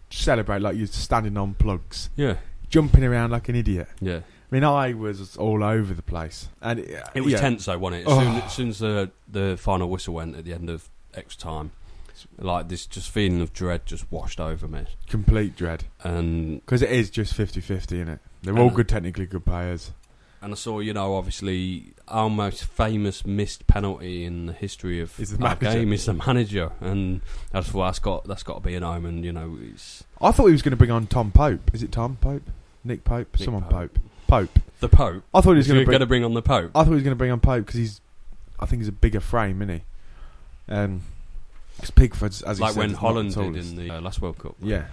celebrate? 0.09 0.62
Like 0.62 0.75
you're 0.77 0.88
standing 0.88 1.38
on 1.38 1.53
plugs, 1.55 2.09
Yeah, 2.15 2.38
jumping 2.69 3.03
around 3.03 3.31
like 3.31 3.50
an 3.50 3.55
idiot. 3.55 3.88
yeah. 4.00 4.19
I 4.51 4.55
mean, 4.55 4.63
I 4.63 4.93
was 4.95 5.38
all 5.38 5.63
over 5.63 5.93
the 5.93 6.01
place, 6.01 6.50
and 6.59 6.79
it, 6.79 7.03
It 7.13 7.21
was 7.21 7.33
yeah, 7.33 7.39
tense 7.39 7.65
though, 7.65 7.77
wasn't 7.77 8.01
it? 8.01 8.07
As 8.07 8.13
Oh. 8.17 8.19
soon, 8.21 8.36
as 8.38 8.53
soon 8.53 8.69
as 8.69 8.79
the 8.79 9.12
the 9.31 9.57
final 9.59 9.88
whistle 9.89 10.15
went 10.15 10.36
at 10.36 10.43
the 10.45 10.53
end 10.53 10.69
of 10.71 10.89
extra 11.13 11.39
time, 11.41 11.71
like 12.38 12.69
this 12.69 12.85
just 12.85 13.09
feeling 13.09 13.41
of 13.41 13.53
dread 13.53 13.85
just 13.85 14.11
washed 14.11 14.39
over 14.39 14.67
me, 14.67 14.85
complete 15.07 15.55
dread 15.55 15.85
and 16.03 16.59
because 16.65 16.81
it 16.81 16.91
is 16.91 17.09
just 17.09 17.33
50-50, 17.38 17.69
isn't 17.93 18.09
it? 18.09 18.19
They're 18.43 18.57
all 18.57 18.69
good, 18.69 18.88
technically 18.89 19.25
good 19.25 19.45
players. 19.45 19.91
and 20.41 20.53
I 20.53 20.55
saw 20.55 20.79
you 20.79 20.93
know 20.93 21.15
obviously 21.15 21.93
our 22.07 22.29
most 22.29 22.63
famous 22.65 23.25
missed 23.25 23.67
penalty 23.67 24.23
in 24.25 24.45
the 24.47 24.53
history 24.53 24.99
of 25.01 25.19
Is 25.19 25.31
the 25.38 25.43
our 25.45 25.55
manager. 25.59 25.79
game 25.79 25.93
is 25.93 26.05
the 26.05 26.13
manager, 26.13 26.71
and 26.81 27.21
I 27.53 27.59
just 27.59 27.71
thought 27.71 27.85
that's 27.85 27.99
got 27.99 28.23
that's 28.25 28.43
got 28.43 28.55
to 28.55 28.59
be 28.61 28.75
an 28.75 28.83
omen. 28.83 29.23
You 29.23 29.33
know, 29.33 29.57
it's 29.61 30.03
I 30.21 30.31
thought 30.31 30.45
he 30.47 30.51
was 30.53 30.61
going 30.61 30.71
to 30.71 30.77
bring 30.77 30.91
on 30.91 31.07
Tom 31.07 31.31
Pope. 31.31 31.71
Is 31.73 31.83
it 31.83 31.91
Tom 31.91 32.17
Pope? 32.21 32.43
Nick 32.83 33.03
Pope? 33.03 33.27
Nick 33.38 33.43
Someone 33.45 33.63
Pope. 33.63 33.99
Pope. 34.27 34.49
Pope. 34.53 34.59
the 34.79 34.88
Pope. 34.89 35.23
I 35.33 35.41
thought 35.41 35.51
he 35.51 35.57
was 35.57 35.67
going 35.67 35.81
to 35.81 35.85
bring. 35.85 35.99
to 35.99 36.05
bring 36.05 36.23
on 36.23 36.33
the 36.33 36.41
Pope. 36.41 36.71
I 36.73 36.79
thought 36.83 36.91
he 36.91 36.95
was 36.95 37.03
going 37.03 37.11
to 37.11 37.17
bring 37.17 37.31
on 37.31 37.39
Pope 37.41 37.65
because 37.65 37.77
he's, 37.79 38.01
I 38.59 38.65
think 38.65 38.81
he's 38.81 38.88
a 38.88 38.91
bigger 38.93 39.19
frame, 39.19 39.61
isn't 39.61 39.75
he? 40.67 40.73
Um, 40.73 41.01
because 41.79 41.91
Pickford's 41.91 42.41
as 42.41 42.57
he 42.57 42.63
like 42.63 42.74
said, 42.74 42.79
when 42.79 42.93
Holland 42.93 43.33
did 43.33 43.55
in 43.55 43.75
the 43.75 43.91
uh, 43.91 44.01
last 44.01 44.21
World 44.21 44.38
Cup. 44.38 44.55
Yeah, 44.62 44.86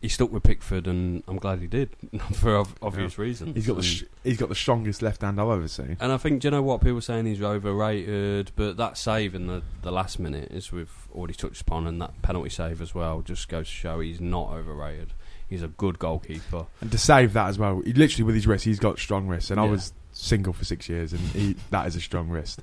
he 0.00 0.08
stuck 0.08 0.30
with 0.30 0.42
Pickford, 0.42 0.86
and 0.86 1.22
I'm 1.26 1.38
glad 1.38 1.60
he 1.60 1.66
did 1.66 1.90
for 2.32 2.64
obvious 2.82 3.18
reasons. 3.18 3.54
he's 3.54 3.66
got 3.66 3.76
the 3.76 3.82
sh- 3.82 4.04
he's 4.24 4.36
got 4.36 4.48
the 4.48 4.54
strongest 4.54 5.02
left 5.02 5.22
hand 5.22 5.40
I've 5.40 5.48
ever 5.48 5.68
seen. 5.68 5.96
And 6.00 6.12
I 6.12 6.16
think, 6.16 6.42
do 6.42 6.46
you 6.46 6.50
know 6.50 6.62
what? 6.62 6.80
People 6.80 6.98
are 6.98 7.02
saying 7.02 7.26
he's 7.26 7.42
overrated, 7.42 8.52
but 8.56 8.76
that 8.76 8.98
save 8.98 9.34
in 9.34 9.46
the, 9.46 9.62
the 9.82 9.90
last 9.90 10.18
minute, 10.18 10.52
as 10.52 10.70
we've 10.70 10.92
already 11.14 11.34
touched 11.34 11.62
upon, 11.62 11.86
and 11.86 12.00
that 12.00 12.22
penalty 12.22 12.50
save 12.50 12.82
as 12.82 12.94
well, 12.94 13.22
just 13.22 13.48
goes 13.48 13.66
to 13.66 13.72
show 13.72 14.00
he's 14.00 14.20
not 14.20 14.50
overrated. 14.52 15.12
He's 15.48 15.62
a 15.62 15.68
good 15.68 15.98
goalkeeper. 15.98 16.66
And 16.80 16.90
to 16.90 16.98
save 16.98 17.32
that 17.34 17.48
as 17.48 17.58
well, 17.58 17.80
he 17.84 17.92
literally 17.92 18.24
with 18.24 18.34
his 18.34 18.46
wrist, 18.46 18.64
he's 18.64 18.80
got 18.80 18.98
strong 18.98 19.28
wrists. 19.28 19.50
And 19.50 19.60
I 19.60 19.64
was 19.64 19.92
single 20.12 20.52
for 20.52 20.64
six 20.64 20.88
years, 20.88 21.12
and 21.12 21.20
he, 21.20 21.56
that 21.70 21.86
is 21.86 21.96
a 21.96 22.00
strong 22.00 22.28
wrist. 22.28 22.62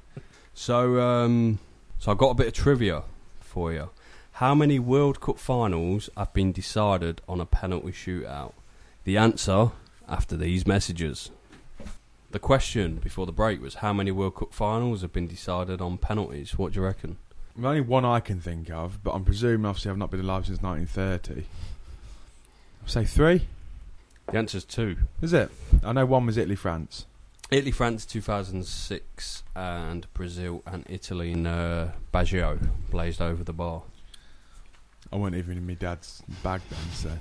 So, 0.53 0.99
um, 0.99 1.59
so 1.97 2.11
I've 2.11 2.17
got 2.17 2.29
a 2.29 2.35
bit 2.35 2.47
of 2.47 2.53
trivia 2.53 3.03
for 3.53 3.71
you. 3.71 3.91
How 4.37 4.55
many 4.55 4.79
World 4.79 5.21
Cup 5.21 5.37
finals 5.37 6.09
have 6.17 6.33
been 6.33 6.51
decided 6.51 7.21
on 7.29 7.39
a 7.39 7.45
penalty 7.45 7.91
shootout? 7.91 8.53
The 9.03 9.15
answer 9.15 9.69
after 10.09 10.35
these 10.35 10.65
messages. 10.65 11.29
The 12.31 12.39
question 12.39 12.95
before 12.95 13.27
the 13.27 13.31
break 13.31 13.61
was 13.61 13.75
how 13.75 13.93
many 13.93 14.09
World 14.09 14.35
Cup 14.35 14.51
finals 14.51 15.03
have 15.03 15.13
been 15.13 15.27
decided 15.27 15.81
on 15.81 15.99
penalties? 15.99 16.57
What 16.57 16.73
do 16.73 16.79
you 16.79 16.85
reckon? 16.85 17.17
Only 17.63 17.81
one 17.81 18.05
I 18.05 18.19
can 18.19 18.41
think 18.41 18.71
of, 18.71 19.03
but 19.03 19.11
I'm 19.11 19.23
presuming 19.23 19.67
obviously 19.67 19.91
I've 19.91 19.99
not 19.99 20.09
been 20.09 20.21
alive 20.21 20.47
since 20.47 20.63
1930. 20.63 21.45
I'll 22.81 22.87
say 22.87 23.05
three. 23.05 23.45
The 24.31 24.37
answer's 24.39 24.65
two. 24.65 24.97
Is 25.21 25.31
it? 25.31 25.51
I 25.83 25.93
know 25.93 26.07
one 26.07 26.25
was 26.25 26.37
Italy, 26.37 26.55
France. 26.55 27.05
Italy, 27.53 27.71
France, 27.71 28.03
2006, 28.07 29.43
and 29.55 30.11
Brazil 30.15 30.63
and 30.65 30.83
Italy 30.89 31.33
in 31.33 31.45
uh, 31.45 31.91
Baggio 32.11 32.59
blazed 32.89 33.21
over 33.21 33.43
the 33.43 33.53
bar. 33.53 33.83
I 35.11 35.17
wasn't 35.17 35.35
even 35.37 35.59
in 35.59 35.67
my 35.67 35.75
dad's 35.75 36.23
bag 36.41 36.61
then, 36.71 36.79
so 36.91 37.11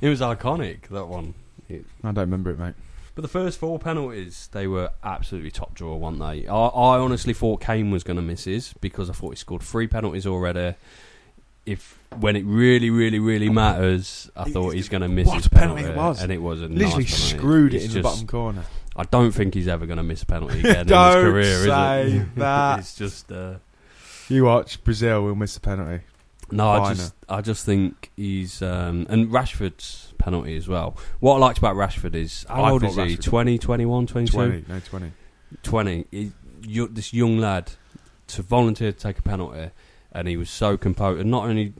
It 0.00 0.08
was 0.08 0.20
iconic 0.20 0.88
that 0.88 1.06
one. 1.06 1.34
I 1.68 1.82
don't 2.02 2.16
remember 2.18 2.50
it, 2.50 2.58
mate. 2.58 2.74
But 3.16 3.22
the 3.22 3.28
first 3.28 3.58
four 3.58 3.80
penalties, 3.80 4.48
they 4.52 4.68
were 4.68 4.90
absolutely 5.02 5.50
top 5.50 5.74
drawer, 5.74 5.98
weren't 5.98 6.20
they? 6.20 6.46
I, 6.46 6.54
I 6.54 6.98
honestly 6.98 7.34
thought 7.34 7.60
Kane 7.60 7.90
was 7.90 8.04
going 8.04 8.16
to 8.16 8.22
miss 8.22 8.44
his 8.44 8.74
because 8.80 9.10
I 9.10 9.12
thought 9.12 9.30
he 9.30 9.36
scored 9.36 9.62
three 9.62 9.88
penalties 9.88 10.24
already. 10.24 10.76
If 11.64 11.98
when 12.18 12.34
it 12.36 12.44
really, 12.44 12.90
really, 12.90 13.18
really 13.20 13.48
matters, 13.48 14.30
I 14.36 14.44
He- 14.44 14.52
thought 14.52 14.74
he's 14.74 14.88
going 14.88 15.02
to 15.02 15.08
miss 15.08 15.26
what 15.28 15.36
his 15.36 15.46
a 15.46 15.50
penalty 15.50 15.84
it 15.84 15.96
was. 15.96 16.20
and 16.22 16.32
it 16.32 16.42
was 16.42 16.60
a 16.60 16.66
Literally 16.66 17.04
nice 17.04 17.14
penalty. 17.30 17.38
screwed 17.38 17.74
it 17.74 17.76
It's 17.76 17.84
in 17.86 17.90
the 17.90 18.00
just- 18.00 18.12
bottom 18.14 18.26
corner. 18.26 18.64
I 18.96 19.04
don't 19.04 19.32
think 19.32 19.54
he's 19.54 19.68
ever 19.68 19.86
going 19.86 19.96
to 19.96 20.02
miss 20.02 20.22
a 20.22 20.26
penalty 20.26 20.58
again 20.60 20.72
in 20.72 20.78
his 20.80 20.86
Don't 20.88 21.24
career, 21.24 21.64
say 21.64 22.02
is 22.08 22.12
it? 22.14 22.34
that. 22.36 22.78
it's 22.80 22.94
just. 22.96 23.30
Uh, 23.32 23.54
You 24.28 24.44
watch 24.44 24.82
Brazil 24.84 25.22
will 25.24 25.34
miss 25.34 25.54
the 25.54 25.60
penalty. 25.60 26.04
No, 26.50 26.68
I 26.70 26.78
Finer. 26.80 26.94
just 26.96 27.14
I 27.30 27.40
just 27.40 27.64
think 27.64 28.10
he's 28.16 28.60
um, 28.60 29.06
and 29.08 29.28
Rashford's 29.30 30.12
penalty 30.18 30.54
as 30.56 30.68
well. 30.68 30.96
What 31.20 31.36
I 31.36 31.38
liked 31.38 31.56
about 31.58 31.76
Rashford 31.76 32.14
is 32.14 32.44
how 32.48 32.62
I 32.64 32.70
old 32.72 32.82
thought 32.82 32.90
is 32.90 32.96
he? 32.96 33.16
Rashford- 33.16 33.22
20, 33.22 33.58
21, 33.58 34.06
22? 34.06 34.32
20, 34.36 34.64
no 34.68 34.80
20. 34.80 35.12
20. 35.62 36.04
He, 36.10 36.32
you, 36.66 36.88
this 36.88 37.14
young 37.14 37.38
lad 37.38 37.72
to 38.28 38.42
volunteer 38.42 38.92
to 38.92 38.98
take 38.98 39.18
a 39.18 39.22
penalty, 39.22 39.70
and 40.12 40.28
he 40.28 40.36
was 40.36 40.50
so 40.50 40.76
composed. 40.76 41.20
And 41.20 41.30
not 41.30 41.44
only 41.44 41.72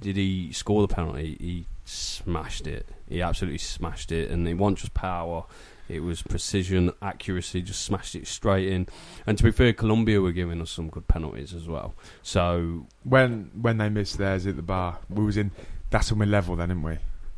did 0.00 0.16
he 0.16 0.52
score 0.52 0.86
the 0.86 0.92
penalty, 0.92 1.36
he 1.40 1.66
smashed 1.84 2.66
it. 2.66 2.86
He 3.08 3.20
absolutely 3.22 3.58
smashed 3.58 4.10
it, 4.12 4.30
and 4.30 4.48
it 4.48 4.54
wasn't 4.54 4.78
just 4.78 4.94
power. 4.94 5.44
It 5.86 6.00
was 6.00 6.22
precision, 6.22 6.92
accuracy, 7.02 7.60
just 7.60 7.82
smashed 7.82 8.14
it 8.14 8.26
straight 8.26 8.68
in. 8.68 8.88
And 9.26 9.36
to 9.36 9.44
be 9.44 9.50
fair, 9.50 9.74
Colombia 9.74 10.18
were 10.20 10.32
giving 10.32 10.62
us 10.62 10.70
some 10.70 10.88
good 10.88 11.06
penalties 11.08 11.52
as 11.52 11.68
well. 11.68 11.94
So 12.22 12.86
When 13.02 13.50
when 13.60 13.76
they 13.76 13.90
missed 13.90 14.16
theirs 14.16 14.46
at 14.46 14.56
the 14.56 14.62
bar, 14.62 14.98
we 15.10 15.22
was 15.24 15.36
in. 15.36 15.50
That's 15.90 16.10
when 16.10 16.20
we 16.20 16.26
level 16.26 16.56
then, 16.56 16.70
didn't 16.70 16.82
we? 16.84 16.96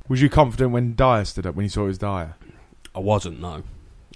Was 0.08 0.22
you 0.22 0.30
confident 0.30 0.70
when 0.70 0.94
Dier 0.94 1.24
stood 1.24 1.44
up 1.46 1.56
when 1.56 1.64
you 1.64 1.68
saw 1.68 1.82
it 1.82 1.88
was 1.88 1.98
Dier? 1.98 2.36
I 2.94 3.00
wasn't, 3.00 3.40
no, 3.40 3.64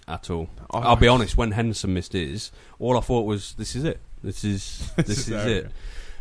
at 0.06 0.30
all. 0.30 0.48
I- 0.70 0.78
I'll 0.78 0.96
be 0.96 1.08
honest. 1.08 1.36
When 1.36 1.50
Henderson 1.50 1.92
missed 1.92 2.12
his, 2.12 2.52
all 2.78 2.96
I 2.96 3.00
thought 3.00 3.22
was, 3.26 3.54
"This 3.54 3.74
is 3.74 3.82
it. 3.84 3.98
This 4.22 4.44
is 4.44 4.92
this, 4.96 5.08
is, 5.08 5.28
is 5.30 5.44
it." 5.46 5.72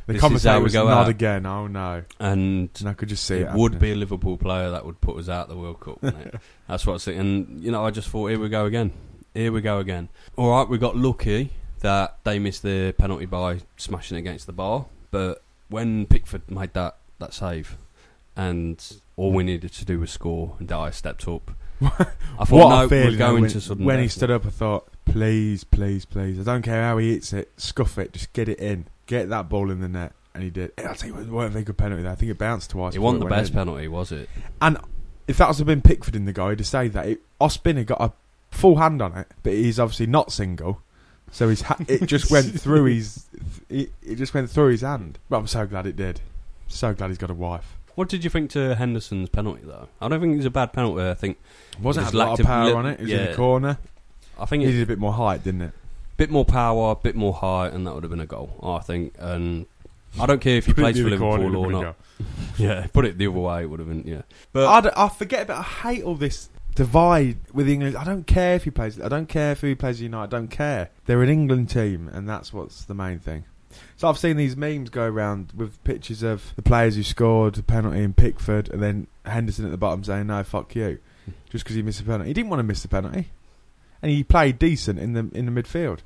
The 0.10 0.14
This 0.14 0.20
is 0.20 0.22
commentator 0.24 0.50
how 0.52 0.58
we 0.58 0.64
was 0.64 0.74
go 0.74 0.88
not 0.88 0.98
out. 1.04 1.10
again. 1.10 1.46
Oh 1.46 1.68
no! 1.68 2.04
And 2.20 2.70
And 2.80 2.90
I 2.90 2.94
could 2.94 3.10
just 3.10 3.24
see 3.26 3.36
it 3.36 3.42
it. 3.42 3.54
would 3.54 3.74
happening. 3.74 3.80
be 3.80 3.92
a 3.92 3.96
Liverpool 3.96 4.38
player 4.38 4.72
that 4.72 4.86
would 4.86 5.00
put 5.02 5.18
us 5.18 5.30
out 5.30 5.44
of 5.44 5.50
the 5.50 5.58
World 5.62 5.80
Cup. 5.80 6.02
wouldn't 6.02 6.26
it? 6.28 6.36
That's 6.68 6.86
what 6.86 6.94
I 6.94 6.96
was 6.96 7.06
thinking. 7.06 7.22
And 7.22 7.64
you 7.64 7.72
know, 7.72 7.86
I 7.86 7.92
just 7.92 8.10
thought, 8.10 8.28
here 8.28 8.40
we 8.40 8.50
go 8.50 8.66
again. 8.66 8.92
Here 9.36 9.52
we 9.52 9.62
go 9.62 9.78
again. 9.78 10.10
All 10.36 10.50
right, 10.50 10.68
we 10.68 10.78
got 10.80 10.98
lucky 10.98 11.52
that 11.82 12.18
they 12.24 12.40
missed 12.40 12.64
the 12.64 12.94
penalty 12.98 13.26
by 13.26 13.60
smashing 13.78 14.18
it 14.18 14.22
against 14.22 14.48
the 14.48 14.52
bar. 14.52 14.86
But 15.12 15.44
when 15.70 16.08
Pickford 16.08 16.50
made 16.50 16.74
that 16.74 16.98
that 17.20 17.34
save, 17.34 17.78
and 18.36 18.84
all 19.16 19.32
we 19.32 19.44
needed 19.44 19.72
to 19.74 19.86
do 19.86 20.00
was 20.00 20.10
score, 20.12 20.56
and 20.60 20.68
Dier 20.68 20.92
stepped 20.92 21.28
up. 21.28 21.52
I 21.82 22.46
thought, 22.46 22.70
no, 22.70 22.90
feeling 22.90 23.12
we're 23.12 23.18
going 23.18 23.42
when, 23.44 23.52
to 23.52 23.62
sudden 23.62 23.86
when 23.86 24.00
he 24.02 24.08
stood 24.08 24.32
up. 24.32 24.46
I 24.46 24.50
thought, 24.50 24.88
please, 25.06 25.64
please, 25.64 26.04
please. 26.06 26.40
I 26.40 26.44
don't 26.44 26.62
care 26.62 26.84
how 26.84 26.98
he 26.98 27.12
hits 27.14 27.32
it, 27.32 27.52
scuff 27.58 27.98
it, 27.98 28.12
just 28.14 28.34
get 28.34 28.50
it 28.50 28.60
in, 28.60 28.86
get 29.10 29.30
that 29.30 29.50
ball 29.50 29.72
in 29.72 29.82
the 29.82 29.90
net, 29.90 30.14
and 30.34 30.44
he 30.44 30.50
did. 30.50 30.72
I'll 30.78 30.96
tell 30.96 31.10
you, 31.10 31.16
what, 31.16 31.24
it 31.24 31.30
wasn't 31.30 31.50
a 31.50 31.54
very 31.54 31.66
good 31.66 31.78
penalty. 31.78 32.04
There. 32.04 32.12
I 32.12 32.16
think 32.16 32.32
it 32.32 32.38
bounced 32.38 32.70
twice. 32.70 32.96
It 32.96 33.00
wasn't 33.00 33.22
the 33.22 33.26
went 33.26 33.36
best 33.36 33.52
in. 33.52 33.58
penalty, 33.58 33.88
was 33.88 34.12
it? 34.12 34.30
And 34.62 34.78
if 35.28 35.38
that 35.38 35.48
was 35.50 35.58
have 35.58 35.68
been 35.68 35.82
Pickford 35.82 36.16
in 36.16 36.26
the 36.26 36.32
guy 36.34 36.56
to 36.56 36.64
say 36.64 36.88
that, 36.90 37.08
it, 37.08 37.22
Ospina 37.42 37.86
got 37.86 38.00
a 38.02 38.14
full 38.56 38.78
hand 38.78 39.02
on 39.02 39.18
it, 39.18 39.28
but 39.44 39.54
he's 39.54 39.80
obviously 39.80 40.06
not 40.08 40.32
single, 40.32 40.82
so 41.32 41.50
his 41.50 41.62
ha- 41.64 41.78
it 41.88 42.06
just 42.06 42.32
went 42.32 42.60
through 42.60 42.86
his 42.86 43.26
it, 43.70 43.92
it 44.04 44.16
just 44.16 44.34
went 44.34 44.50
through 44.50 44.70
his 44.72 44.82
hand. 44.82 45.18
But 45.28 45.40
I'm 45.40 45.48
so 45.48 45.66
glad 45.66 45.86
it 45.88 45.96
did. 45.96 46.22
So 46.68 46.94
glad 46.94 47.08
he's 47.10 47.18
got 47.18 47.32
a 47.32 47.36
wife. 47.36 47.76
What 47.96 48.08
did 48.08 48.24
you 48.24 48.30
think 48.30 48.52
to 48.52 48.76
Henderson's 48.76 49.28
penalty, 49.30 49.64
though? 49.66 49.90
I 50.00 50.08
don't 50.08 50.22
think 50.22 50.34
it 50.36 50.38
was 50.38 50.46
a 50.46 50.50
bad 50.52 50.72
penalty. 50.72 51.02
I 51.04 51.16
think 51.16 51.38
Wasn't 51.82 52.06
just 52.06 52.14
had 52.14 52.18
a 52.18 52.24
lot 52.24 52.30
lacked 52.30 52.40
of 52.42 52.46
power 52.46 52.66
li- 52.68 52.74
on 52.74 52.86
it. 52.86 52.92
It 52.94 53.02
was 53.02 53.12
in 53.12 53.18
yeah. 53.18 53.26
the 53.32 53.36
corner. 53.36 53.78
I 54.40 54.46
think 54.46 54.64
It 54.64 54.68
it 54.68 54.70
needed 54.70 54.84
a 54.84 54.86
bit 54.86 55.00
more 55.00 55.12
height, 55.12 55.44
didn't 55.44 55.64
it? 55.64 55.74
Bit 56.20 56.30
more 56.30 56.46
power, 56.46 56.94
bit 56.96 57.16
more 57.16 57.34
height, 57.34 57.74
and 57.74 57.88
that 57.88 57.96
would 57.96 58.04
have 58.04 58.12
been 58.12 58.20
a 58.20 58.26
goal. 58.28 58.60
I 58.62 58.84
think. 58.84 59.16
And 59.18 59.66
I 60.20 60.26
don't 60.28 60.40
care 60.42 60.58
if 60.58 60.68
he 60.68 60.74
plays 60.82 61.00
for 61.02 61.10
the 61.10 61.18
corner, 61.18 61.46
Liverpool 61.50 61.76
or 61.76 61.84
not. 61.84 61.96
Yeah, 62.58 62.88
put 62.92 63.06
it 63.06 63.18
the 63.18 63.28
other 63.28 63.40
way, 63.40 63.64
it 63.64 63.68
would 63.70 63.80
have 63.80 63.88
been. 63.88 64.04
Yeah, 64.06 64.24
But 64.52 64.66
but 64.66 64.68
I, 64.68 64.82
d- 64.82 64.96
I 64.98 65.08
forget 65.10 65.44
about. 65.44 65.60
I 65.60 65.94
hate 65.94 66.04
all 66.04 66.16
this 66.16 66.50
divide 66.76 67.38
with 67.54 67.70
England. 67.70 67.96
I 67.96 68.04
don't 68.04 68.28
care 68.28 68.56
if 68.56 68.66
he 68.66 68.70
plays. 68.72 69.00
I 69.00 69.08
don't 69.08 69.30
care 69.30 69.54
if 69.54 69.62
he 69.62 69.76
plays 69.76 69.98
for 70.00 70.04
United. 70.04 70.36
I 70.36 70.38
don't 70.40 70.50
care. 70.50 70.90
They're 71.06 71.24
an 71.24 71.30
England 71.30 71.70
team, 71.70 72.10
and 72.12 72.28
that's 72.28 72.52
what's 72.52 72.84
the 72.84 72.94
main 72.94 73.20
thing. 73.20 73.46
So 73.96 74.10
I've 74.10 74.18
seen 74.18 74.36
these 74.36 74.58
memes 74.58 74.90
go 74.90 75.06
around 75.06 75.54
with 75.56 75.82
pictures 75.86 76.22
of 76.22 76.54
the 76.58 76.62
players 76.62 76.98
who 76.98 77.04
scored 77.04 77.56
the 77.56 77.64
penalty 77.64 78.04
in 78.04 78.14
Pickford, 78.14 78.68
and 78.70 78.84
then 78.84 79.08
Henderson 79.26 79.64
at 79.64 79.72
the 79.72 79.78
bottom 79.78 80.04
saying, 80.04 80.28
"No, 80.28 80.44
fuck 80.44 80.76
you," 80.76 81.00
just 81.50 81.64
because 81.64 81.78
he 81.78 81.82
missed 81.82 82.02
a 82.02 82.04
penalty. 82.04 82.28
He 82.30 82.34
didn't 82.34 82.50
want 82.50 82.60
to 82.60 82.64
miss 82.64 82.82
the 82.82 82.90
penalty, 82.90 83.30
and 84.02 84.12
he 84.12 84.26
played 84.26 84.60
decent 84.60 85.00
in 85.00 85.14
the 85.14 85.30
in 85.34 85.46
the 85.54 85.64
midfield. 85.64 86.00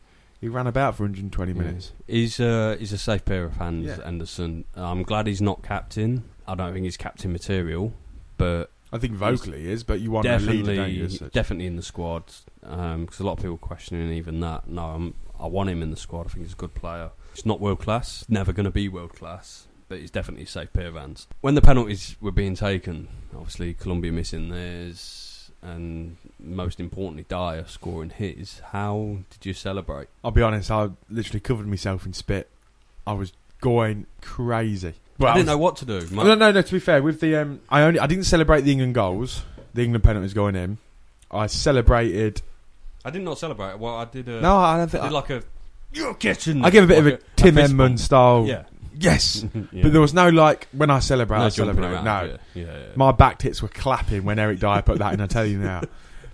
He 0.43 0.49
ran 0.49 0.67
about 0.67 0.97
for 0.97 1.03
120 1.03 1.53
minutes. 1.53 1.93
Yeah. 2.05 2.15
He's 2.15 2.37
uh, 2.37 2.75
he's 2.77 2.91
a 2.91 2.97
safe 2.97 3.23
pair 3.23 3.45
of 3.45 3.53
hands, 3.53 3.85
Yeah. 3.85 4.05
Anderson. 4.05 4.65
I'm 4.75 5.03
glad 5.03 5.25
he's 5.25 5.41
not 5.41 5.63
captain. 5.63 6.25
I 6.45 6.53
don't 6.53 6.73
think 6.73 6.83
he's 6.83 6.97
captain 6.97 7.31
material, 7.31 7.93
but 8.35 8.69
I 8.91 8.97
think 8.97 9.13
vocally 9.13 9.61
he 9.61 9.71
is, 9.71 9.85
but 9.85 10.01
you 10.01 10.11
want 10.11 10.27
a 10.27 10.37
leader, 10.39 10.75
definitely 10.75 11.29
definitely 11.29 11.65
in 11.67 11.77
the 11.77 11.81
squad. 11.81 12.25
Because 12.59 13.21
a 13.21 13.23
lot 13.23 13.33
of 13.33 13.37
people 13.37 13.55
questioning 13.57 14.11
even 14.11 14.41
that. 14.41 14.67
No, 14.67 14.83
I'm, 14.83 15.13
I 15.39 15.47
want 15.47 15.69
him 15.69 15.81
in 15.81 15.91
the 15.91 15.95
squad. 15.95 16.25
I 16.25 16.29
think 16.31 16.43
he's 16.45 16.53
a 16.53 16.57
good 16.57 16.73
player. 16.73 17.11
He's 17.33 17.45
not 17.45 17.61
world 17.61 17.79
class. 17.79 18.25
Never 18.27 18.51
going 18.51 18.65
to 18.65 18.69
be 18.71 18.89
world 18.89 19.13
class. 19.13 19.67
But 19.87 19.99
he's 19.99 20.11
definitely 20.11 20.43
a 20.43 20.47
safe 20.47 20.73
pair 20.73 20.87
of 20.87 20.95
hands. 20.95 21.25
When 21.39 21.55
the 21.55 21.61
penalties 21.61 22.17
were 22.19 22.31
being 22.33 22.55
taken, 22.55 23.07
obviously 23.33 23.73
Colombia 23.73 24.11
missing 24.11 24.49
theirs, 24.49 25.32
and 25.63 26.17
most 26.39 26.79
importantly 26.79 27.25
Dier 27.27 27.65
scoring 27.67 28.09
his. 28.11 28.59
How 28.71 29.17
did 29.29 29.45
you 29.45 29.53
celebrate? 29.53 30.07
I'll 30.23 30.31
be 30.31 30.41
honest, 30.41 30.69
I 30.69 30.89
literally 31.09 31.39
covered 31.39 31.67
myself 31.67 32.05
in 32.05 32.13
spit. 32.13 32.49
I 33.07 33.13
was 33.13 33.33
going 33.61 34.05
crazy. 34.21 34.93
But 35.17 35.27
I 35.27 35.33
didn't 35.35 35.47
was- 35.47 35.53
know 35.53 35.57
what 35.59 35.75
to 35.77 35.85
do. 35.85 36.07
No, 36.11 36.35
no, 36.35 36.51
no. 36.51 36.61
To 36.61 36.71
be 36.73 36.79
fair, 36.79 37.01
with 37.01 37.19
the 37.19 37.35
um, 37.37 37.61
I 37.69 37.81
only 37.83 37.99
I 37.99 38.07
didn't 38.07 38.25
celebrate 38.25 38.61
the 38.61 38.71
England 38.71 38.95
goals. 38.95 39.43
The 39.73 39.83
England 39.83 40.03
penalties 40.03 40.33
going 40.33 40.55
in. 40.55 40.77
I 41.31 41.47
celebrated. 41.47 42.41
I 43.05 43.09
did 43.09 43.21
not 43.23 43.37
celebrate. 43.39 43.79
Well, 43.79 43.95
I 43.95 44.05
did. 44.05 44.27
A, 44.29 44.41
no, 44.41 44.55
I 44.57 44.77
don't 44.77 44.83
I 44.83 44.85
think. 44.87 45.03
did 45.03 45.09
I, 45.09 45.11
like 45.11 45.29
a. 45.29 45.43
You're 45.93 46.13
getting. 46.15 46.63
I 46.63 46.69
gave 46.69 46.83
a 46.83 46.87
bit 46.87 46.97
of 46.99 47.07
a 47.07 47.17
Tim 47.35 47.55
fist 47.55 47.71
Edmund 47.71 47.99
style. 47.99 48.45
Yeah. 48.47 48.63
Yes, 48.97 49.45
yeah. 49.71 49.81
but 49.83 49.91
there 49.91 50.01
was 50.01 50.13
no 50.13 50.29
like 50.29 50.67
when 50.71 50.89
I 50.89 50.99
celebrate. 50.99 51.37
no 51.39 51.45
I 51.45 51.49
jumping 51.49 51.75
celebrate. 51.75 51.95
around. 51.97 52.05
no, 52.05 52.37
Yeah, 52.53 52.63
yeah, 52.65 52.77
yeah. 52.79 52.85
my 52.95 53.11
back 53.11 53.39
tits 53.39 53.61
were 53.61 53.67
clapping 53.69 54.23
when 54.23 54.39
Eric 54.39 54.59
Dier 54.59 54.81
put 54.83 54.99
that 54.99 55.13
in. 55.13 55.21
I 55.21 55.27
tell 55.27 55.45
you 55.45 55.57
now. 55.59 55.81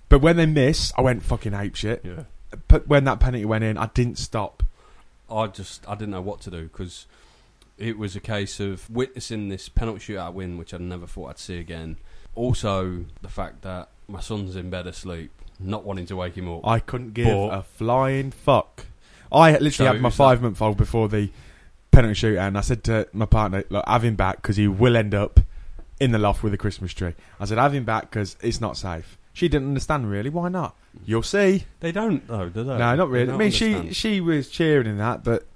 But 0.08 0.20
when 0.20 0.36
they 0.36 0.46
missed, 0.46 0.92
I 0.98 1.02
went 1.02 1.22
fucking 1.22 1.54
ape 1.54 1.76
shit. 1.76 2.02
yeah. 2.04 2.24
But 2.68 2.88
when 2.88 3.04
that 3.04 3.20
penalty 3.20 3.44
went 3.44 3.62
in, 3.64 3.78
I 3.78 3.86
didn't 3.94 4.18
stop. 4.18 4.62
I 5.30 5.46
just 5.46 5.88
I 5.88 5.94
didn't 5.94 6.10
know 6.10 6.20
what 6.20 6.40
to 6.42 6.50
do 6.50 6.62
because 6.64 7.06
it 7.78 7.96
was 7.96 8.16
a 8.16 8.20
case 8.20 8.58
of 8.60 8.90
witnessing 8.90 9.48
this 9.48 9.68
penalty 9.68 10.12
shootout 10.14 10.32
win, 10.34 10.58
which 10.58 10.74
I 10.74 10.78
never 10.78 11.06
thought 11.06 11.30
I'd 11.30 11.38
see 11.38 11.58
again. 11.58 11.96
Also, 12.34 13.04
the 13.22 13.28
fact 13.28 13.62
that 13.62 13.88
my 14.08 14.20
son's 14.20 14.56
in 14.56 14.68
bed 14.70 14.86
asleep, 14.86 15.30
not 15.60 15.84
wanting 15.84 16.06
to 16.06 16.16
wake 16.16 16.34
him 16.36 16.48
up. 16.52 16.66
I 16.66 16.80
couldn't 16.80 17.14
give 17.14 17.26
But- 17.26 17.48
a 17.58 17.62
flying 17.62 18.30
fuck. 18.32 18.86
I 19.32 19.52
literally 19.52 19.70
So 19.70 19.84
had 19.86 20.00
my 20.00 20.08
who's 20.08 20.16
that? 20.16 20.24
five 20.24 20.42
month 20.42 20.60
old 20.60 20.76
before 20.76 21.08
the 21.08 21.30
penalty 21.90 22.14
shootout, 22.14 22.48
and 22.48 22.58
I 22.58 22.60
said 22.60 22.84
to 22.84 23.08
my 23.12 23.26
partner, 23.26 23.64
"Look, 23.68 23.86
have 23.86 24.04
him 24.04 24.16
back 24.16 24.36
because 24.36 24.56
he 24.56 24.68
will 24.68 24.96
end 24.96 25.14
up 25.14 25.40
in 25.98 26.12
the 26.12 26.18
loft 26.18 26.42
with 26.42 26.54
a 26.54 26.58
Christmas 26.58 26.92
tree." 26.92 27.14
I 27.38 27.44
said, 27.44 27.58
"Have 27.58 27.74
him 27.74 27.84
back 27.84 28.10
because 28.10 28.36
it's 28.42 28.60
not 28.60 28.76
safe." 28.76 29.16
She 29.32 29.48
didn't 29.48 29.68
understand 29.68 30.10
really. 30.10 30.30
Why 30.30 30.48
not? 30.48 30.74
You'll 31.04 31.22
see. 31.22 31.64
they 31.80 31.92
don't 31.92 32.26
though, 32.26 32.48
do 32.48 32.64
they? 32.64 32.78
no, 32.78 32.96
not 32.96 33.08
really. 33.08 33.32
I 33.32 33.36
mean, 33.36 33.50
she 33.50 33.92
she 33.92 34.20
was 34.20 34.48
cheering 34.48 34.86
in 34.86 34.98
that, 34.98 35.22
but 35.24 35.46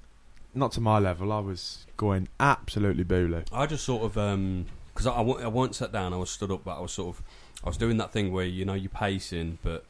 not 0.55 0.73
to 0.73 0.81
my 0.81 0.99
level. 0.99 1.33
I 1.33 1.41
was 1.41 1.87
going 1.97 2.29
absolutely 2.41 3.05
boo 3.05 3.43
I 3.53 3.67
just 3.67 3.85
sort 3.85 4.05
of 4.05 4.19
um, 4.19 4.67
because 4.93 5.07
I, 5.07 5.13
I, 5.13 5.23
I 5.23 5.49
weren't 5.49 5.75
sat 5.75 5.93
down. 5.93 6.13
I 6.13 6.17
was 6.17 6.31
stood 6.31 6.51
up, 6.51 6.65
but 6.65 6.79
I 6.79 6.81
was 6.81 6.93
sort 6.93 7.17
of 7.17 7.23
I 7.65 7.69
was 7.69 7.77
doing 7.77 7.97
that 7.97 8.13
thing 8.13 8.33
where 8.33 8.45
you 8.45 8.65
know 8.65 8.75
you're 8.75 8.91
pacing, 8.91 9.59
but 9.63 9.85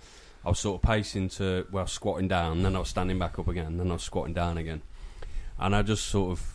I 0.44 0.50
was 0.50 0.58
sort 0.58 0.82
of 0.82 0.88
pacing 0.88 1.28
to 1.30 1.66
well 1.70 1.86
squatting 1.86 2.28
down, 2.28 2.62
then 2.62 2.76
I 2.76 2.78
was 2.78 2.88
standing 2.88 3.18
back 3.18 3.38
up 3.38 3.48
again, 3.48 3.78
then 3.78 3.90
I 3.90 3.94
was 3.94 4.02
squatting 4.02 4.34
down 4.34 4.58
again, 4.58 4.82
and 5.58 5.74
I 5.74 5.82
just 5.82 6.06
sort 6.06 6.32
of 6.32 6.50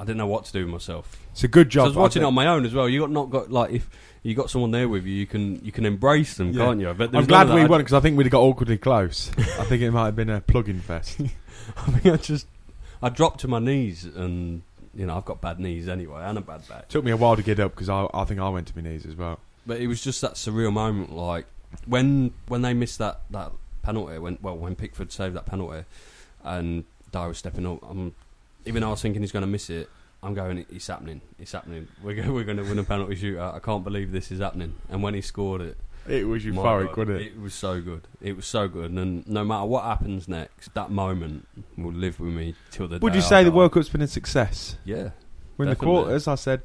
I 0.00 0.04
didn't 0.04 0.18
know 0.18 0.26
what 0.26 0.44
to 0.46 0.52
do 0.52 0.64
with 0.64 0.72
myself. 0.72 1.16
It's 1.32 1.44
a 1.44 1.48
good 1.48 1.72
So 1.72 1.82
I 1.82 1.84
was 1.84 1.94
watching 1.96 2.22
it 2.22 2.24
on 2.24 2.34
my 2.34 2.46
own 2.46 2.64
as 2.64 2.74
well. 2.74 2.88
You 2.88 3.00
got 3.00 3.10
not 3.10 3.30
got 3.30 3.50
like 3.52 3.70
if 3.72 3.88
you 4.22 4.34
got 4.34 4.50
someone 4.50 4.70
there 4.70 4.88
with 4.88 5.04
you, 5.04 5.14
you 5.14 5.26
can 5.26 5.64
you 5.64 5.70
can 5.72 5.86
embrace 5.86 6.34
them, 6.36 6.52
Yeah. 6.52 6.64
can't 6.66 6.80
you? 6.80 6.92
But 6.94 7.14
I'm 7.14 7.24
glad 7.26 7.48
we 7.50 7.60
that. 7.62 7.70
won 7.70 7.80
because 7.80 7.92
I 7.92 8.00
think 8.00 8.16
we'd 8.16 8.24
have 8.24 8.32
got 8.32 8.42
awkwardly 8.42 8.78
close. 8.78 9.30
I 9.38 9.64
think 9.64 9.82
it 9.82 9.90
might 9.90 10.06
have 10.06 10.16
been 10.16 10.30
a 10.30 10.40
plug-in 10.40 10.80
fest. 10.80 11.20
I 11.76 11.90
mean, 11.90 12.12
I 12.12 12.16
just 12.16 12.46
I 13.02 13.08
dropped 13.08 13.40
to 13.40 13.48
my 13.48 13.58
knees, 13.58 14.04
and 14.04 14.62
you 14.94 15.06
know 15.06 15.16
I've 15.16 15.24
got 15.24 15.40
bad 15.40 15.60
knees 15.60 15.88
anyway 15.88 16.22
and 16.24 16.36
a 16.38 16.40
bad 16.40 16.66
back. 16.68 16.88
Took 16.88 17.04
me 17.04 17.10
a 17.12 17.16
while 17.16 17.36
to 17.36 17.42
get 17.42 17.60
up 17.60 17.72
because 17.72 17.88
I, 17.88 18.08
I 18.12 18.24
think 18.24 18.40
I 18.40 18.48
went 18.48 18.66
to 18.68 18.76
my 18.76 18.82
knees 18.88 19.06
as 19.06 19.14
well. 19.14 19.38
But 19.66 19.80
it 19.80 19.86
was 19.86 20.02
just 20.02 20.20
that 20.22 20.34
surreal 20.34 20.72
moment, 20.72 21.12
like 21.14 21.46
when 21.86 22.32
when 22.48 22.62
they 22.62 22.74
missed 22.74 22.98
that 22.98 23.20
that 23.30 23.52
penalty. 23.82 24.18
When 24.18 24.38
well 24.42 24.56
when 24.56 24.74
Pickford 24.74 25.12
saved 25.12 25.36
that 25.36 25.46
penalty, 25.46 25.84
and 26.42 26.84
Dier 27.12 27.28
was 27.28 27.38
stepping 27.38 27.66
up. 27.66 27.78
I'm, 27.88 28.14
even 28.64 28.80
though 28.82 28.88
I 28.88 28.90
was 28.92 29.02
thinking 29.02 29.22
he's 29.22 29.32
going 29.32 29.42
to 29.44 29.46
miss 29.50 29.70
it, 29.70 29.88
I'm 30.22 30.34
going. 30.34 30.64
It's 30.70 30.86
happening. 30.86 31.20
It's 31.38 31.52
happening. 31.52 31.88
We're 32.02 32.22
go, 32.22 32.32
we're 32.34 32.44
going 32.44 32.56
to 32.58 32.62
win 32.64 32.78
a 32.78 32.84
penalty 32.84 33.16
shootout. 33.16 33.54
I 33.54 33.58
can't 33.58 33.84
believe 33.84 34.12
this 34.12 34.30
is 34.32 34.40
happening. 34.40 34.74
And 34.88 35.02
when 35.02 35.14
he 35.14 35.20
scored 35.20 35.60
it, 35.60 35.76
It 36.08 36.26
was 36.26 36.44
euphoric, 36.44 36.88
God, 36.94 37.08
wasn't 37.08 37.20
it? 37.20 37.26
It 37.28 37.40
was 37.40 37.54
so 37.54 37.80
good. 37.80 38.02
It 38.20 38.34
was 38.36 38.46
so 38.46 38.68
good, 38.68 38.90
and 38.90 39.26
no 39.28 39.44
matter 39.44 39.66
what 39.66 39.84
happens 39.84 40.28
next, 40.28 40.74
that 40.74 40.90
moment 40.90 41.46
will 41.76 41.92
live 41.92 42.18
with 42.20 42.32
me 42.32 42.54
till 42.70 42.88
the. 42.88 42.98
Day. 42.98 43.02
Would 43.02 43.12
day 43.12 43.18
you 43.18 43.24
I 43.24 43.28
say 43.28 43.44
the. 43.44 43.50
World 43.52 43.72
Cup's 43.72 43.88
been 43.88 44.02
a 44.02 44.06
success? 44.06 44.76
Yeah, 44.84 45.10
We're 45.56 45.66
in 45.66 45.70
the 45.70 45.76
quarters. 45.76 46.26
I 46.28 46.36
said, 46.36 46.62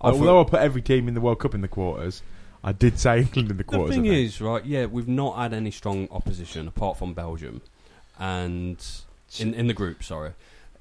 I 0.00 0.10
although 0.10 0.24
thought- 0.42 0.48
I 0.48 0.50
put 0.50 0.60
every 0.60 0.82
team 0.82 1.08
in 1.08 1.14
the 1.14 1.20
World 1.20 1.38
Cup 1.38 1.54
in 1.54 1.60
the 1.62 1.68
quarters, 1.68 2.22
I 2.64 2.72
did 2.72 2.98
say 2.98 3.20
England 3.20 3.50
in 3.52 3.56
the 3.56 3.64
quarters. 3.64 3.94
the 3.94 4.02
thing 4.02 4.12
is, 4.12 4.40
right? 4.40 4.64
Yeah, 4.64 4.86
we've 4.86 5.06
not 5.08 5.36
had 5.36 5.52
any 5.54 5.70
strong 5.70 6.08
opposition 6.10 6.66
apart 6.66 6.96
from 6.98 7.14
Belgium, 7.14 7.62
and 8.18 8.84
in 9.38 9.54
in 9.54 9.66
the 9.66 9.74
group. 9.74 10.02
Sorry, 10.02 10.32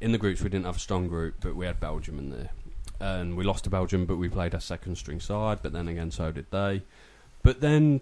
in 0.02 0.12
the 0.12 0.18
groups 0.18 0.42
we 0.42 0.50
didn't 0.50 0.66
have 0.66 0.78
a 0.78 0.80
strong 0.80 1.08
group, 1.08 1.36
but 1.42 1.56
we 1.56 1.66
had 1.66 1.80
Belgium 1.80 2.20
in 2.20 2.30
there, 2.30 2.50
and 3.00 3.36
we 3.38 3.44
lost 3.44 3.64
to 3.66 3.70
Belgium, 3.70 4.06
but 4.06 4.18
we 4.18 4.30
played 4.30 4.54
our 4.54 4.60
second 4.60 4.98
string 4.98 5.20
side. 5.20 5.60
But 5.62 5.74
then 5.74 5.88
again, 5.88 6.12
so 6.12 6.32
did 6.32 6.50
they. 6.52 6.84
But 7.44 7.62
then 7.62 8.02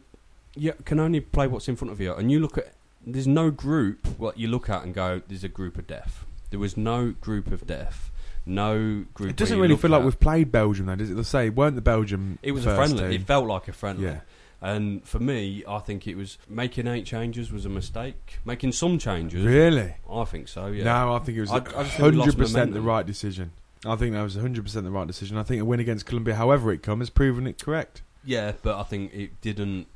you 0.55 0.73
can 0.85 0.99
only 0.99 1.19
play 1.19 1.47
what's 1.47 1.67
in 1.67 1.75
front 1.75 1.91
of 1.91 1.99
you, 1.99 2.13
and 2.13 2.31
you 2.31 2.39
look 2.39 2.57
at. 2.57 2.73
There's 3.05 3.27
no 3.27 3.51
group 3.51 4.07
what 4.17 4.37
you 4.37 4.47
look 4.47 4.69
at 4.69 4.83
and 4.83 4.93
go. 4.93 5.21
There's 5.27 5.43
a 5.43 5.49
group 5.49 5.77
of 5.77 5.85
death. 5.85 6.23
There 6.51 6.59
was 6.59 6.77
no 6.77 7.11
group 7.19 7.51
of 7.51 7.67
death. 7.67 8.11
No 8.45 9.05
group. 9.13 9.31
it 9.31 9.35
doesn't 9.35 9.59
really 9.59 9.75
feel 9.75 9.91
like 9.91 10.03
we've 10.03 10.19
played 10.19 10.51
Belgium, 10.51 10.85
though, 10.85 10.95
does 10.95 11.09
it? 11.09 11.17
Let's 11.17 11.29
say, 11.29 11.49
weren't 11.49 11.75
the 11.75 11.81
Belgium 11.81 12.39
It 12.41 12.51
was 12.51 12.65
a 12.65 12.75
friendly. 12.75 13.15
It 13.15 13.23
felt 13.23 13.47
like 13.47 13.67
a 13.67 13.73
friendly. 13.73 14.05
Yeah. 14.05 14.19
And 14.63 15.05
for 15.05 15.19
me, 15.19 15.63
I 15.67 15.79
think 15.79 16.07
it 16.07 16.15
was 16.15 16.37
making 16.47 16.87
eight 16.87 17.05
changes 17.05 17.51
was 17.51 17.65
a 17.65 17.69
mistake. 17.69 18.39
Making 18.45 18.71
some 18.71 18.97
changes, 18.97 19.43
Really? 19.43 19.95
I 20.09 20.23
think 20.23 20.47
so. 20.47 20.67
Yeah. 20.67 20.85
No, 20.85 21.13
I 21.15 21.19
think 21.19 21.37
it 21.37 21.41
was 21.41 21.51
I- 21.51 21.57
I 21.57 21.59
just 21.59 21.97
think 21.97 22.11
we 22.13 22.17
lost 22.17 22.37
100% 22.37 22.71
the 22.73 22.81
right 22.81 23.05
decision. 23.05 23.51
I 23.85 23.97
think 23.97 24.13
that 24.13 24.21
was 24.23 24.37
100% 24.37 24.83
the 24.85 24.89
right 24.91 25.05
decision. 25.05 25.37
I 25.37 25.43
think 25.43 25.61
a 25.61 25.65
win 25.65 25.81
against 25.81 26.05
Colombia, 26.05 26.35
however 26.35 26.71
it 26.71 26.81
comes, 26.81 27.01
has 27.01 27.09
proven 27.09 27.45
it 27.45 27.61
correct. 27.61 28.01
Yeah, 28.23 28.53
but 28.61 28.79
I 28.79 28.83
think 28.83 29.13
it 29.13 29.41
didn't. 29.41 29.87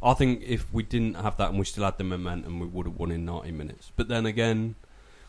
I 0.00 0.14
think 0.14 0.42
if 0.46 0.72
we 0.72 0.84
didn't 0.84 1.14
have 1.14 1.36
that 1.38 1.50
and 1.50 1.58
we 1.58 1.64
still 1.64 1.82
had 1.84 1.98
the 1.98 2.04
momentum, 2.04 2.60
we 2.60 2.66
would 2.66 2.86
have 2.86 2.96
won 2.96 3.10
in 3.10 3.24
ninety 3.24 3.50
minutes. 3.50 3.90
But 3.96 4.06
then 4.06 4.26
again, 4.26 4.76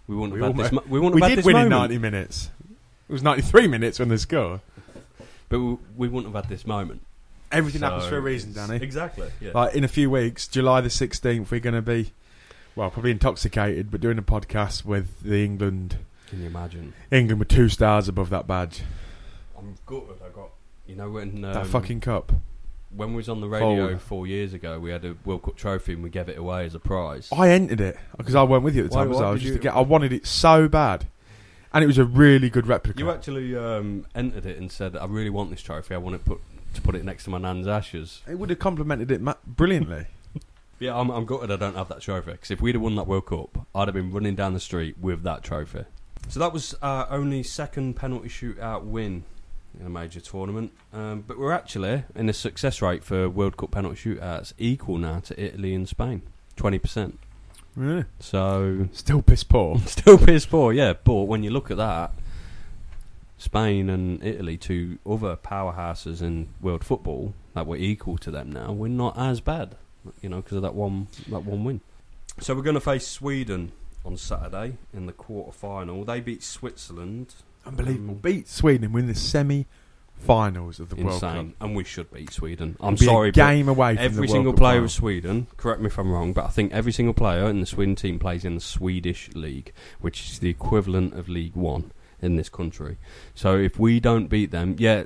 we 0.05 0.15
wouldn't 0.15 0.33
We 0.35 0.39
have 0.45 0.55
had 0.55 0.57
this. 0.65 0.69
almost- 0.71 0.85
mo- 0.85 0.91
We 0.91 0.99
wouldn't 0.99 1.15
We 1.15 1.21
had 1.21 1.29
did 1.29 1.37
this 1.39 1.45
win 1.45 1.55
in 1.57 1.69
90 1.69 1.97
minutes. 1.97 2.51
It 3.09 3.11
was 3.13 3.23
93 3.23 3.65
minutes 3.67 3.97
when 3.97 4.09
they 4.09 4.17
score. 4.17 4.61
But 5.49 5.59
we, 5.59 5.77
we 5.97 6.07
wouldn't 6.07 6.31
have 6.35 6.43
had 6.45 6.49
this 6.55 6.67
moment. 6.67 7.01
Everything 7.51 7.81
So 7.81 7.87
happens 7.87 8.05
for 8.07 8.17
a 8.17 8.21
reason, 8.21 8.53
Danny. 8.53 8.77
Exactly. 8.77 9.29
Yeah. 9.41 9.51
Like 9.53 9.75
in 9.75 9.83
a 9.83 9.87
few 9.87 10.09
weeks, 10.09 10.47
July 10.47 10.81
the 10.81 10.89
16th, 10.89 11.49
we're 11.51 11.59
going 11.59 11.75
to 11.75 11.81
be, 11.81 12.11
well, 12.75 12.89
probably 12.91 13.11
intoxicated, 13.11 13.89
but 13.91 14.01
doing 14.01 14.17
a 14.17 14.21
podcast 14.23 14.85
with 14.85 15.21
the 15.21 15.43
England, 15.43 15.97
Can 16.29 16.41
you 16.41 16.47
imagine? 16.47 16.93
England 17.11 17.39
with 17.39 17.47
two 17.47 17.69
stars 17.69 18.07
above 18.07 18.29
that 18.29 18.45
badge. 18.47 18.81
I'm 19.57 19.75
gutted. 19.85 20.17
I 20.25 20.29
got. 20.29 20.49
You 20.87 20.95
know 20.95 21.09
when 21.09 21.43
um, 21.45 21.53
that 21.53 21.67
fucking 21.67 21.99
cup. 22.01 22.31
when 22.95 23.09
we 23.11 23.17
was 23.17 23.29
on 23.29 23.41
the 23.41 23.47
radio 23.47 23.89
Fold. 23.89 24.01
four 24.01 24.27
years 24.27 24.53
ago, 24.53 24.79
we 24.79 24.89
had 24.89 25.05
a 25.05 25.15
World 25.25 25.43
Cup 25.43 25.55
trophy 25.55 25.93
and 25.93 26.01
we 26.01 26.09
gave 26.09 26.29
it 26.29 26.37
away 26.37 26.65
as 26.65 26.73
a 26.73 26.79
prize. 26.79 27.29
I 27.31 27.49
entered 27.49 27.79
it 27.81 27.97
because 28.17 28.33
I 28.35 28.41
weren't 28.43 28.63
with 28.63 28.75
you 28.75 28.85
at 28.85 28.89
the 28.91 28.95
Why- 28.95 29.01
time. 29.03 29.09
was 29.09 29.17
why 29.19 29.25
I? 29.25 29.27
I 29.27 29.31
was 29.33 29.41
did 29.41 29.45
just 29.47 29.53
you- 29.53 29.59
to 29.59 29.63
get, 29.63 29.75
I 29.75 29.81
wanted 29.81 30.13
it 30.13 30.25
so 30.25 30.67
bad, 30.67 31.05
and 31.73 31.83
it 31.83 31.87
was 31.87 31.99
a 31.99 32.05
really 32.05 32.49
good 32.49 32.65
replica. 32.65 32.97
You 32.99 33.11
actually 33.11 33.55
um, 33.55 34.07
entered 34.15 34.47
it 34.47 34.57
and 34.57 34.71
said, 34.71 34.95
"I 34.97 35.05
really 35.05 35.29
want 35.29 35.51
this 35.51 35.61
trophy. 35.61 35.93
I 35.93 35.99
want 35.99 36.15
it 36.15 36.25
put 36.25 36.39
to 36.73 36.81
put 36.81 36.95
it 36.95 37.03
next 37.05 37.23
to 37.25 37.29
my 37.29 37.37
nan's 37.37 37.67
ashes." 37.67 38.21
it 38.27 38.35
would 38.39 38.49
have 38.49 38.59
complemented 38.59 39.11
it 39.11 39.21
ma- 39.21 39.35
brilliantly. 39.45 40.07
Yeah, 40.81 40.97
I'm, 40.97 41.09
I'm 41.09 41.25
gutted 41.25 41.51
I 41.51 41.57
don't 41.57 41.75
have 41.75 41.89
that 41.89 41.99
trophy 41.99 42.31
because 42.31 42.51
if 42.51 42.61
we'd 42.61 42.73
have 42.75 42.81
won 42.81 42.95
that 42.95 43.05
World 43.05 43.25
Cup, 43.25 43.67
I'd 43.75 43.89
have 43.89 43.93
been 43.95 44.13
running 44.13 44.35
down 44.35 44.53
the 44.53 44.61
street 44.61 44.97
with 44.97 45.23
that 45.23 45.43
trophy. 45.43 45.83
So 46.29 46.39
that 46.39 46.53
was 46.53 46.73
our 46.81 47.05
only 47.11 47.43
second 47.43 47.95
penalty 47.97 48.29
shootout 48.29 48.85
win 48.85 49.25
in 49.77 49.85
a 49.85 49.89
major 49.89 50.21
tournament. 50.21 50.71
Um, 50.93 51.25
but 51.27 51.37
we're 51.37 51.51
actually 51.51 52.05
in 52.15 52.29
a 52.29 52.33
success 52.33 52.81
rate 52.81 53.03
for 53.03 53.27
World 53.29 53.57
Cup 53.57 53.71
penalty 53.71 53.97
shootouts 54.15 54.53
equal 54.57 54.97
now 54.99 55.19
to 55.19 55.37
Italy 55.43 55.73
and 55.75 55.85
Spain, 55.89 56.21
twenty 56.55 56.79
percent. 56.79 57.19
yeah. 57.75 58.03
So 58.21 58.87
Still 58.93 59.21
piss 59.21 59.43
poor. 59.43 59.79
Still 59.85 60.17
piss 60.17 60.45
poor, 60.45 60.71
yeah. 60.71 60.93
But 60.93 61.23
when 61.23 61.43
you 61.43 61.49
look 61.49 61.71
at 61.71 61.75
that, 61.77 62.13
Spain 63.39 63.89
and 63.89 64.21
Italy, 64.21 64.57
two 64.57 64.99
other 65.09 65.37
powerhouses 65.37 66.21
in 66.21 66.49
world 66.61 66.83
football 66.83 67.33
that 67.53 67.65
were 67.65 67.77
equal 67.77 68.17
to 68.17 68.29
them 68.29 68.51
now, 68.51 68.73
we're 68.73 68.89
not 68.89 69.17
as 69.17 69.39
bad, 69.39 69.77
you 70.21 70.27
know, 70.27 70.41
because 70.41 70.57
of 70.57 70.61
that 70.61 70.75
one 70.75 71.07
that 71.29 71.45
one 71.45 71.63
win. 71.63 71.81
So 72.39 72.53
we're 72.53 72.63
going 72.63 72.75
to 72.75 72.81
face 72.81 73.07
Sweden 73.07 73.71
on 74.05 74.17
Saturday 74.17 74.77
in 74.93 75.05
the 75.05 75.13
quarter 75.13 75.53
final. 75.53 76.03
They 76.03 76.19
beat 76.19 76.43
Switzerland. 76.43 77.33
Unbelievable. 77.65 78.15
Um, 78.15 78.19
Beat 78.19 78.47
Sweden 78.49 78.85
and 78.85 78.93
win 78.93 79.07
the 79.07 79.15
semi-finals 79.15 80.79
of 80.79 80.89
the 80.89 80.95
World 80.95 81.21
Cup. 81.21 81.35
Insane, 81.35 81.53
and 81.61 81.75
we 81.75 81.83
should 81.85 82.11
beat 82.11 82.31
Sweden. 82.31 82.75
I'm 82.81 82.95
Be 82.95 83.05
sorry, 83.05 83.31
but 83.31 83.35
game 83.35 83.69
away 83.69 83.95
from 83.95 84.05
every 84.05 84.27
single 84.27 84.53
Cup 84.53 84.59
player 84.59 84.73
final. 84.73 84.85
of 84.85 84.91
Sweden. 84.91 85.47
Correct 85.55 85.79
me 85.81 85.87
if 85.87 85.97
I'm 85.97 86.11
wrong, 86.11 86.33
but 86.33 86.45
I 86.45 86.49
think 86.49 86.73
every 86.73 86.91
single 86.91 87.13
player 87.13 87.49
in 87.49 87.61
the 87.61 87.65
Sweden 87.65 87.95
team 87.95 88.19
plays 88.19 88.43
in 88.43 88.55
the 88.55 88.61
Swedish 88.61 89.29
league, 89.33 89.71
which 90.01 90.29
is 90.29 90.39
the 90.39 90.49
equivalent 90.49 91.13
of 91.13 91.29
League 91.29 91.55
One 91.55 91.91
in 92.21 92.35
this 92.35 92.49
country. 92.49 92.97
So 93.35 93.57
if 93.57 93.79
we 93.79 93.99
don't 93.99 94.27
beat 94.27 94.51
them, 94.51 94.75
yeah, 94.77 95.03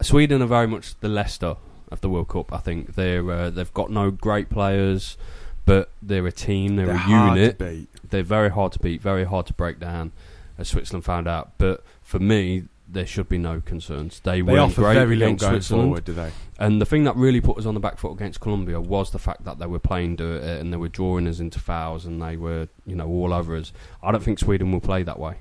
Sweden 0.00 0.42
are 0.42 0.46
very 0.46 0.66
much 0.66 0.98
the 1.00 1.08
Leicester 1.08 1.56
of 1.90 2.00
the 2.00 2.08
World 2.08 2.28
Cup. 2.28 2.52
I 2.52 2.58
think 2.58 2.94
they're 2.94 3.30
uh, 3.30 3.50
they've 3.50 3.72
got 3.72 3.90
no 3.90 4.10
great 4.10 4.50
players, 4.50 5.16
but 5.64 5.90
they're 6.00 6.26
a 6.26 6.32
team. 6.32 6.76
They're, 6.76 6.86
They're 6.86 6.96
a 6.96 7.08
unit. 7.08 7.88
They're 8.08 8.22
very 8.22 8.50
hard 8.50 8.72
to 8.72 8.78
beat, 8.78 9.00
very 9.00 9.24
hard 9.24 9.46
to 9.46 9.52
break 9.54 9.78
down, 9.78 10.12
as 10.58 10.68
Switzerland 10.68 11.04
found 11.04 11.28
out. 11.28 11.52
But 11.58 11.82
for 12.02 12.18
me, 12.18 12.64
there 12.88 13.06
should 13.06 13.28
be 13.28 13.38
no 13.38 13.60
concerns. 13.60 14.20
They, 14.20 14.42
They 14.42 14.58
offer 14.58 14.82
great 14.82 14.94
very 14.94 15.16
little 15.16 15.36
going 15.36 15.52
Switzerland. 15.52 15.86
forward, 15.88 16.04
do 16.04 16.12
they? 16.12 16.30
And 16.58 16.80
the 16.80 16.86
thing 16.86 17.04
that 17.04 17.16
really 17.16 17.40
put 17.40 17.58
us 17.58 17.64
on 17.66 17.74
the 17.74 17.80
back 17.80 17.98
foot 17.98 18.12
against 18.12 18.40
Colombia 18.40 18.80
was 18.80 19.10
the 19.10 19.18
fact 19.18 19.44
that 19.44 19.58
they 19.58 19.66
were 19.66 19.78
playing 19.78 20.16
dirt 20.16 20.42
and 20.42 20.72
they 20.72 20.76
were 20.76 20.88
drawing 20.88 21.26
us 21.26 21.40
into 21.40 21.58
fouls 21.58 22.04
and 22.04 22.20
they 22.20 22.36
were, 22.36 22.68
you 22.86 22.94
know, 22.94 23.08
all 23.08 23.32
over 23.32 23.56
us. 23.56 23.72
I 24.02 24.12
don't 24.12 24.22
think 24.22 24.38
Sweden 24.38 24.72
will 24.72 24.80
play 24.80 25.02
that 25.04 25.18
way 25.18 25.36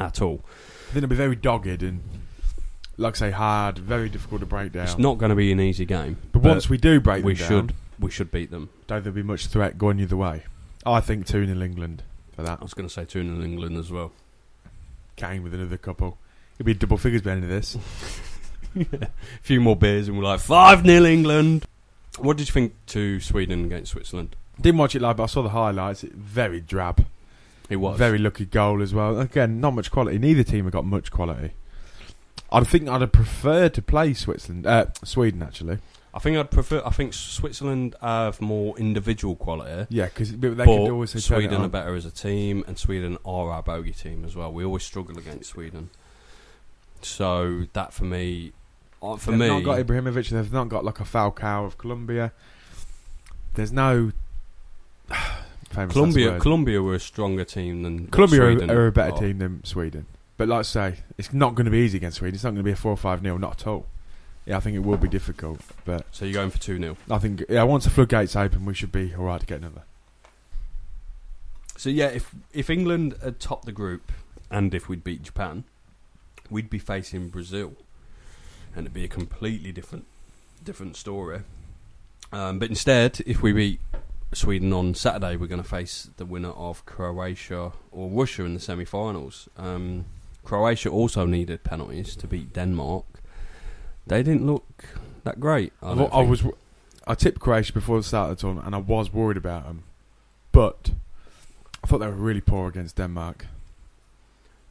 at 0.00 0.20
all. 0.22 0.40
I 0.44 0.92
think 0.92 0.96
it'll 1.04 1.08
be 1.08 1.16
very 1.16 1.36
dogged 1.36 1.82
and, 1.82 2.02
like 2.96 3.14
I 3.16 3.18
say, 3.18 3.30
hard, 3.30 3.78
very 3.78 4.08
difficult 4.08 4.40
to 4.40 4.46
break 4.46 4.72
down. 4.72 4.84
It's 4.84 4.98
not 4.98 5.18
going 5.18 5.30
to 5.30 5.36
be 5.36 5.52
an 5.52 5.60
easy 5.60 5.84
game. 5.84 6.16
but 6.32 6.42
once 6.42 6.68
we 6.68 6.78
do 6.78 6.98
break 7.00 7.24
we 7.24 7.34
them 7.34 7.46
should 7.46 7.66
down, 7.68 7.76
we 8.00 8.10
should 8.10 8.30
beat 8.32 8.50
them. 8.50 8.70
don't 8.86 9.04
there 9.04 9.12
be 9.12 9.22
much 9.22 9.46
threat 9.46 9.78
going 9.78 10.00
either 10.00 10.16
way? 10.16 10.44
I 10.84 11.00
think 11.00 11.26
2 11.26 11.46
0 11.46 11.60
England 11.60 12.02
for 12.34 12.42
that. 12.42 12.58
I 12.60 12.62
was 12.62 12.74
going 12.74 12.88
to 12.88 12.92
say 12.92 13.04
two 13.04 13.20
in 13.20 13.42
England 13.42 13.76
as 13.76 13.90
well. 13.90 14.12
game 15.16 15.42
with 15.42 15.54
another 15.54 15.76
couple. 15.76 16.16
It'll 16.58 16.66
be 16.66 16.74
double 16.74 16.96
figures 16.96 17.22
by 17.22 17.30
the 17.30 17.36
end 17.36 17.44
of 17.44 17.50
this. 17.50 17.76
A 18.76 19.10
few 19.42 19.60
more 19.60 19.76
beers 19.76 20.08
and 20.08 20.16
we're 20.16 20.24
like 20.24 20.40
five 20.40 20.84
0 20.84 21.04
England. 21.04 21.66
What 22.18 22.36
did 22.36 22.48
you 22.48 22.52
think 22.52 22.74
to 22.86 23.20
Sweden 23.20 23.64
against 23.64 23.92
Switzerland? 23.92 24.36
Didn't 24.60 24.78
watch 24.78 24.94
it 24.94 25.02
live, 25.02 25.16
but 25.16 25.24
I 25.24 25.26
saw 25.26 25.42
the 25.42 25.50
highlights. 25.50 26.02
Very 26.02 26.60
drab. 26.60 27.04
It 27.70 27.76
was 27.76 27.96
Very 27.96 28.18
lucky 28.18 28.44
goal 28.44 28.82
as 28.82 28.92
well. 28.92 29.18
Again, 29.20 29.60
not 29.60 29.74
much 29.74 29.90
quality. 29.90 30.18
Neither 30.18 30.42
team 30.42 30.64
have 30.64 30.72
got 30.72 30.84
much 30.84 31.10
quality. 31.10 31.52
I 32.52 32.64
think 32.64 32.88
I'd 32.88 33.00
have 33.00 33.12
preferred 33.12 33.74
to 33.74 33.82
play 33.82 34.12
Switzerland, 34.12 34.66
uh, 34.66 34.86
Sweden 35.04 35.40
actually. 35.40 35.78
I 36.12 36.18
think 36.18 36.36
I'd 36.36 36.50
prefer. 36.50 36.82
I 36.84 36.90
think 36.90 37.14
Switzerland 37.14 37.94
have 38.00 38.40
more 38.40 38.76
individual 38.76 39.36
quality. 39.36 39.86
Yeah, 39.88 40.06
because 40.06 40.32
they 40.32 40.48
but 40.48 40.66
could 40.66 40.90
always 40.90 41.10
say 41.10 41.20
turn 41.20 41.38
it 41.38 41.42
Sweden 41.42 41.62
are 41.62 41.68
better 41.68 41.94
as 41.94 42.04
a 42.04 42.10
team, 42.10 42.64
and 42.66 42.76
Sweden 42.76 43.18
are 43.24 43.50
our 43.50 43.62
bogey 43.62 43.92
team 43.92 44.24
as 44.24 44.34
well. 44.34 44.52
We 44.52 44.64
always 44.64 44.82
struggle 44.82 45.16
against 45.16 45.50
Sweden. 45.50 45.90
So 47.02 47.66
that 47.74 47.92
for 47.92 48.04
me, 48.04 48.52
uh, 49.00 49.16
for 49.16 49.30
they've 49.30 49.40
me, 49.40 49.48
not 49.48 49.62
got 49.62 49.86
Ibrahimovic. 49.86 50.30
They've 50.30 50.52
not 50.52 50.68
got 50.68 50.84
like 50.84 50.98
a 50.98 51.04
Falcao 51.04 51.64
of 51.64 51.78
Colombia. 51.78 52.32
There's 53.54 53.72
no 53.72 54.10
famous 55.70 55.92
Colombia, 55.92 56.26
last 56.26 56.32
word. 56.34 56.42
Colombia 56.42 56.82
were 56.82 56.94
a 56.94 57.00
stronger 57.00 57.44
team 57.44 57.82
than 57.82 58.02
what 58.02 58.10
Colombia 58.10 58.40
Sweden 58.40 58.70
are, 58.70 58.80
are 58.80 58.86
a 58.88 58.92
better 58.92 59.14
are. 59.14 59.18
team 59.18 59.38
than 59.38 59.64
Sweden. 59.64 60.06
But 60.36 60.48
like 60.48 60.60
I 60.60 60.62
say, 60.62 60.96
it's 61.18 61.32
not 61.32 61.54
going 61.54 61.66
to 61.66 61.70
be 61.70 61.78
easy 61.78 61.98
against 61.98 62.18
Sweden. 62.18 62.34
It's 62.34 62.44
not 62.44 62.50
going 62.50 62.60
to 62.60 62.62
be 62.62 62.72
a 62.72 62.76
four 62.76 62.92
or 62.92 62.96
five 62.96 63.22
nil, 63.22 63.38
not 63.38 63.60
at 63.60 63.66
all. 63.66 63.86
Yeah, 64.46 64.56
I 64.56 64.60
think 64.60 64.74
it 64.74 64.80
will 64.80 64.96
be 64.96 65.08
difficult, 65.08 65.60
but 65.84 66.06
So 66.12 66.24
you're 66.24 66.34
going 66.34 66.50
for 66.50 66.58
two 66.58 66.78
0 66.78 66.96
I 67.10 67.18
think 67.18 67.44
yeah, 67.48 67.62
once 67.62 67.84
the 67.84 67.90
floodgates 67.90 68.34
open, 68.34 68.64
we 68.64 68.74
should 68.74 68.90
be 68.90 69.14
all 69.14 69.24
right 69.24 69.40
to 69.40 69.46
get 69.46 69.58
another. 69.58 69.82
So 71.76 71.88
yeah, 71.88 72.08
if 72.08 72.34
if 72.52 72.68
England 72.68 73.16
had 73.22 73.38
topped 73.38 73.66
the 73.66 73.72
group, 73.72 74.12
and 74.50 74.74
if 74.74 74.88
we'd 74.88 75.04
beat 75.04 75.22
Japan, 75.22 75.64
we'd 76.50 76.70
be 76.70 76.78
facing 76.78 77.28
Brazil, 77.28 77.74
and 78.74 78.86
it'd 78.86 78.94
be 78.94 79.04
a 79.04 79.08
completely 79.08 79.72
different 79.72 80.06
different 80.64 80.96
story. 80.96 81.42
Um, 82.32 82.58
but 82.58 82.68
instead, 82.68 83.20
if 83.26 83.42
we 83.42 83.52
beat 83.52 83.80
Sweden 84.32 84.72
on 84.72 84.94
Saturday, 84.94 85.36
we're 85.36 85.48
going 85.48 85.62
to 85.62 85.68
face 85.68 86.10
the 86.16 86.24
winner 86.24 86.50
of 86.50 86.86
Croatia 86.86 87.72
or 87.90 88.08
Russia 88.08 88.44
in 88.44 88.54
the 88.54 88.60
semi-finals. 88.60 89.48
Um, 89.56 90.04
Croatia 90.44 90.88
also 90.88 91.26
needed 91.26 91.64
penalties 91.64 92.14
to 92.16 92.26
beat 92.26 92.52
Denmark. 92.52 93.04
They 94.06 94.22
didn't 94.22 94.46
look 94.46 94.84
that 95.24 95.40
great. 95.40 95.72
I, 95.82 95.92
I, 95.92 96.04
I 96.04 96.22
was 96.22 96.44
I 97.06 97.14
tipped 97.14 97.40
Croatia 97.40 97.72
before 97.72 97.98
the 97.98 98.04
start 98.04 98.30
of 98.30 98.36
the 98.36 98.40
tournament, 98.40 98.66
and 98.66 98.74
I 98.74 98.78
was 98.78 99.12
worried 99.12 99.36
about 99.36 99.64
them, 99.64 99.82
but 100.52 100.92
I 101.82 101.86
thought 101.86 101.98
they 101.98 102.06
were 102.06 102.12
really 102.12 102.40
poor 102.40 102.68
against 102.68 102.96
Denmark. 102.96 103.46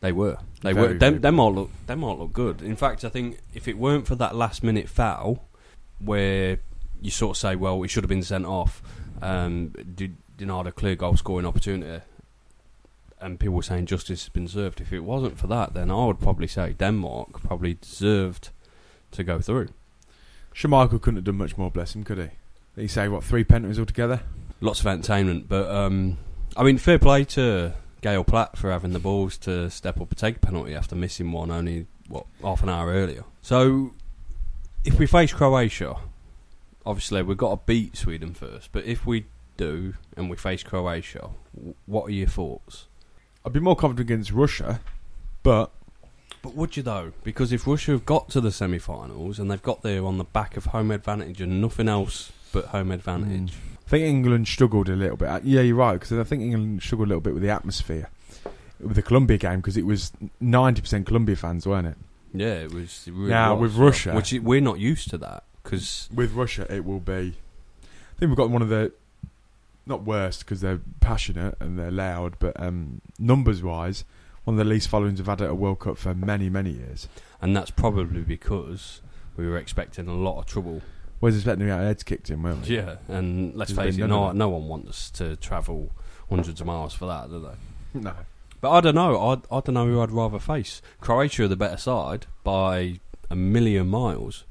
They 0.02 0.12
were. 0.14 0.38
They 0.62 0.72
Very, 0.72 0.90
were. 0.90 0.94
Dem- 0.94 1.20
Denmark 1.20 1.56
look. 1.56 1.70
Denmark 1.88 2.20
look 2.20 2.34
good. 2.34 2.62
In 2.62 2.76
fact, 2.76 3.04
I 3.04 3.10
think 3.10 3.40
if 3.54 3.68
it 3.68 3.78
weren't 3.78 4.08
for 4.08 4.16
that 4.16 4.36
last 4.36 4.64
minute 4.64 4.88
foul, 4.88 5.44
where 6.00 6.60
you 7.02 7.12
sort 7.12 7.32
of 7.36 7.38
say, 7.38 7.56
"Well, 7.56 7.84
it 7.84 7.90
should 7.90 8.04
have 8.04 8.10
been 8.10 8.24
sent 8.24 8.46
off," 8.46 8.82
um, 9.22 9.74
did 9.96 10.18
denied 10.38 10.68
a 10.68 10.72
clear 10.72 10.96
goal 10.96 11.18
scoring 11.18 11.46
opportunity, 11.46 12.04
and 13.20 13.40
people 13.40 13.56
were 13.56 13.64
saying 13.64 13.86
justice 13.86 14.24
has 14.24 14.30
been 14.30 14.48
served. 14.48 14.82
If 14.82 14.94
it 14.94 15.02
wasn't 15.02 15.38
for 15.38 15.48
that, 15.48 15.74
then 15.74 15.92
I 15.92 16.06
would 16.06 16.20
probably 16.20 16.48
say 16.48 16.74
Denmark 16.74 17.42
probably 17.42 17.76
deserved 17.76 18.50
to 19.12 19.24
go 19.24 19.40
through. 19.40 19.70
Schmeichel 20.54 21.02
couldn't 21.02 21.18
have 21.18 21.24
done 21.26 21.38
much 21.38 21.58
more, 21.58 21.70
bless 21.70 21.96
him, 21.96 22.04
could 22.04 22.18
he? 22.18 22.82
He 22.82 22.88
say 22.88 23.08
what 23.08 23.24
three 23.24 23.44
penalties 23.44 23.80
altogether? 23.80 24.22
Lots 24.62 24.80
of 24.80 24.88
entertainment, 24.88 25.48
but 25.48 25.70
um, 25.70 26.18
I 26.56 26.64
mean, 26.64 26.78
fair 26.78 27.00
play 27.00 27.24
to 27.26 27.74
Gail 28.02 28.24
Platt 28.24 28.58
for 28.58 28.72
having 28.72 28.94
the 28.94 29.00
balls 29.00 29.38
to 29.40 29.70
step 29.70 30.00
up 30.00 30.10
and 30.10 30.18
take 30.18 30.38
a 30.38 30.40
penalty 30.40 30.74
after 30.74 30.96
missing 30.96 31.32
one 31.32 31.52
only 31.52 31.88
what 32.08 32.26
half 32.42 32.64
an 32.64 32.70
hour 32.70 32.90
earlier. 32.90 33.24
So, 33.42 33.94
if 34.84 34.98
we 34.98 35.06
face 35.06 35.32
Croatia, 35.34 35.98
obviously 36.86 37.22
we've 37.22 37.38
got 37.38 37.52
to 37.52 37.62
beat 37.66 37.96
Sweden 37.98 38.34
first. 38.34 38.72
But 38.72 38.86
if 38.86 39.06
we 39.06 39.26
do 39.58 39.96
and 40.16 40.30
we 40.30 40.36
face 40.38 40.64
Croatia, 40.64 41.30
what 41.86 42.06
are 42.08 42.12
your 42.12 42.28
thoughts? 42.28 42.88
I'd 43.46 43.54
be 43.54 43.60
more 43.60 43.76
confident 43.76 44.10
against 44.10 44.32
Russia, 44.32 44.80
but 45.44 45.72
But 46.42 46.56
would 46.56 46.78
you 46.78 46.84
though? 46.84 47.14
Because 47.24 47.52
if 47.52 47.66
Russia 47.68 47.92
have 47.92 48.06
got 48.06 48.30
to 48.30 48.42
the 48.42 48.52
semi-finals 48.52 49.40
and 49.40 49.50
they've 49.50 49.62
got 49.62 49.82
there 49.82 50.06
on 50.06 50.18
the 50.18 50.24
back 50.24 50.58
of 50.58 50.66
home 50.68 50.92
advantage 50.92 51.42
and 51.42 51.62
nothing 51.62 51.88
else 51.88 52.32
but 52.52 52.66
home 52.66 52.92
advantage, 52.92 53.52
mm. 53.54 53.56
I 53.86 53.90
think 53.90 54.04
England 54.06 54.48
struggled 54.48 54.88
a 54.90 54.96
little 54.96 55.18
bit. 55.18 55.44
Yeah, 55.44 55.62
you're 55.62 55.76
right 55.76 55.94
because 55.94 56.12
I 56.14 56.24
think 56.24 56.44
England 56.44 56.82
struggled 56.84 57.08
a 57.08 57.10
little 57.10 57.22
bit 57.22 57.34
with 57.34 57.44
the 57.44 57.50
atmosphere 57.50 58.10
with 58.80 58.96
the 58.96 59.02
Colombia 59.02 59.38
game 59.38 59.58
because 59.58 59.78
it 59.78 59.86
was 59.86 60.12
ninety 60.40 60.82
percent 60.82 61.06
Colombia 61.08 61.36
fans, 61.36 61.66
weren't 61.68 61.88
it? 61.88 61.98
yeah, 62.34 62.54
it 62.54 62.72
was. 62.74 63.06
It 63.08 63.14
really 63.14 63.30
Now, 63.32 63.56
was, 63.56 63.74
with 63.74 63.82
Russia- 63.82 64.14
which 64.14 64.32
we're 64.34 64.62
not 64.62 64.80
used 64.80 65.10
to 65.10 65.18
that 65.20 65.44
because 65.64 66.10
With 66.14 66.34
Russia, 66.34 66.66
it 66.74 66.86
will 66.86 67.00
be. 67.00 67.36
I 67.84 68.20
think 68.20 68.30
we've 68.30 68.36
got 68.36 68.50
one 68.50 68.62
of 68.62 68.70
the 68.70 68.92
not 69.86 70.04
worst 70.04 70.42
because 70.42 70.62
they're 70.62 70.82
passionate 71.00 71.56
and 71.60 71.78
they're 71.80 71.92
loud, 71.92 72.36
but 72.40 72.60
um, 72.62 73.02
numbers 73.18 73.64
wise, 73.64 74.04
one 74.44 74.56
of 74.56 74.58
the 74.58 74.70
least 74.70 74.88
followings 74.88 75.20
we've 75.20 75.28
had 75.28 75.42
at 75.42 75.50
a 75.50 75.56
World 75.56 75.80
Cup 75.80 75.98
for 75.98 76.14
many, 76.14 76.50
many 76.50 76.72
years. 76.72 77.08
and 77.42 77.56
that's 77.56 77.72
probably 77.72 78.22
because 78.22 79.02
we 79.36 79.48
were 79.48 79.58
expecting 79.58 80.08
a 80.08 80.14
lot 80.14 80.40
of 80.40 80.46
trouble. 80.46 80.82
Was 81.22 81.36
expecting 81.36 81.62
to 81.62 81.66
get 81.66 81.80
our 81.80 81.86
heads 81.86 82.04
kicked 82.04 82.30
in, 82.30 82.42
weren't 82.44 82.66
we? 82.68 82.76
Yeah, 82.78 82.96
and 83.10 83.54
let's 83.56 83.74
There's 83.74 83.96
face 83.96 84.02
it, 84.02 84.08
no, 84.08 84.32
no 84.32 84.48
one 84.50 84.68
wants 84.70 85.10
to 85.12 85.36
travel 85.36 85.92
hundreds 86.30 86.62
of 86.62 86.68
miles 86.68 86.94
for 86.94 87.08
that, 87.08 87.30
do 87.30 87.42
they? 87.42 88.00
No. 88.00 88.14
But 88.62 88.72
I 88.72 88.82
don't 88.82 88.96
know. 88.96 89.18
I, 89.18 89.34
I 89.58 89.60
don't 89.62 89.74
know 89.74 89.86
who 89.86 90.02
I'd 90.02 90.12
rather 90.12 90.40
face. 90.40 90.82
Croatia 91.02 91.44
are 91.44 91.48
the 91.48 91.56
better 91.58 91.78
side 91.78 92.26
by 92.44 93.00
a 93.30 93.36
million 93.36 93.88
miles, 93.88 94.46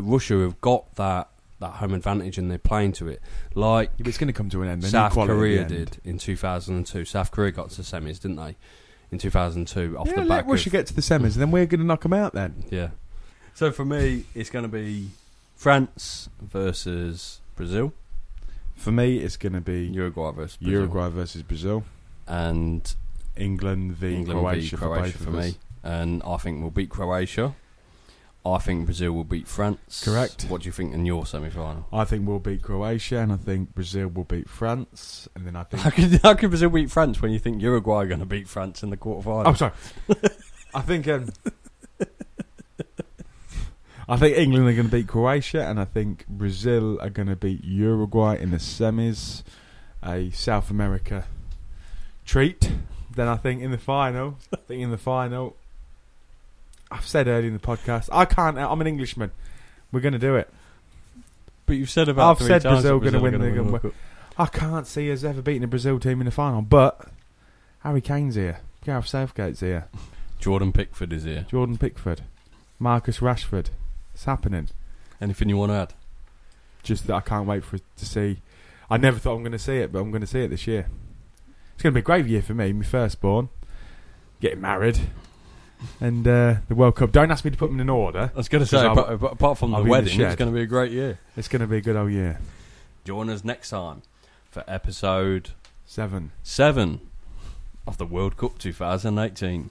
but 0.00 0.10
Russia 0.10 0.38
have 0.40 0.60
got 0.60 0.94
that, 0.96 1.28
that 1.60 1.74
home 1.74 1.94
advantage 1.94 2.38
and 2.38 2.50
they're 2.50 2.58
playing 2.58 2.92
to 2.92 3.08
it. 3.08 3.20
Like 3.54 3.90
Yeah, 3.98 4.08
it's 4.08 4.18
going 4.18 4.28
to 4.28 4.32
come 4.32 4.50
to 4.50 4.62
an 4.62 4.68
end. 4.68 4.82
They 4.82 4.88
South 4.88 5.14
Korea 5.14 5.64
did 5.64 5.98
in 6.04 6.18
2002. 6.18 7.04
South 7.04 7.30
Korea 7.30 7.52
got 7.52 7.70
to 7.70 7.76
the 7.76 7.82
semis, 7.82 8.20
didn't 8.20 8.36
they? 8.36 8.56
In 9.12 9.18
2002, 9.18 9.96
off 9.96 10.08
yeah, 10.08 10.14
the 10.14 10.20
let 10.22 10.28
back 10.28 10.46
Russia 10.46 10.68
of 10.68 10.72
get 10.72 10.86
to 10.88 10.94
the 10.94 11.00
semis, 11.00 11.34
and 11.34 11.34
then 11.34 11.52
we're 11.52 11.66
going 11.66 11.80
to 11.80 11.86
knock 11.86 12.02
them 12.02 12.12
out. 12.12 12.32
Then 12.32 12.64
yeah. 12.70 12.88
So 13.54 13.70
for 13.70 13.84
me, 13.84 14.24
it's 14.34 14.50
going 14.50 14.64
to 14.64 14.68
be 14.68 15.10
France 15.54 16.28
versus 16.42 17.40
Brazil, 17.54 17.92
for 18.76 18.92
me, 18.92 19.18
it's 19.18 19.36
going 19.36 19.54
to 19.54 19.60
be 19.60 19.86
Uruguay 19.86 20.30
versus 20.30 20.56
Brazil, 20.58 20.80
Uruguay 20.80 21.08
versus 21.08 21.42
Brazil, 21.42 21.84
and 22.26 22.94
England 23.36 23.92
v 23.92 24.14
England 24.14 24.40
Croatia, 24.40 24.76
v 24.76 24.82
Croatia 24.82 25.18
for, 25.18 25.24
for, 25.24 25.30
of 25.30 25.34
me. 25.36 25.54
And 25.82 26.22
I 26.24 26.36
think 26.36 26.60
we'll 26.60 26.70
beat 26.70 26.90
Croatia. 26.90 27.54
I 28.52 28.58
think 28.58 28.86
Brazil 28.86 29.12
will 29.12 29.24
beat 29.24 29.48
France. 29.48 30.04
Correct. 30.04 30.44
What 30.44 30.62
do 30.62 30.66
you 30.66 30.72
think 30.72 30.94
in 30.94 31.06
your 31.06 31.26
semi-final? 31.26 31.86
I 31.92 32.04
think 32.04 32.26
we'll 32.26 32.38
beat 32.38 32.62
Croatia, 32.62 33.18
and 33.18 33.32
I 33.32 33.36
think 33.36 33.74
Brazil 33.74 34.08
will 34.08 34.24
beat 34.24 34.48
France, 34.48 35.28
and 35.34 35.46
then 35.46 35.56
I 35.56 35.64
think 35.64 35.82
How 35.82 35.90
can, 35.90 36.10
how 36.22 36.34
can 36.34 36.50
Brazil 36.50 36.70
beat 36.70 36.90
France 36.90 37.20
when 37.20 37.32
you 37.32 37.38
think 37.38 37.60
Uruguay 37.62 38.04
are 38.04 38.06
going 38.06 38.20
to 38.20 38.26
beat 38.26 38.48
France 38.48 38.82
in 38.82 38.90
the 38.90 38.96
quarterfinal? 38.96 39.46
Oh, 39.46 39.54
sorry. 39.54 39.72
I 40.74 40.82
think 40.82 41.08
um, 41.08 41.30
I 44.08 44.16
think 44.16 44.36
England 44.36 44.68
are 44.68 44.72
going 44.74 44.86
to 44.86 44.92
beat 44.92 45.08
Croatia, 45.08 45.66
and 45.66 45.80
I 45.80 45.84
think 45.84 46.26
Brazil 46.28 47.00
are 47.00 47.10
going 47.10 47.28
to 47.28 47.36
beat 47.36 47.64
Uruguay 47.64 48.36
in 48.36 48.50
the 48.50 48.58
semis. 48.58 49.42
A 50.02 50.30
South 50.30 50.70
America 50.70 51.24
treat. 52.24 52.70
Then 53.12 53.26
I 53.26 53.36
think 53.36 53.62
in 53.62 53.72
the 53.72 53.78
final, 53.78 54.38
I 54.52 54.58
think 54.58 54.82
in 54.82 54.90
the 54.92 54.98
final, 54.98 55.56
I've 56.90 57.06
said 57.06 57.26
earlier 57.28 57.48
in 57.48 57.52
the 57.54 57.58
podcast, 57.60 58.08
I 58.12 58.24
can't. 58.24 58.58
I'm 58.58 58.80
an 58.80 58.86
Englishman. 58.86 59.30
We're 59.92 60.00
going 60.00 60.12
to 60.12 60.18
do 60.18 60.36
it. 60.36 60.48
But 61.66 61.74
you've 61.76 61.90
said 61.90 62.08
about 62.08 62.32
I've 62.32 62.38
three 62.38 62.46
said 62.46 62.62
times 62.62 62.82
Brazil 62.82 63.00
gonna 63.00 63.20
win 63.20 63.32
the- 63.32 63.38
gonna 63.38 63.50
gonna 63.56 63.70
World 63.70 63.82
Cup. 63.82 63.92
I 64.38 64.46
can't 64.46 64.86
see 64.86 65.10
us 65.10 65.24
ever 65.24 65.42
beating 65.42 65.64
a 65.64 65.66
Brazil 65.66 65.98
team 65.98 66.20
in 66.20 66.26
the 66.26 66.30
final. 66.30 66.62
But 66.62 67.08
Harry 67.80 68.00
Kane's 68.00 68.34
here. 68.34 68.60
Gareth 68.84 69.06
Southgate's 69.08 69.60
here. 69.60 69.88
Jordan 70.38 70.72
Pickford 70.72 71.12
is 71.12 71.24
here. 71.24 71.46
Jordan 71.50 71.78
Pickford. 71.78 72.20
Marcus 72.78 73.18
Rashford. 73.20 73.68
It's 74.14 74.24
happening. 74.24 74.68
Anything 75.20 75.48
you 75.48 75.56
want 75.56 75.70
to 75.72 75.76
add? 75.76 75.94
Just 76.82 77.06
that 77.06 77.14
I 77.14 77.20
can't 77.20 77.46
wait 77.48 77.64
for 77.64 77.76
it 77.76 77.82
to 77.96 78.06
see. 78.06 78.42
I 78.90 78.98
never 78.98 79.18
thought 79.18 79.34
I'm 79.34 79.42
going 79.42 79.52
to 79.52 79.58
see 79.58 79.78
it, 79.78 79.90
but 79.90 79.98
I'm 80.00 80.10
going 80.10 80.20
to 80.20 80.26
see 80.26 80.40
it 80.40 80.48
this 80.48 80.66
year. 80.66 80.86
It's 81.74 81.82
going 81.82 81.92
to 81.92 81.96
be 81.96 82.00
a 82.00 82.02
great 82.04 82.26
year 82.26 82.42
for 82.42 82.54
me. 82.54 82.72
My 82.72 82.84
firstborn, 82.84 83.48
getting 84.40 84.60
married, 84.60 85.00
and 86.00 86.26
uh, 86.26 86.56
the 86.68 86.74
World 86.74 86.96
Cup. 86.96 87.12
Don't 87.12 87.30
ask 87.30 87.44
me 87.44 87.50
to 87.50 87.56
put 87.56 87.70
them 87.70 87.80
in 87.80 87.88
order. 87.88 88.30
I 88.34 88.36
was 88.36 88.48
going 88.48 88.64
to 88.64 88.66
say, 88.66 88.84
apart, 88.84 89.22
apart 89.22 89.58
from 89.58 89.74
I'll 89.74 89.80
the 89.80 89.84
in 89.84 89.86
the 89.86 89.90
wedding, 89.90 90.20
it's 90.20 90.36
going 90.36 90.50
to 90.50 90.54
be 90.54 90.62
a 90.62 90.66
great 90.66 90.92
year. 90.92 91.18
It's 91.36 91.48
going 91.48 91.60
to 91.60 91.66
be 91.66 91.78
a 91.78 91.80
good 91.80 91.96
old 91.96 92.12
year. 92.12 92.38
Join 93.04 93.30
us 93.30 93.44
next 93.44 93.70
time 93.70 94.02
for 94.50 94.64
episode 94.66 95.50
Seven. 95.84 96.32
seven 96.42 97.00
of 97.86 97.98
the 97.98 98.06
World 98.06 98.36
Cup 98.36 98.58
2018. 98.58 99.70